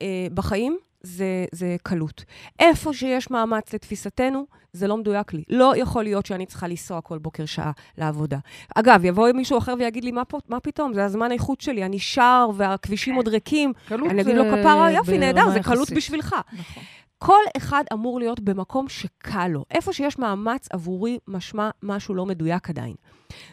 אה, 0.02 0.26
בחיים, 0.34 0.78
זה, 1.08 1.44
זה 1.52 1.76
קלות. 1.82 2.24
איפה 2.58 2.92
שיש 2.92 3.30
מאמץ 3.30 3.74
לתפיסתנו, 3.74 4.46
זה 4.72 4.86
לא 4.86 4.96
מדויק 4.96 5.32
לי. 5.32 5.42
לא 5.48 5.72
יכול 5.76 6.04
להיות 6.04 6.26
שאני 6.26 6.46
צריכה 6.46 6.68
לנסוע 6.68 7.00
כל 7.00 7.18
בוקר 7.18 7.44
שעה 7.46 7.72
לעבודה. 7.98 8.38
אגב, 8.74 9.04
יבוא 9.04 9.32
מישהו 9.32 9.58
אחר 9.58 9.74
ויגיד 9.78 10.04
לי, 10.04 10.12
מה, 10.12 10.24
פה, 10.24 10.38
מה 10.48 10.60
פתאום, 10.60 10.94
זה 10.94 11.04
הזמן 11.04 11.30
האיכות 11.30 11.60
שלי, 11.60 11.84
אני 11.84 11.98
שר 11.98 12.50
והכבישים 12.56 13.14
עוד 13.14 13.28
ריקים. 13.28 13.72
קלות 13.88 14.10
אני 14.10 14.22
אגיד 14.22 14.36
לו, 14.36 14.44
אה, 14.44 14.50
כפרה, 14.60 14.92
יופי, 14.92 15.18
נהדר, 15.18 15.50
זה 15.50 15.60
קלות. 15.60 15.90
בשבילך. 15.90 16.36
נכון. 16.52 16.82
כל 17.18 17.40
אחד 17.56 17.84
אמור 17.92 18.18
להיות 18.18 18.40
במקום 18.40 18.88
שקל 18.88 19.48
לו. 19.48 19.64
איפה 19.70 19.92
שיש 19.92 20.18
מאמץ 20.18 20.68
עבורי, 20.72 21.18
משמע 21.28 21.70
משהו 21.82 22.14
לא 22.14 22.26
מדויק 22.26 22.70
עדיין. 22.70 22.94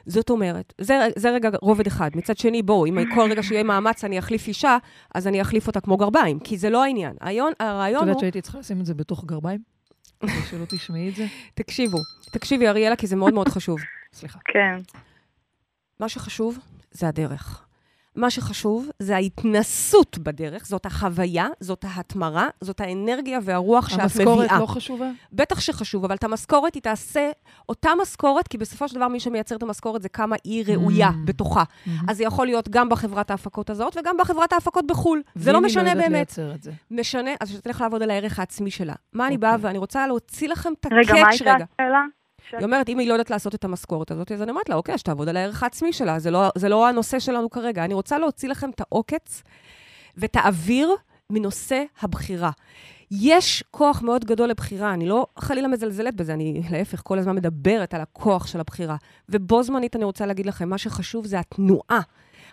זאת 0.06 0.30
אומרת, 0.30 0.74
זה, 0.82 1.08
זה 1.16 1.30
רגע 1.30 1.50
רובד 1.62 1.88
אחד. 1.88 2.12
מצד 2.16 2.38
שני, 2.38 2.62
בואו, 2.62 2.86
אם 2.86 2.98
כל 3.16 3.32
רגע 3.32 3.44
שיהיה 3.44 3.64
מאמץ 3.64 4.04
אני 4.04 4.20
אחליף 4.20 4.48
אישה, 4.48 4.78
אז 5.16 5.28
אני 5.28 5.42
אחליף 5.42 5.68
אותה 5.68 5.82
כמו 5.82 5.98
גרביים, 5.98 6.40
כי 6.40 6.58
זה 6.58 6.70
לא 6.70 6.84
העניין. 6.84 7.16
הרעיון, 7.22 7.52
את 7.52 7.62
הרעיון 7.62 8.02
יודעת 8.02 8.14
הוא... 8.16 8.22
שהייתי 8.22 8.42
צריכה 8.42 8.60
לשים 8.60 8.80
את 8.80 8.86
זה 8.86 8.94
בתוך 8.94 9.26
גרביים? 9.26 9.60
כדי 10.20 10.32
שלא 10.50 10.66
תשמעי 10.66 11.10
את 11.10 11.16
זה? 11.16 11.26
תקשיבו, 11.54 11.98
תקשיבי, 12.32 12.68
אריאלה, 12.68 12.96
כי 12.96 13.08
זה 13.08 13.16
מאוד 13.16 13.34
מאוד 13.34 13.50
חשוב. 13.50 13.80
סליחה. 14.14 14.40
כן. 14.46 14.80
מה 16.00 16.10
שחשוב 16.10 16.60
זה 16.92 17.08
הדרך. 17.08 17.65
מה 18.16 18.30
שחשוב 18.30 18.90
זה 19.00 19.16
ההתנסות 19.16 20.18
בדרך, 20.18 20.66
זאת 20.66 20.86
החוויה, 20.86 21.48
זאת 21.60 21.86
ההתמרה, 21.88 22.48
זאת 22.62 22.82
האנרגיה 22.82 23.40
והרוח 23.44 23.90
שאת 23.90 24.00
מביאה. 24.00 24.04
המשכורת 24.06 24.52
לא 24.60 24.66
חשובה? 24.66 25.10
בטח 25.34 25.60
שחשוב, 25.60 26.06
אבל 26.06 26.16
את 26.16 26.24
המשכורת 26.24 26.74
היא 26.76 26.82
תעשה 26.84 27.32
אותה 27.70 27.90
משכורת, 28.02 28.48
כי 28.48 28.58
בסופו 28.58 28.88
של 28.88 28.96
דבר 28.96 29.08
מי 29.08 29.20
שמייצר 29.20 29.56
את 29.56 29.64
המשכורת 29.64 30.02
זה 30.02 30.10
כמה 30.10 30.36
היא 30.44 30.64
ראויה 30.68 31.10
Mm. 31.10 31.26
בתוכה. 31.26 31.64
אז 32.08 32.18
זה 32.18 32.24
יכול 32.24 32.46
להיות 32.46 32.70
גם 32.70 32.90
בחברת 32.90 33.32
ההפקות 33.32 33.70
הזאת 33.70 33.98
וגם 34.00 34.16
בחברת 34.20 34.54
ההפקות 34.54 34.88
בחו"ל. 34.88 35.22
זה 35.36 35.52
לא 35.52 35.62
משנה 35.62 35.82
ואם 35.84 35.88
היא 35.90 35.96
לא 35.96 36.02
יודעת 36.02 36.12
באמת. 36.12 36.38
לייצר 36.38 36.56
את 36.56 36.64
זה. 36.64 36.72
משנה, 36.92 37.30
אז 37.40 37.50
שתלך 37.50 37.82
לעבוד 37.82 38.02
על 38.04 38.10
הערך 38.12 38.40
העצמי 38.40 38.72
שלה. 38.72 38.94
מה 39.14 39.28
אני 39.28 39.36
אוקיי. 39.36 39.50
באה 39.50 39.58
ואני 39.62 39.78
רוצה 39.78 40.08
להוציא 40.08 40.50
לכם 40.50 40.74
את 40.80 40.86
רגע, 40.94 41.14
מה 41.14 41.20
הקאץ' 41.20 41.32
הייתה 41.42 41.54
רגע. 41.56 41.66
השאלה? 41.80 42.02
היא 42.52 42.64
אומרת, 42.64 42.90
אם 42.90 43.00
היא 43.00 43.08
לא 43.08 43.14
יודעת 43.14 43.30
לעשות 43.30 43.56
את 43.56 43.64
המשכורת 43.64 44.12
הזאת, 44.12 44.32
אז 44.32 44.42
אני 44.42 44.52
אומרת 44.52 44.70
לה, 44.70 44.76
אוקיי, 44.76 44.96
אז 44.96 45.04
תעבוד 45.04 45.30
על 45.30 45.38
הערך 45.38 45.64
העצמי 45.64 45.94
שלה, 45.94 46.20
זה 46.20 46.32
לא, 46.32 46.50
זה 46.56 46.70
לא 46.70 46.88
הנושא 46.88 47.20
שלנו 47.20 47.50
כרגע. 47.50 47.86
אני 47.86 47.94
רוצה 47.94 48.18
להוציא 48.20 48.50
לכם 48.50 48.70
את 48.70 48.82
העוקץ 48.82 49.44
ואת 50.18 50.36
האוויר 50.36 50.96
מנושא 51.30 51.84
הבחירה. 52.02 52.52
יש 53.12 53.64
כוח 53.72 54.02
מאוד 54.02 54.26
גדול 54.26 54.50
לבחירה, 54.50 54.94
אני 54.94 55.08
לא 55.08 55.28
חלילה 55.40 55.68
מזלזלת 55.68 56.16
בזה, 56.16 56.34
אני 56.34 56.62
להפך, 56.72 57.02
כל 57.04 57.20
הזמן 57.20 57.36
מדברת 57.36 57.94
על 57.94 58.02
הכוח 58.02 58.48
של 58.48 58.60
הבחירה. 58.60 58.96
ובו 59.30 59.64
זמנית 59.64 59.96
אני 59.96 60.04
רוצה 60.04 60.26
להגיד 60.26 60.46
לכם, 60.46 60.70
מה 60.70 60.78
שחשוב 60.78 61.26
זה 61.26 61.40
התנועה. 61.40 62.02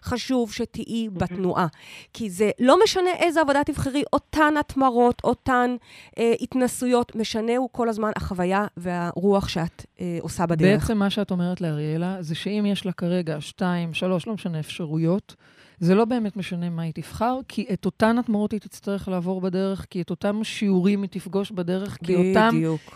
חשוב 0.02 0.52
שתהיי 0.52 1.08
בתנועה. 1.12 1.66
כי 2.12 2.30
זה 2.30 2.50
לא 2.58 2.78
משנה 2.84 3.10
איזה 3.18 3.40
עבודה 3.40 3.64
תבחרי, 3.64 4.02
אותן 4.12 4.54
התמרות, 4.60 5.20
אותן 5.24 5.76
אה, 6.18 6.32
התנסויות, 6.40 7.16
משנה 7.16 7.56
הוא 7.56 7.68
כל 7.72 7.88
הזמן 7.88 8.10
החוויה 8.16 8.66
והרוח 8.76 9.48
שאת 9.48 9.86
אה, 10.00 10.18
עושה 10.20 10.46
בדרך. 10.46 10.80
בעצם 10.80 10.98
מה 10.98 11.10
שאת 11.10 11.30
אומרת 11.30 11.60
לאריאלה, 11.60 12.16
זה 12.20 12.34
שאם 12.34 12.66
יש 12.66 12.86
לה 12.86 12.92
כרגע 12.92 13.36
שתיים, 13.40 13.94
שלוש, 13.94 14.26
לא 14.26 14.34
משנה, 14.34 14.60
אפשרויות, 14.60 15.34
זה 15.82 15.94
לא 15.94 16.04
באמת 16.04 16.36
משנה 16.36 16.70
מה 16.70 16.82
היא 16.82 16.92
תבחר, 16.94 17.38
כי 17.48 17.66
את 17.72 17.86
אותן 17.86 18.18
התמרות 18.18 18.52
היא 18.52 18.60
תצטרך 18.60 19.08
לעבור 19.08 19.40
בדרך, 19.40 19.86
כי 19.90 20.02
את 20.02 20.10
אותם 20.10 20.44
שיעורים 20.44 21.02
היא 21.02 21.10
תפגוש 21.10 21.50
בדרך, 21.50 21.98
כי 22.04 22.14
אותם. 22.14 22.50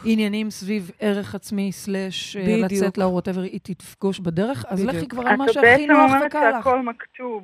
עניינים 0.05 0.51
סביב 0.51 0.91
ערך 1.01 1.35
עצמי, 1.35 1.73
סלאש, 1.73 2.37
אה. 2.37 2.57
לצאת 2.63 2.99
לאור, 2.99 3.15
ווטאבר, 3.15 3.41
היא 3.41 3.61
תפגוש 3.63 4.21
בדרך, 4.21 4.65
אז. 4.69 4.85
לכי 4.85 5.09
כבר 5.09 5.29
על 5.29 5.37
מה 5.37 5.45
אתה 5.45 5.53
שהכי 5.53 5.67
בעצם 5.67 5.93
נוח 5.93 6.11
אומרת 6.11 6.27
וקל 6.27 6.51
לך. 6.51 6.57
שהכל 6.57 6.83
מכתוב, 6.83 7.43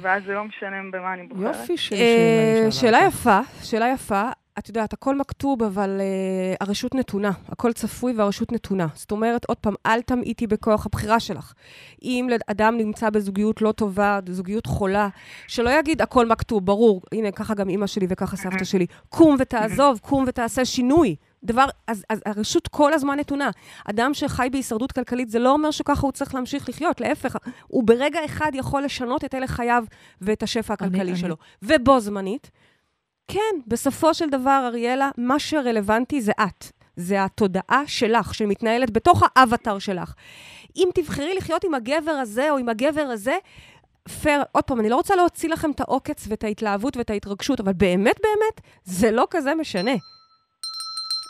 ואז 0.00 0.22
זה 0.26 0.32
לא 0.32 0.44
משנה 0.44 0.76
במה 0.92 1.14
אני 1.14 1.26
בוחרת. 1.26 1.56
יופי 1.56 1.76
של 1.76 1.96
אה, 1.96 2.66
שאלה. 2.70 2.98
יפה, 3.06 3.40
שאלה 3.62 3.88
יפה. 3.94 4.30
את 4.60 4.68
יודעת, 4.68 4.92
הכל 4.92 5.16
מכתוב, 5.18 5.62
אבל 5.62 6.00
uh, 6.00 6.56
הרשות 6.60 6.94
נתונה. 6.94 7.30
הכל 7.48 7.72
צפוי 7.72 8.12
והרשות 8.12 8.52
נתונה. 8.52 8.86
זאת 8.94 9.10
אומרת, 9.10 9.44
עוד 9.44 9.56
פעם, 9.56 9.74
אל 9.86 10.02
תמעיטי 10.02 10.46
בכוח 10.46 10.86
הבחירה 10.86 11.20
שלך. 11.20 11.52
אם 12.02 12.28
אדם 12.46 12.76
נמצא 12.76 13.10
בזוגיות 13.10 13.62
לא 13.62 13.72
טובה, 13.72 14.18
זוגיות 14.28 14.66
חולה, 14.66 15.08
שלא 15.46 15.70
יגיד 15.70 16.02
הכל 16.02 16.26
מכתוב, 16.26 16.66
ברור. 16.66 17.02
הנה, 17.12 17.30
ככה 17.30 17.54
גם 17.54 17.68
אימא 17.68 17.86
שלי 17.86 18.06
וככה 18.08 18.36
סבתא 18.36 18.64
שלי. 18.64 18.86
קום 19.08 19.36
ותעזוב, 19.38 19.98
קום 20.02 20.24
ותעשה 20.28 20.64
שינוי. 20.64 21.16
דבר, 21.44 21.64
אז, 21.86 22.04
אז 22.08 22.22
הרשות 22.26 22.68
כל 22.68 22.92
הזמן 22.92 23.18
נתונה. 23.18 23.50
אדם 23.84 24.14
שחי 24.14 24.48
בהישרדות 24.52 24.92
כלכלית, 24.92 25.30
זה 25.30 25.38
לא 25.38 25.52
אומר 25.52 25.70
שככה 25.70 26.00
הוא 26.02 26.12
צריך 26.12 26.34
להמשיך 26.34 26.68
לחיות, 26.68 27.00
להפך, 27.00 27.36
הוא 27.68 27.84
ברגע 27.84 28.24
אחד 28.24 28.50
יכול 28.54 28.82
לשנות 28.82 29.24
את 29.24 29.34
הלך 29.34 29.50
חייו 29.50 29.84
ואת 30.20 30.42
השפע 30.42 30.74
אני- 30.80 30.88
הכלכלי 30.88 31.10
אני- 31.10 31.18
שלו. 31.20 31.36
ובו 31.62 32.00
זמנית, 32.00 32.50
כן, 33.32 33.60
בסופו 33.66 34.14
של 34.14 34.30
דבר, 34.30 34.64
אריאלה, 34.66 35.10
מה 35.18 35.38
שרלוונטי 35.38 36.20
זה 36.20 36.32
את. 36.42 36.72
זה 36.96 37.24
התודעה 37.24 37.82
שלך, 37.86 38.34
שמתנהלת 38.34 38.90
בתוך 38.90 39.22
האבטר 39.26 39.78
שלך. 39.78 40.14
אם 40.76 40.88
תבחרי 40.94 41.34
לחיות 41.34 41.64
עם 41.64 41.74
הגבר 41.74 42.10
הזה 42.10 42.50
או 42.50 42.58
עם 42.58 42.68
הגבר 42.68 43.00
הזה, 43.00 43.36
פייר, 44.22 44.42
עוד 44.52 44.64
פעם, 44.64 44.80
אני 44.80 44.88
לא 44.88 44.96
רוצה 44.96 45.16
להוציא 45.16 45.48
לכם 45.48 45.70
את 45.70 45.80
העוקץ 45.80 46.24
ואת 46.28 46.44
ההתלהבות 46.44 46.96
ואת 46.96 47.10
ההתרגשות, 47.10 47.60
אבל 47.60 47.72
באמת 47.72 48.16
באמת, 48.22 48.60
זה 48.84 49.10
לא 49.10 49.26
כזה 49.30 49.54
משנה. 49.54 49.94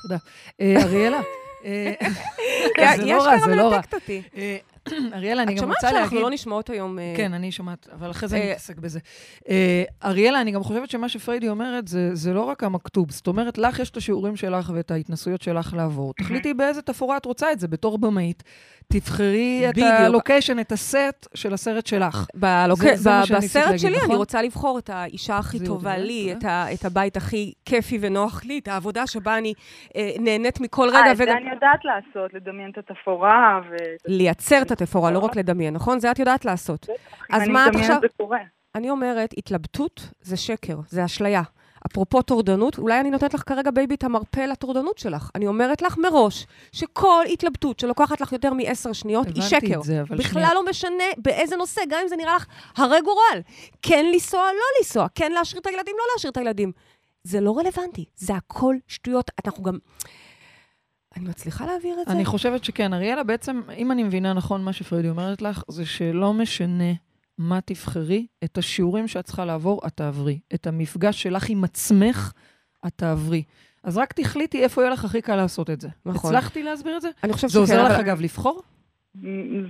תודה. 0.03 0.17
אה, 0.61 0.83
אריאלה, 0.83 1.21
אה, 1.65 1.95
זה 2.97 3.03
יש 3.03 3.11
לא 3.11 3.23
רע, 3.23 3.39
זה 3.39 3.55
לא 3.55 3.69
רע. 3.69 3.81
מנתקת 4.89 4.99
אותי. 4.99 5.13
אה, 5.13 5.19
אריאלה, 5.19 5.43
אני 5.43 5.53
את 5.53 5.57
גם 5.57 5.63
שומעת 5.63 5.77
רוצה 5.77 5.91
שאנחנו 5.91 6.17
להגיד... 6.17 6.23
לא 6.23 6.31
נשמעות 6.31 6.71
היום... 6.71 6.99
אה, 6.99 7.15
כן, 7.17 7.35
אני 7.35 7.53
שומעת, 7.53 7.89
אבל 7.93 8.11
אחרי 8.11 8.29
זה 8.29 8.37
אה, 8.37 8.43
אני 8.43 8.53
אתעסק 8.53 8.79
בזה. 8.79 8.99
אה, 9.49 9.85
אריאלה, 10.05 10.41
אני 10.41 10.51
גם 10.51 10.63
חושבת 10.63 10.91
שמה 10.91 11.09
שפריידי 11.09 11.49
אומרת, 11.49 11.89
זה, 11.89 12.15
זה 12.15 12.33
לא 12.33 12.43
רק 12.43 12.65
המכתוב. 12.65 13.11
זאת 13.11 13.27
אומרת, 13.27 13.59
לך 13.59 13.79
יש 13.79 13.91
את 13.91 13.97
השיעורים 13.97 14.37
שלך 14.37 14.73
ואת 14.75 14.91
ההתנסויות 14.91 15.43
שלך 15.43 15.75
לעבור. 15.75 16.15
תחליטי 16.15 16.55
באיזה 16.55 16.83
תפאורה 16.83 17.17
את 17.17 17.25
רוצה 17.25 17.53
את 17.53 17.61
זה, 17.61 17.69
בתור 17.69 17.99
במאית. 17.99 18.43
תבחרי 18.93 19.67
את. 19.71 19.79
הלוקיישן, 19.79 20.59
את 20.59 20.73
הסט 20.73 21.29
של 21.35 21.55
הסרט 21.55 21.87
שלך. 21.87 22.27
בסרט 22.35 23.65
להגיד, 23.65 23.79
שלי 23.79 23.97
נכון? 23.97 24.11
אני 24.11 24.17
רוצה 24.17 24.43
לבחור 24.43 24.79
את 24.79 24.91
האישה 24.91 25.39
הכי 25.39 25.65
טובה 25.65 25.91
יודע, 25.91 26.03
לי. 26.03 26.35
את, 26.75 26.85
הבית 26.85 27.17
הכי 27.17 27.53
כיפי 27.65 27.99
ונוח 28.01 28.45
לי, 28.45 28.59
את 28.59 28.69
העבודה 28.69 29.07
שבה 29.07 29.39
אני 29.39 29.55
אה, 29.97 30.11
נהנית 30.19 30.61
מכל 30.61 30.89
אה, 30.89 31.01
רגע, 31.01 31.13
את 31.13 31.17
זה 31.17 31.25
אני 31.25 31.51
יודעת 31.51 31.85
לעשות, 31.85 32.35
לדמיין 32.35 32.71
את 32.71 32.79
התפאורה, 32.79 33.61
ו... 33.71 33.75
לייצר 34.07 34.63
את 34.63 34.71
התפאורה, 34.83 35.11
לא 35.11 35.19
רק 35.19 35.37
לדמיין, 35.37 35.75
נכון? 35.75 36.01
זה 36.01 36.11
את 36.11 36.19
יודעת 36.19 36.45
לעשות. 36.45 36.87
אז 37.31 37.43
אם 37.43 37.53
מה 37.53 37.63
אני 37.63 37.69
את 37.69 37.75
מדמיינת 37.75 37.91
עכשיו- 37.97 38.01
זה 38.03 38.09
קורה. 38.17 38.39
אני 38.75 38.91
אומרת, 38.91 39.35
התלבטות 39.39 40.09
זה 40.23 40.37
שקר, 40.37 40.77
זה 40.89 41.05
אשליה. 41.05 41.43
אפרופו 41.87 42.23
טורדנות, 42.23 42.79
אולי 42.79 43.01
אני 43.01 43.11
נותנת 43.11 43.35
לך 43.35 43.43
כרגע, 43.47 43.71
בייבי, 43.71 43.95
את 43.95 44.05
המרפא 44.05 44.41
לטורדנות 44.41 44.99
שלך. 44.99 45.31
אני 45.35 45.47
אומרת 45.47 45.83
לך 45.83 45.99
מראש, 45.99 46.47
שכל 46.73 47.25
התלבטות 47.33 47.81
שלוקחת 47.81 48.21
לך 48.21 48.33
יותר 48.33 48.53
מעשר 48.55 48.93
שניות 48.93 49.27
היא 49.27 49.35
הבנתי 49.37 49.49
שקר. 49.67 49.79
את 49.79 49.85
זה, 49.85 50.01
אבל 50.01 50.17
בכלל 50.17 50.33
שנייה. 50.33 50.55
לא 50.55 50.65
משנה 50.71 51.05
באיזה 51.19 51.57
נושא, 51.57 51.81
גם 51.89 51.99
אם 52.03 52.09
זה 52.09 52.17
נראה 52.17 52.37
לך 52.37 52.47
הרי 52.77 53.01
גורל. 53.01 53.41
כן 53.83 54.07
לנסוע, 54.13 54.41
לא 54.41 54.63
לנסוע, 54.79 55.07
כן 55.15 55.33
להשאיר 55.33 55.61
את 55.61 55.67
הילדים, 55.67 55.95
לא 55.99 56.05
להשאיר 56.15 56.31
את 56.31 56.37
הילדים. 56.37 56.73
זה 57.25 57.41
לא 57.41 57.59
רלוונטי, 57.59 58.05
זה 58.17 58.35
הכל 58.35 58.75
שטויות. 58.89 59.31
אנחנו 59.47 59.63
גם... 59.63 59.79
אני 61.17 61.29
מצליחה 61.29 61.67
להעביר 61.67 62.01
את 62.03 62.07
זה? 62.07 62.13
אני 62.13 62.25
חושבת 62.25 62.65
שכן. 62.65 62.93
אריאלה, 62.95 63.23
בעצם, 63.25 63.61
אם 63.77 63.93
אני 63.93 64.03
מבינה 64.03 64.33
נכון 64.33 64.65
מה 64.65 64.73
שפריידי 64.73 65.09
אומרת 65.09 65.43
לך, 65.43 65.63
זה 65.69 65.87
שלא 65.87 66.33
משנה 66.33 66.93
מה 67.39 67.61
תבחרי, 67.61 68.27
את 68.45 68.59
השיעורים 68.59 69.09
שאת 69.09 69.25
צריכה 69.25 69.45
לעבור, 69.45 69.81
את 69.87 69.93
תעברי. 69.93 70.39
את 70.55 70.67
המפגש 70.67 71.23
שלך 71.23 71.49
עם 71.49 71.65
עצמך, 71.65 72.33
את 72.87 72.93
תעברי. 72.97 73.43
אז 73.85 73.99
רק 73.99 74.13
תחליטי 74.13 74.63
איפה 74.63 74.83
יהיה 74.83 74.91
לך 74.93 75.05
הכי 75.05 75.23
קל 75.23 75.37
לעשות 75.37 75.71
את 75.71 75.81
זה. 75.81 75.89
נכון. 76.07 76.31
הצלחתי 76.35 76.63
להסביר 76.63 76.97
את 76.97 77.03
זה? 77.03 77.09
אני 77.25 77.33
חושבת 77.33 77.51
זה 77.51 77.59
עוזר 77.59 77.81
אבל- 77.87 77.93
לך, 77.95 77.99
אגב, 78.01 78.21
לבחור? 78.21 78.63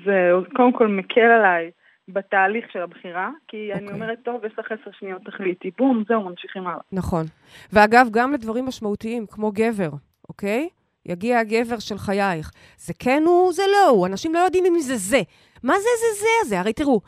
זה 0.05 0.31
קודם 0.57 0.73
כל 0.73 0.89
מקל 0.89 1.21
עליי 1.21 1.71
בתהליך 2.09 2.65
של 2.73 2.79
הבחירה, 2.83 3.31
כי 3.49 3.73
אני 3.73 3.83
אוקיי. 3.83 3.95
אומרת, 3.95 4.19
טוב, 4.25 4.45
יש 4.45 4.53
לך 4.59 4.67
עשר 4.73 4.91
שניות, 4.99 5.23
תחליטי, 5.25 5.71
בום, 5.79 6.03
זהו, 6.09 6.25
ממשיכים 6.29 6.67
הלאה. 6.67 6.81
נכון. 6.93 7.27
ואגב, 7.73 8.07
גם 8.11 8.33
לדברים 8.33 8.67
משמעותיים, 8.67 9.27
כמו 9.27 9.53
גבר, 9.55 9.91
אוקיי? 10.29 10.69
יגיע 11.07 11.39
הגבר 11.39 11.79
של 11.79 11.99
חייך. 11.99 12.51
זה 12.79 12.93
כן 12.99 13.23
הוא, 13.27 13.53
זה 13.53 13.63
לא 13.73 13.89
הוא. 13.89 14.07
אנשים 14.07 14.35
לא 14.35 14.39
יודעים 14.39 14.67
אם 14.67 14.81
זה 14.81 14.97
זה. 14.97 15.23
מה 15.63 15.75
זה 15.79 15.89
זה 16.01 16.21
זה 16.21 16.27
הזה? 16.43 16.61
הרי 16.61 16.73
תראו, 16.73 17.01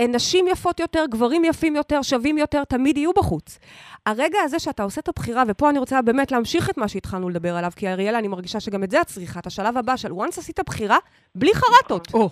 נשים 0.00 0.48
יפות 0.48 0.80
יותר, 0.80 1.04
גברים 1.10 1.44
יפים 1.44 1.76
יותר, 1.76 2.02
שווים 2.02 2.38
יותר, 2.38 2.64
תמיד 2.64 2.96
יהיו 2.96 3.12
בחוץ. 3.12 3.58
הרגע 4.06 4.38
הזה 4.44 4.58
שאתה 4.58 4.82
עושה 4.82 5.00
את 5.00 5.08
הבחירה, 5.08 5.42
ופה 5.48 5.70
אני 5.70 5.78
רוצה 5.78 6.02
באמת 6.02 6.32
להמשיך 6.32 6.70
את 6.70 6.78
מה 6.78 6.88
שהתחלנו 6.88 7.28
לדבר 7.28 7.56
עליו, 7.56 7.72
כי 7.76 7.88
אריאלה, 7.88 8.18
אני 8.18 8.28
מרגישה 8.28 8.60
שגם 8.60 8.84
את 8.84 8.90
זה 8.90 9.00
את 9.00 9.06
צריכה, 9.06 9.40
את 9.40 9.46
השלב 9.46 9.76
הבא 9.76 9.96
של 9.96 10.12
once 10.12 10.38
עשית 10.38 10.60
בחירה, 10.66 10.98
בלי 11.34 11.50
חרטות. 11.54 12.14
או, 12.14 12.30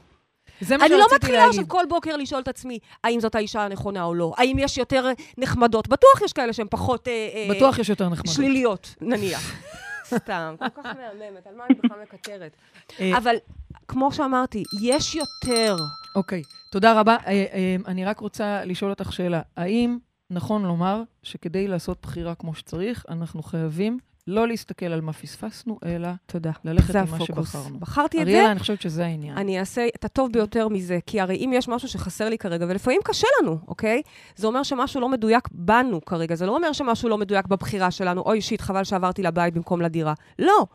זה 0.60 0.76
מה 0.76 0.86
אני 0.86 0.94
לא 0.94 0.98
שרציתי 0.98 1.16
מתחילה 1.16 1.38
להגיד. 1.38 1.60
עכשיו 1.60 1.68
כל 1.68 1.84
בוקר 1.88 2.16
לשאול 2.16 2.40
את 2.40 2.48
עצמי, 2.48 2.78
האם 3.04 3.20
זאת 3.20 3.34
האישה 3.34 3.64
הנכונה 3.64 4.04
או 4.04 4.14
לא? 4.14 4.32
האם 4.36 4.56
יש 4.58 4.78
יותר 4.78 5.10
נחמדות? 5.38 5.88
בטוח 5.88 6.22
יש 6.24 6.32
כאלה 6.32 6.52
שהן 6.52 6.66
פחות... 6.70 7.08
אה, 7.08 7.28
אה, 7.34 7.54
בטוח 7.54 7.78
יש 7.78 7.88
יותר 7.88 8.08
נחמדות. 8.08 8.34
שליליות, 8.34 8.94
נניח. 9.00 9.54
סתם, 10.04 10.54
כל 10.58 10.82
כך 10.82 10.86
מהממת, 10.86 11.46
על 11.46 11.54
מה 11.54 11.64
אני 11.66 11.74
בכלל 11.74 12.02
מקטרת? 12.02 12.56
אה, 13.00 13.18
אבל 13.18 13.36
כמו 13.88 14.12
שאמרתי, 14.12 14.62
יש 14.82 15.14
יותר. 15.14 15.76
אוקיי, 16.16 16.42
תודה 16.72 17.00
רבה. 17.00 17.16
אה, 17.26 17.30
אה, 17.32 17.76
אני 17.86 18.05
רק 18.05 18.20
רוצה 18.20 18.64
לשאול 18.64 18.90
אותך 18.90 19.12
שאלה. 19.12 19.42
האם 19.57 19.98
נכון 20.30 20.62
לומר 20.62 21.02
שכדי 21.22 21.68
לעשות 21.68 21.98
בחירה 22.02 22.34
כמו 22.34 22.55
שצריך, 22.55 23.05
אנחנו 23.09 23.42
חייבים 23.42 23.98
לא 24.27 24.49
להסתכל 24.49 24.87
על 24.87 25.01
מה 25.01 25.12
פספסנו, 25.12 25.79
אלא 25.85 26.09
תודה. 26.27 26.51
ללכת 26.64 26.95
עם 26.97 27.05
מה. 27.11 27.25
שבחרנו. 27.25 27.79
בחרתי 27.81 28.20
את 28.22 28.27
זה, 28.27 28.31
אריאלה, 28.31 28.51
אני 28.51 28.61
חושבת 28.61 28.81
שזה 28.83 29.05
העניין. 29.05 29.37
אני 29.37 29.61
אעשה 29.61 29.87
את 29.97 30.05
הטוב 30.05 30.33
ביותר 30.33 30.68
מזה, 30.68 30.99
כי 31.07 31.20
הרי 31.20 31.37
אם 31.37 31.51
יש 31.55 31.68
משהו 31.68 31.89
שחסר 31.89 32.29
לי 32.29 32.39
כרגע, 32.39 32.66
ולפעמים 32.68 33.01
קשה 33.05 33.27
לנו, 33.43 33.59
אוקיי? 33.68 34.03
זה 34.37 34.47
אומר 34.47 34.62
שמשהו 34.62 35.01
לא 35.01 35.09
מדויק 35.09 35.49
בנו 35.53 36.05
כרגע, 36.05 36.35
זה 36.35 36.47
לא 36.47 36.57
אומר 36.57 36.72
שמשהו 36.72 37.09
לא 37.09 37.18
מדויק 37.18 37.47
בבחירה 37.47 37.91
שלנו, 37.91 38.20
אוי 38.20 38.41
שיט, 38.41 38.61
חבל 38.61 38.85
שעברתי 38.85 39.22
לבית 39.22 39.55
במקום 39.55 39.81
לדירה. 39.81 40.14
לא. 40.39 40.66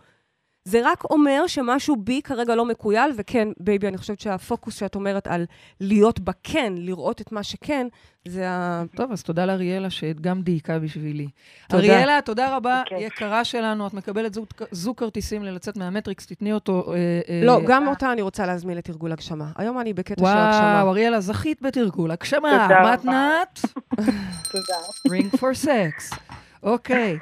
זה 0.69 0.81
רק 0.83 1.03
אומר 1.03 1.47
שמשהו 1.47 1.95
בי 1.95 2.21
כרגע 2.21 2.55
לא 2.55 2.65
מכויל, 2.65 3.11
וכן, 3.15 3.47
בייבי, 3.59 3.87
אני 3.87 3.97
חושבת 3.97 4.19
שהפוקוס 4.19 4.79
שאת 4.79 4.95
אומרת 4.95 5.27
על 5.27 5.45
להיות 5.79 6.19
בכן, 6.19 6.73
לראות 6.77 7.21
את 7.21 7.31
מה 7.31 7.43
שכן, 7.43 7.87
זה 8.27 8.49
ה... 8.49 8.83
טוב, 8.95 9.11
אז 9.11 9.23
תודה 9.23 9.45
לאריאלה 9.45 9.89
שאת 9.89 10.21
גם 10.21 10.41
דייקה 10.41 10.79
בשבילי. 10.79 11.27
תודה. 11.69 11.83
אריאלה, 11.83 12.19
תודה 12.25 12.55
רבה, 12.55 12.81
בכיף. 12.85 12.97
יקרה 12.99 13.45
שלנו. 13.45 13.87
את 13.87 13.93
מקבלת 13.93 14.33
זוג, 14.33 14.45
זוג 14.71 14.97
כרטיסים 14.97 15.43
ללצאת 15.43 15.77
מהמטריקס, 15.77 16.25
תתני 16.25 16.53
אותו. 16.53 16.93
אה, 16.93 16.97
אה, 17.29 17.41
לא, 17.45 17.59
גם 17.67 17.87
אותה 17.87 18.11
אני 18.11 18.21
רוצה 18.21 18.45
להזמין 18.45 18.77
לתרגול 18.77 19.11
הגשמה. 19.11 19.51
היום 19.55 19.79
אני 19.79 19.93
בקטע 19.93 20.25
של 20.25 20.37
הגשמה. 20.37 20.81
וואו, 20.81 20.89
אריאלה, 20.89 21.19
זכית 21.19 21.61
בתרגול. 21.61 22.11
הגשמה, 22.11 22.39
תודה 22.63 22.79
רבה. 22.79 22.93
מתנת, 22.93 23.61
תודה. 24.51 24.77
ring 25.07 25.37
for 25.37 25.65
sex. 25.65 26.17
אוקיי, 26.63 27.17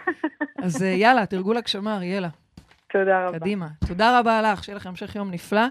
אז 0.63 0.83
אה, 0.83 0.87
יאללה, 0.87 1.25
תרגול 1.25 1.57
הגשמה, 1.57 1.95
אריאלה. 1.95 2.29
תודה 2.91 3.27
רבה. 3.27 3.39
קדימה. 3.39 3.67
תודה 3.87 4.19
רבה 4.19 4.41
לך, 4.41 4.63
שיהיה 4.63 4.75
לך 4.75 4.85
המשך 4.85 5.15
יום 5.15 5.31
נפלא. 5.31 5.65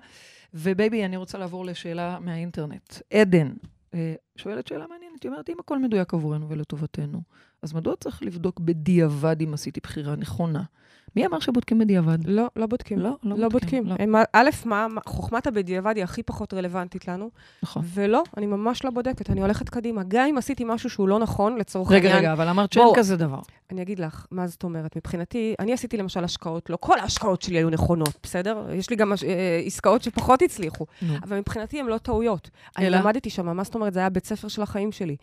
ובייבי, 0.55 1.05
אני 1.05 1.17
רוצה 1.17 1.39
לעבור 1.39 1.65
לשאלה 1.65 2.19
מהאינטרנט. 2.21 2.95
עדן 3.13 3.53
אה, 3.95 4.15
שואלת 4.37 4.67
שאלה 4.67 4.87
מעניינת, 4.87 5.23
היא 5.23 5.31
אומרת, 5.31 5.49
אם 5.49 5.57
הכל 5.61 5.79
מדויק 5.79 6.15
עבורנו 6.15 6.49
ולטובתנו, 6.49 7.21
אז 7.67 7.73
מדוע 7.75 7.95
צריך 8.01 8.23
לבדוק 8.23 8.61
בדיעבד 8.61 9.37
אם 9.43 9.55
עשיתי 9.55 9.81
בחירה 9.83 10.17
נכונה? 10.17 10.63
מי 11.17 11.27
אמר 11.27 11.41
שבודקים 11.41 11.79
בדיעבד? 11.79 12.19
לא, 12.27 12.47
לא 12.57 12.67
בודקים. 12.67 12.99
לא, 12.99 13.11
לא 13.23 13.39
לא 13.39 13.49
בודקים. 13.49 13.87
לא. 13.87 13.95
הם- 13.99 14.15
א', 14.33 14.51
מה, 14.65 14.87
חוכמת 15.07 15.47
הבדיעבד 15.47 15.97
היא 15.97 16.05
הכי 16.05 16.23
פחות 16.23 16.55
רלוונטית 16.55 17.09
לנו, 17.09 17.31
נכון. 17.63 17.83
ולא, 17.95 18.23
אני 18.37 18.47
ממש 18.47 18.85
לא 18.85 18.91
בודקת, 18.91 19.31
אני 19.31 19.41
הולכת 19.41 19.69
קדימה. 19.69 20.03
גם 20.09 20.27
אם 20.31 20.39
עשיתי 20.39 20.65
משהו 20.67 20.91
שהוא 20.91 21.09
לא 21.09 21.19
נכון, 21.19 21.57
לצורך 21.59 21.91
רגע, 21.93 21.97
העניין, 22.09 22.19
רגע, 22.25 22.33
אבל 22.33 22.49
אמרת 22.49 22.73
שאין. 22.73 22.87
כזה 22.97 23.17
דבר. 23.17 23.39
אני 23.71 23.83
אגיד 23.83 23.99
לך, 23.99 24.27
מה 24.31 24.47
זאת 24.47 24.63
אומרת? 24.65 24.97
מבחינתי, 24.97 25.55
אני 25.59 25.73
עשיתי 25.73 25.97
למשל 25.97 26.25
השקעות, 26.25 26.71
לא 26.71 26.77
כל 26.81 26.99
ההשקעות 26.99 27.43
שלי 27.43 27.59
היו 27.59 27.71
נכונות, 27.71 28.13
בסדר? 28.23 28.67
יש 28.75 28.91
לי 28.91 28.97
גם 28.97 29.13
אה, 29.13 29.17
עסקאות 29.67 30.03
שפחות 30.03 30.43
הצליחו, 30.43 30.87
נו. 31.03 31.15
אבל 31.23 31.39
מבחינתי 31.39 31.81
הן 31.81 31.87
לא 31.87 31.99
טעויות. 31.99 32.51
אני 32.79 32.87
אלא? 32.87 32.97
למדתי 32.99 33.31
שם, 33.31 33.57
מה 33.57 33.65
זאת 33.65 33.75
אומרת? 33.75 33.93
זה 33.95 34.01
היה 34.01 34.09
בית 34.09 34.27
ספר 34.27 34.49
של 34.49 34.63
החיים 34.63 34.93
שלי. 34.93 35.17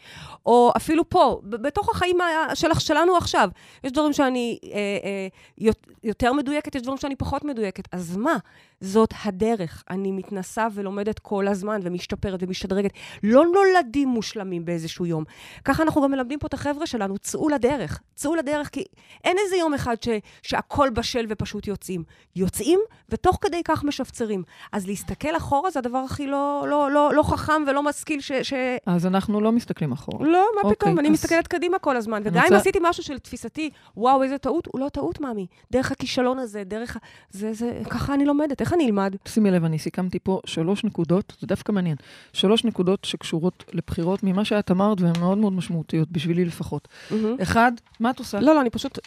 או 0.46 0.72
אפילו 0.78 1.10
פה, 1.10 1.42
בתוך 1.44 1.90
החיים 1.96 2.18
ה- 2.34 2.56
של, 2.56 2.68
שלנו 2.80 3.18
עכשיו, 3.18 3.50
יש 3.84 3.92
דברים 3.92 4.14
שאני 4.14 4.60
אה, 4.64 4.70
אה, 5.04 5.28
יות- 5.58 5.88
יותר 6.04 6.34
מדויקת, 6.34 6.76
יש 6.76 6.82
דברים 6.82 6.98
שאני 6.98 7.16
פחות 7.16 7.44
מדויקת. 7.44 7.84
אז 7.92 8.18
מה? 8.18 8.38
זאת 8.84 9.14
הדרך. 9.26 9.84
אני 9.90 10.12
מתנסה 10.12 10.68
ולומדת 10.74 11.20
כל 11.20 11.48
הזמן, 11.48 11.80
ומשתפרת 11.84 12.40
ומשתדרגת. 12.44 12.92
לא 13.24 13.44
נולדים 13.46 14.10
מושלמים 14.10 14.66
באיזשהו 14.66 15.06
יום. 15.06 15.24
ככה 15.66 15.84
אנחנו 15.84 16.02
גם 16.02 16.12
מלמדים 16.12 16.40
פה 16.40 16.48
את 16.48 16.54
החבר'ה 16.54 16.86
שלנו, 16.88 17.18
צאו 17.18 17.50
לדרך. 17.50 18.00
צאו 18.16 18.36
לדרך, 18.36 18.70
כי 18.70 18.84
אין 19.24 19.38
איזה 19.46 19.56
יום 19.56 19.74
אחד 19.74 19.96
ש, 20.06 20.08
שהכל 20.42 20.90
בשל 20.90 21.26
ופשוט 21.30 21.68
יוצאים. 21.68 22.04
יוצאים, 22.36 22.80
ותוך 23.10 23.38
כדי 23.42 23.62
כך 23.66 23.84
משפצרים. 23.84 24.44
אז 24.72 24.88
להסתכל 24.88 25.38
אחורה 25.38 25.72
זה 25.72 25.80
הדבר 25.80 25.98
הכי 25.98 26.28
לא, 26.28 26.66
לא, 26.70 26.92
לא, 26.92 27.14
לא 27.14 27.24
חכם 27.24 27.64
ולא 27.68 27.84
משכיל 27.84 28.22
ש... 28.22 28.32
ש... 28.32 28.54
אז 28.86 29.06
אנחנו 29.06 29.42
לא 29.42 29.52
מסתכלים 29.52 29.92
אחורה. 29.92 30.26
לא, 30.28 30.46
מה 30.56 30.62
אוקיי, 30.62 30.76
פתאום, 30.76 31.00
אני 31.00 31.08
אז- 31.08 31.14
מסתכלת 31.14 31.48
קדימה 31.48 31.80
כל 31.80 31.98
הזמן. 31.98 32.18
אני 32.18 32.26
וגם 32.30 32.38
אם 32.38 32.44
רוצה- 32.44 32.58
עשיתי 32.58 32.80
משהו 32.82 33.04
שלתפיסתי, 33.04 33.70
וואו, 33.98 34.24
איזה 34.24 34.38
טעות, 34.38 34.68
הוא 34.72 34.80
לא 34.82 34.90
טעות, 34.90 35.20
מאמי. 35.20 35.48
דרך 35.72 35.92
הכישלון 35.92 36.40
הזה, 36.40 36.64
דרך. 36.64 36.98
זה, 37.30 37.54
זה, 37.54 37.82
ככה 37.90 38.14
אני 38.14 38.26
לומדת, 38.26 38.62
איך 38.62 38.73
אני 38.74 38.86
אלמד? 38.86 39.16
שימי 39.28 39.52
לב, 39.52 39.64
אני 39.64 39.80
סיכמתי 39.80 40.20
פה 40.20 40.40
שלוש 40.46 40.84
נקודות, 40.84 41.34
זה 41.40 41.48
דווקא 41.48 41.72
מעניין, 41.72 41.96
שלוש 42.34 42.66
נקודות 42.66 43.06
שקשורות 43.06 43.64
לבחירות 43.74 44.24
ממה 44.24 44.46
שאת 44.46 44.72
אמרת, 44.72 45.02
והן 45.02 45.14
מאוד 45.20 45.38
מאוד 45.38 45.54
משמעותיות, 45.54 46.12
בשבילי 46.12 46.46
לפחות. 46.46 46.88
מהמם. 47.12 47.36
אחד, 47.42 47.72
מה 48.00 48.10
את 48.10 48.20
עושה? 48.20 48.40
לא, 48.40 48.56
לא, 48.56 48.62
אני 48.62 48.70
פשוט... 48.70 49.00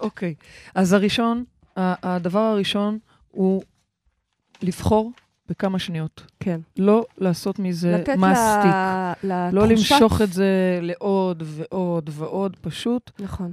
אוקיי. 0.00 0.34
אז 0.74 0.92
הראשון, 0.92 1.44
הדבר 1.76 2.40
הראשון 2.40 2.98
הוא 3.30 3.62
לבחור 4.62 5.12
בכמה 5.48 5.78
שניות. 5.78 6.22
כן. 6.40 6.60
לא 6.78 7.04
לעשות 7.18 7.58
מזה 7.58 7.92
לתת 7.92 8.16
מסטיק. 8.16 8.72
ל... 9.24 9.50
לא 9.52 9.66
לתחושת- 9.66 9.92
למשוך 9.94 10.22
את 10.22 10.32
זה 10.32 10.78
לעוד 10.82 11.42
ועוד 11.46 12.10
ועוד, 12.12 12.56
פשוט, 12.60 13.10
נכון. 13.18 13.52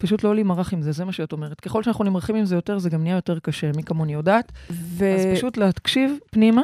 פשוט 0.00 0.24
לא 0.24 0.34
להימרח 0.34 0.72
עם 0.72 0.82
זה, 0.82 0.92
זה 0.92 1.04
מה 1.04 1.12
שאת 1.12 1.32
אומרת. 1.32 1.60
ככל 1.60 1.82
שאנחנו 1.82 2.04
נמרחים 2.04 2.36
עם 2.36 2.44
זה 2.44 2.54
יותר, 2.54 2.78
זה 2.78 2.90
גם 2.90 3.02
נהיה 3.02 3.14
יותר 3.14 3.38
קשה, 3.38 3.70
מי 3.76 3.82
כמוני 3.82 4.12
יודעת. 4.12 4.52
ו... 4.70 5.14
אז 5.14 5.26
פשוט 5.36 5.56
להקשיב 5.56 6.18
פנימה. 6.30 6.62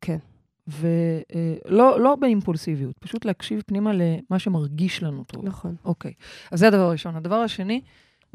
כן. 0.00 0.18
ולא 0.66 2.00
לא 2.00 2.16
באימפולסיביות, 2.16 2.98
פשוט 2.98 3.24
להקשיב 3.24 3.62
פנימה 3.66 3.92
למה 3.92 4.38
שמרגיש 4.38 5.02
לנו 5.02 5.24
טוב. 5.24 5.44
נכון, 5.44 5.74
אוקיי, 5.84 6.12
אז 6.50 6.58
זה 6.58 6.68
הדבר 6.68 6.82
הראשון. 6.82 7.16
הדבר 7.16 7.34
השני, 7.34 7.80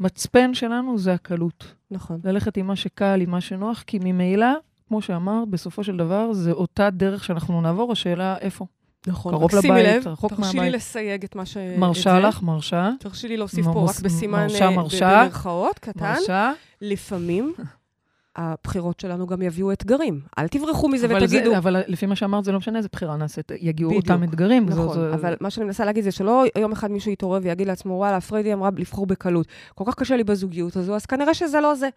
מצפן 0.00 0.54
שלנו 0.54 0.98
זה 0.98 1.12
הקלות. 1.12 1.74
נכון. 1.90 2.20
ללכת 2.24 2.56
עם 2.56 2.66
מה 2.66 2.76
שקל, 2.76 3.20
עם 3.20 3.30
מה 3.30 3.40
שנוח, 3.40 3.84
כי 3.86 3.98
ממילא, 4.02 4.46
כמו 4.88 5.02
שאמרת, 5.02 5.48
בסופו 5.48 5.84
של 5.84 5.96
דבר, 5.96 6.32
זה 6.32 6.52
אותה 6.52 6.90
דרך 6.90 7.24
שאנחנו 7.24 7.60
נעבור, 7.60 7.92
השאלה 7.92 8.36
איפה. 8.38 8.66
נכון. 9.06 9.34
קרוב 9.34 9.50
לבית, 9.54 9.84
לב, 9.86 10.08
רחוק 10.08 10.30
תרשי 10.34 10.52
לי 10.52 10.58
מהבית. 10.58 10.74
לסייג 10.74 11.24
את 11.24 11.36
מה 11.36 11.46
ש... 11.46 11.56
מרשה 11.78 12.18
את. 12.18 12.24
לך, 12.24 12.42
מרשה. 12.42 12.90
תרשי 13.00 13.28
לי 13.28 13.36
להוסיף 13.36 13.66
מ- 13.66 13.72
פה 13.72 13.86
רק 13.90 14.00
בסימן... 14.00 14.42
מרשה, 14.42 14.64
אה, 14.66 14.70
מרשה. 14.76 15.20
במרכאות, 15.22 15.78
קטן. 15.78 16.00
מרשה. 16.14 16.52
לפעמים 16.80 17.54
הבחירות 18.36 19.00
שלנו 19.00 19.26
גם 19.26 19.42
יביאו 19.42 19.72
אתגרים. 19.72 20.20
אל 20.38 20.48
תברחו 20.48 20.88
מזה 20.88 21.06
אבל, 21.06 21.24
ותגידו... 21.24 21.50
זה, 21.50 21.58
אבל 21.58 21.76
לפי 21.86 22.06
מה 22.06 22.16
שאמרת, 22.16 22.44
זה 22.44 22.52
לא 22.52 22.58
משנה 22.58 22.78
איזה 22.78 22.88
בחירה 22.92 23.16
נעשית, 23.16 23.50
יגיעו 23.60 23.90
בדיוק. 23.90 24.04
אותם 24.10 24.24
אתגרים. 24.24 24.70
זו- 24.72 24.84
נכון, 24.84 24.94
זו- 24.94 25.14
אבל 25.14 25.34
מה 25.40 25.50
שאני 25.50 25.66
מנסה 25.66 25.84
להגיד 25.84 26.04
זה 26.04 26.10
שלא 26.10 26.44
יום 26.58 26.72
אחד 26.72 26.90
מישהו 26.90 27.12
יתעורר 27.12 27.40
ויגיד 27.42 27.66
לעצמו, 27.66 27.92
וואלה, 27.94 28.20
פריידי 28.20 28.52
אמרה 28.52 28.70
לבחור 28.76 29.06
בקלות. 29.06 29.46
כל 29.74 29.84
כך 29.86 29.94
קשה 29.94 30.16
לי 30.16 30.24
בזוגיות 30.24 30.76
הזו, 30.76 30.94
אז 30.94 31.06
כנראה 31.06 31.34
שזה 31.34 31.60
לא 31.60 31.74
זה. 31.74 31.88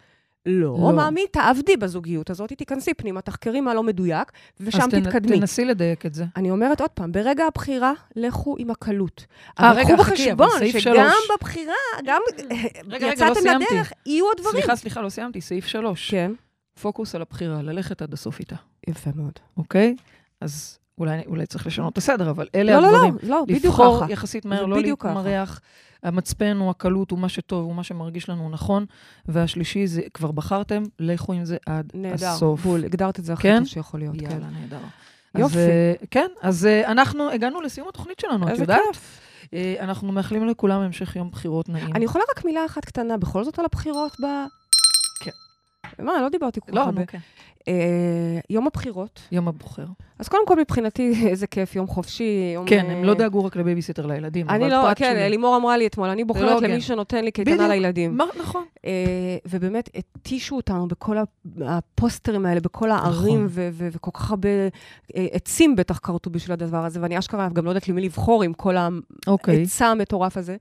לא, 0.46 0.78
לא. 0.80 0.92
מאמי, 0.96 1.28
תעבדי 1.28 1.78
בזוגיות 1.78 2.30
הזאת, 2.30 2.54
תיכנסי 2.54 2.94
פנימה, 2.94 3.22
תחקרי 3.22 3.62
מה 3.62 3.74
לא 3.74 3.84
מדויק, 3.84 4.32
ושם 4.60 4.80
אז 4.82 4.90
תנ- 4.90 5.04
תתקדמי. 5.04 5.40
תנסי 5.40 5.66
לדייק 5.66 6.06
את 6.06 6.14
זה. 6.14 6.26
אני 6.38 6.52
אומרת 6.52 6.82
עוד 6.82 6.90
פעם, 6.90 7.12
ברגע 7.12 7.46
הבחירה, 7.46 7.94
לכו 8.16 8.56
עם 8.60 8.70
הקלות. 8.72 9.26
אה, 9.60 9.72
אבל 9.72 9.80
רגע, 9.80 9.94
קחו 9.94 10.04
חכי, 10.04 10.14
בחשבון 10.14 10.48
אבל 10.50 10.60
סעיף 10.60 10.78
שגם 10.80 10.94
שלוש. 10.96 11.38
בבחירה, 11.38 11.74
גם 12.06 12.22
רגע, 12.90 13.08
לא 13.08 13.12
יצאתם 13.14 13.34
סיימתי. 13.42 13.66
לדרך, 13.74 13.94
יהיו 14.06 14.26
עוד 14.26 14.38
דברים. 14.38 14.56
סליחה, 14.56 14.76
סליחה, 14.76 15.02
לא 15.02 15.10
סיימתי. 15.10 15.42
סעיף 15.42 15.66
שלוש. 15.66 16.12
כן, 16.12 16.32
פוקוס 16.82 17.16
על 17.16 17.22
הבחירה, 17.22 17.62
ללכת 17.62 18.02
עד 18.02 18.14
הסוף 18.14 18.40
איתה, 18.40 18.56
יפה 18.88 19.10
מאוד. 19.16 19.34
אוקיי? 19.58 19.96
אז 20.42 20.80
אולי, 20.98 21.22
אולי 21.28 21.46
צריך 21.46 21.68
לשנות 21.68 21.94
את 21.94 21.98
הסדר, 21.98 22.30
אבל 22.30 22.48
אלה 22.56 22.72
לא, 22.76 22.82
לא, 22.82 22.92
לא, 22.92 22.96
הדברים. 22.98 23.18
לא, 23.24 23.44
בדיוק 23.48 23.66
לבחור 23.66 24.02
ככה. 24.04 24.12
יחסית 24.12 24.46
מהר, 24.46 24.66
לא 24.66 24.78
בדיוק 24.78 25.02
ככה. 25.04 25.14
המצפן 26.04 26.58
הוא 26.58 26.70
הקלות, 26.70 27.12
הוא 27.12 27.20
מה 27.20 27.30
שטוב, 27.30 27.66
הוא 27.66 27.76
מה 27.76 27.84
שמרגיש 27.84 28.30
לנו 28.30 28.50
נכון. 28.50 28.86
והשלישי, 29.26 29.88
זה 29.88 30.02
כבר 30.14 30.32
בחרתם, 30.32 30.84
לכו 31.00 31.34
עם 31.34 31.46
זה 31.46 31.58
עד 31.66 31.92
נהדר, 31.94 32.28
הסוף. 32.28 32.62
בול, 32.62 32.86
הגדרת 32.86 33.20
את 33.20 33.26
זה 33.26 33.34
הכי 33.34 33.44
כן? 33.44 33.58
טוב 33.58 33.68
שיכול 33.68 34.00
להיות, 34.00 34.16
כן. 34.20 34.32
יאללה, 34.32 34.48
נהדר. 34.60 34.78
יופי. 35.36 35.58
אז, 35.58 35.58
אה, 35.58 35.94
כן, 36.12 36.28
אז 36.42 36.66
אה, 36.66 36.92
אנחנו 36.92 37.30
הגענו 37.30 37.62
לסיום 37.62 37.88
התוכנית 37.88 38.20
שלנו, 38.20 38.54
את 38.54 38.60
יודעת? 38.60 38.80
כיף. 38.88 39.20
אה, 39.54 39.76
אנחנו 39.80 40.12
מאחלים 40.12 40.48
לכולם 40.48 40.82
המשך 40.82 41.16
יום 41.16 41.30
בחירות 41.30 41.70
נעים. 41.70 41.96
אני 41.96 42.06
יכולה 42.06 42.24
רק 42.32 42.46
מילה 42.46 42.66
אחת 42.66 42.86
קטנה, 42.86 43.18
בכל 43.18 43.44
זאת 43.44 43.60
על 43.60 43.66
הבחירות 43.66 44.18
ב... 44.24 44.26
כן. 45.84 46.06
מה, 46.06 46.22
לא 46.22 46.30
דיברתי 46.30 46.62
כל 46.62 46.68
כך 46.68 46.74
לא, 46.74 46.82
הרבה. 46.82 47.06
כן. 47.06 47.18
אה, 47.68 48.40
יום 48.50 48.68
הבחירות. 48.68 49.22
יום 49.32 49.48
הבוחר. 49.48 49.86
אז 50.20 50.28
קודם 50.28 50.48
כל, 50.48 50.56
מבחינתי, 50.60 51.14
איזה 51.30 51.48
כיף, 51.48 51.76
יום 51.76 51.88
חופשי. 51.88 52.52
יום, 52.54 52.68
כן, 52.68 52.86
אה, 52.90 52.92
הם 52.92 53.04
לא 53.04 53.14
דאגו 53.14 53.46
רק 53.46 53.56
לבייביסיטר 53.56 54.06
לילדים, 54.06 54.50
אני 54.50 54.70
לא, 54.70 54.94
כן. 54.96 55.30
לימור 55.30 55.58
אמרה 55.58 55.78
לי 55.78 55.88
אתמול, 55.88 56.10
אני 56.10 56.22
לא 56.22 56.28
בוחרת 56.28 56.52
הוגן. 56.52 56.72
למי 56.72 56.82
שנותן 56.82 57.24
לי 57.26 57.32
קייטנה 57.32 57.56
בדיוק. 57.56 57.70
לילדים. 57.70 58.18
מה, 58.18 58.26
נכון. 58.40 58.64
אה, 58.86 58.92
ובאמת, 59.46 59.90
התישו 59.96 60.56
אותנו 60.56 60.88
בכל 60.88 61.18
הפוסטרים 61.62 62.46
האלה, 62.46 62.60
בכל 62.60 62.92
הערים, 62.92 63.46
נכון. 63.46 63.90
וכל 63.94 64.12
כך 64.14 64.30
הרבה 64.30 64.50
אה, 65.16 65.26
עצים 65.32 65.76
בטח 65.76 66.00
כרתו 66.04 66.30
בשביל 66.30 66.54
הדבר 66.54 66.86
הזה, 66.86 67.02
ואני 67.02 67.20
אשכרה 67.20 67.50
גם 67.54 67.66
לא 67.66 67.70
יודעת 67.70 67.88
למי 67.90 68.02
לבחור 68.02 68.44
עם 68.44 68.54
כל 68.54 68.76
אוקיי. 69.28 69.56
ההיצע 69.56 69.88
המטורף 69.88 70.38
הזה. 70.38 70.56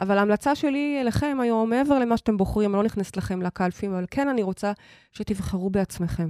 אבל 0.00 0.18
ההמלצה 0.18 0.54
שלי 0.54 0.98
אליכם 1.00 1.38
היום, 1.42 1.70
מעבר 1.70 1.98
למה 1.98 2.16
שאתם 2.16 2.36
בוחרים, 2.36 2.70
אני 2.70 2.76
לא 2.78 2.84
נכנסת 2.84 3.16
לכם 3.16 3.42
לקלפים, 3.42 3.92
אבל 3.94 4.04
כן 4.10 4.28
אני 4.28 4.42
רוצה 4.42 4.72
שתבחרו 5.12 5.70
בעצמכם. 5.70 6.28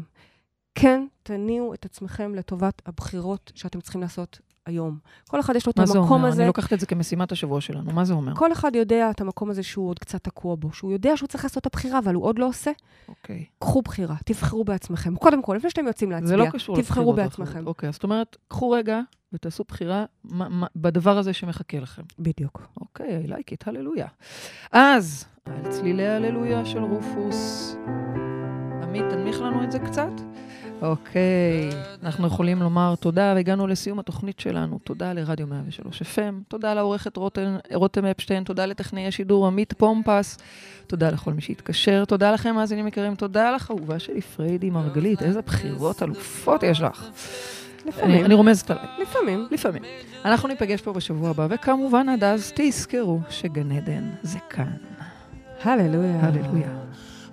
כן, 0.74 1.06
תניעו 1.22 1.74
את 1.74 1.84
עצמכם 1.84 2.34
לטובת 2.34 2.82
הבחירות 2.86 3.52
שאתם 3.54 3.80
צריכים 3.80 4.00
לעשות 4.00 4.40
היום. 4.66 4.98
כל 5.28 5.40
אחד 5.40 5.56
יש 5.56 5.66
לו 5.66 5.70
את 5.72 5.78
מה 5.78 5.86
זה 5.86 5.98
המקום 5.98 6.12
אומר? 6.18 6.28
הזה. 6.28 6.42
אני 6.42 6.46
לוקחת 6.46 6.72
את 6.72 6.80
זה 6.80 6.86
כמשימת 6.86 7.32
השבוע 7.32 7.60
שלנו, 7.60 7.92
מה 7.92 8.04
זה 8.04 8.12
אומר? 8.14 8.34
כל 8.34 8.52
אחד 8.52 8.76
יודע 8.76 9.10
את 9.10 9.20
המקום 9.20 9.50
הזה 9.50 9.62
שהוא 9.62 9.88
עוד 9.88 9.98
קצת 9.98 10.24
תקוע 10.24 10.56
בו, 10.56 10.72
שהוא 10.72 10.92
יודע 10.92 11.16
שהוא 11.16 11.26
צריך 11.28 11.44
לעשות 11.44 11.58
את 11.58 11.66
הבחירה, 11.66 11.98
אבל 11.98 12.14
הוא 12.14 12.24
עוד 12.24 12.38
לא 12.38 12.46
עושה. 12.48 12.70
אוקיי. 13.08 13.44
קחו 13.58 13.82
בחירה, 13.82 14.14
תבחרו 14.24 14.64
בעצמכם. 14.64 15.16
קודם 15.16 15.42
כל, 15.42 15.54
לפני 15.56 15.70
שאתם 15.70 15.86
יוצאים 15.86 16.10
להצביע, 16.10 16.28
זה 16.28 16.36
לא 16.36 16.50
קשור 16.50 16.76
תבחרו 16.76 17.12
בעצמכם. 17.12 17.66
אוקיי, 17.66 17.88
אז 17.88 17.94
זאת 17.94 18.04
אומרת, 18.04 18.36
קחו 18.48 18.70
רגע 18.70 19.00
ותעשו 19.32 19.64
בחירה 19.68 20.04
מה- 20.24 20.48
מה- 20.48 20.66
בדבר 20.76 21.18
הזה 21.18 21.32
שמחכה 21.32 21.78
לכם. 21.78 22.02
בדיוק. 22.18 22.62
אוקיי, 22.80 23.22
I 23.26 23.30
like 23.30 23.52
it, 23.52 23.62
הללויה. 23.66 24.06
אז, 24.72 25.24
על 25.44 25.70
צלילי 25.70 26.08
הללויה 26.08 26.64
של 26.64 26.82
רופוס. 26.82 27.76
עמית, 28.82 29.04
תנמיך 29.10 29.40
לנו 29.40 29.64
את 29.64 29.72
זה 29.72 29.78
קצת? 29.78 30.10
אוקיי, 30.82 31.70
אנחנו 32.02 32.26
יכולים 32.26 32.62
לומר 32.62 32.94
תודה, 33.00 33.32
והגענו 33.36 33.66
לסיום 33.66 33.98
התוכנית 33.98 34.40
שלנו. 34.40 34.78
תודה 34.84 35.12
לרדיו 35.12 35.46
103 35.46 36.02
FM, 36.02 36.34
תודה 36.48 36.74
לעורכת 36.74 37.16
רותם, 37.16 37.56
רותם 37.74 38.04
אפשטיין, 38.04 38.44
תודה 38.44 38.66
לטכנאי 38.66 39.06
השידור 39.06 39.46
עמית 39.46 39.72
פומפס, 39.72 40.38
תודה 40.86 41.10
לכל 41.10 41.32
מי 41.32 41.40
שהתקשר, 41.40 42.04
תודה 42.04 42.32
לכם, 42.32 42.54
מאזינים 42.54 42.86
יקרים, 42.86 43.14
תודה 43.14 43.50
לך, 43.50 43.70
אהובה 43.70 43.98
שלי 43.98 44.20
פריידי 44.20 44.70
מרגלית, 44.70 45.22
איזה 45.22 45.42
בחירות 45.42 46.02
אלופות 46.02 46.62
יש 46.62 46.80
לך. 46.80 47.08
לפעמים. 47.86 48.24
אני 48.24 48.34
רומזת 48.34 48.70
עליי. 48.70 48.86
לפעמים. 49.02 49.48
לפעמים. 49.50 49.82
אנחנו 50.24 50.48
ניפגש 50.48 50.80
פה 50.80 50.92
בשבוע 50.92 51.30
הבא, 51.30 51.46
וכמובן 51.50 52.08
עד 52.08 52.24
אז 52.24 52.52
תזכרו 52.54 53.20
שגן 53.30 53.72
עדן 53.72 54.10
זה 54.22 54.38
כאן. 54.50 54.72
הללויה. 55.64 56.20
הללויה. 56.20 56.68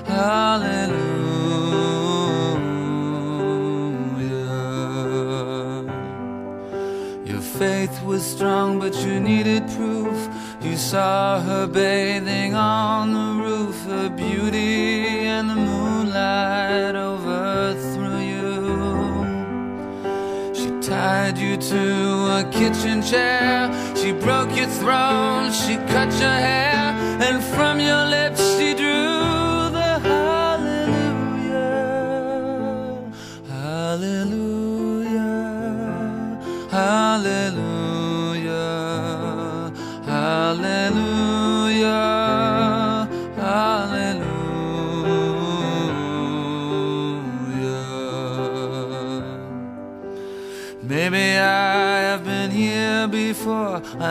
hallelujah. 0.06 0.96
Your 7.24 7.40
faith 7.40 8.00
was 8.04 8.22
strong, 8.24 8.78
but 8.78 8.94
you 9.04 9.18
needed 9.18 9.68
proof. 9.70 10.28
You 10.62 10.76
saw 10.76 11.40
her 11.40 11.66
bathing 11.66 12.54
on 12.54 13.12
the 13.12 13.42
roof, 13.42 13.84
her 13.86 14.08
beauty 14.08 14.75
tied 21.06 21.38
you 21.38 21.56
to 21.56 21.82
a 22.38 22.42
kitchen 22.50 23.00
chair. 23.00 23.70
She 23.94 24.10
broke 24.26 24.52
your 24.60 24.70
throne. 24.80 25.52
She 25.52 25.74
cut 25.94 26.10
your 26.24 26.38
hair. 26.48 26.84
And 27.26 27.38
from 27.54 27.74
your 27.88 28.02
lips 28.16 28.45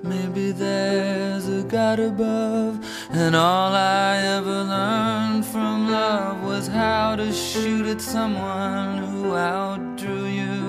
Maybe 0.03 0.47
there's 0.53 1.47
a 1.49 1.63
God 1.65 1.99
above, 2.01 2.75
and 3.11 3.37
all 3.37 3.73
I 3.75 4.17
ever 4.39 4.59
learned 4.75 5.45
from 5.45 5.91
love 5.91 6.43
was 6.51 6.67
how 6.67 7.17
to 7.17 7.31
shoot 7.31 7.85
at 7.95 8.01
someone 8.01 8.97
who 9.11 9.35
outdrew 9.35 10.25
you. 10.41 10.65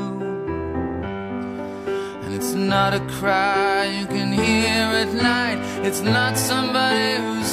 And 2.23 2.31
it's 2.37 2.53
not 2.73 2.91
a 2.93 3.01
cry 3.19 3.46
it's 5.87 6.01
not 6.01 6.37
somebody 6.37 7.15
who's 7.15 7.46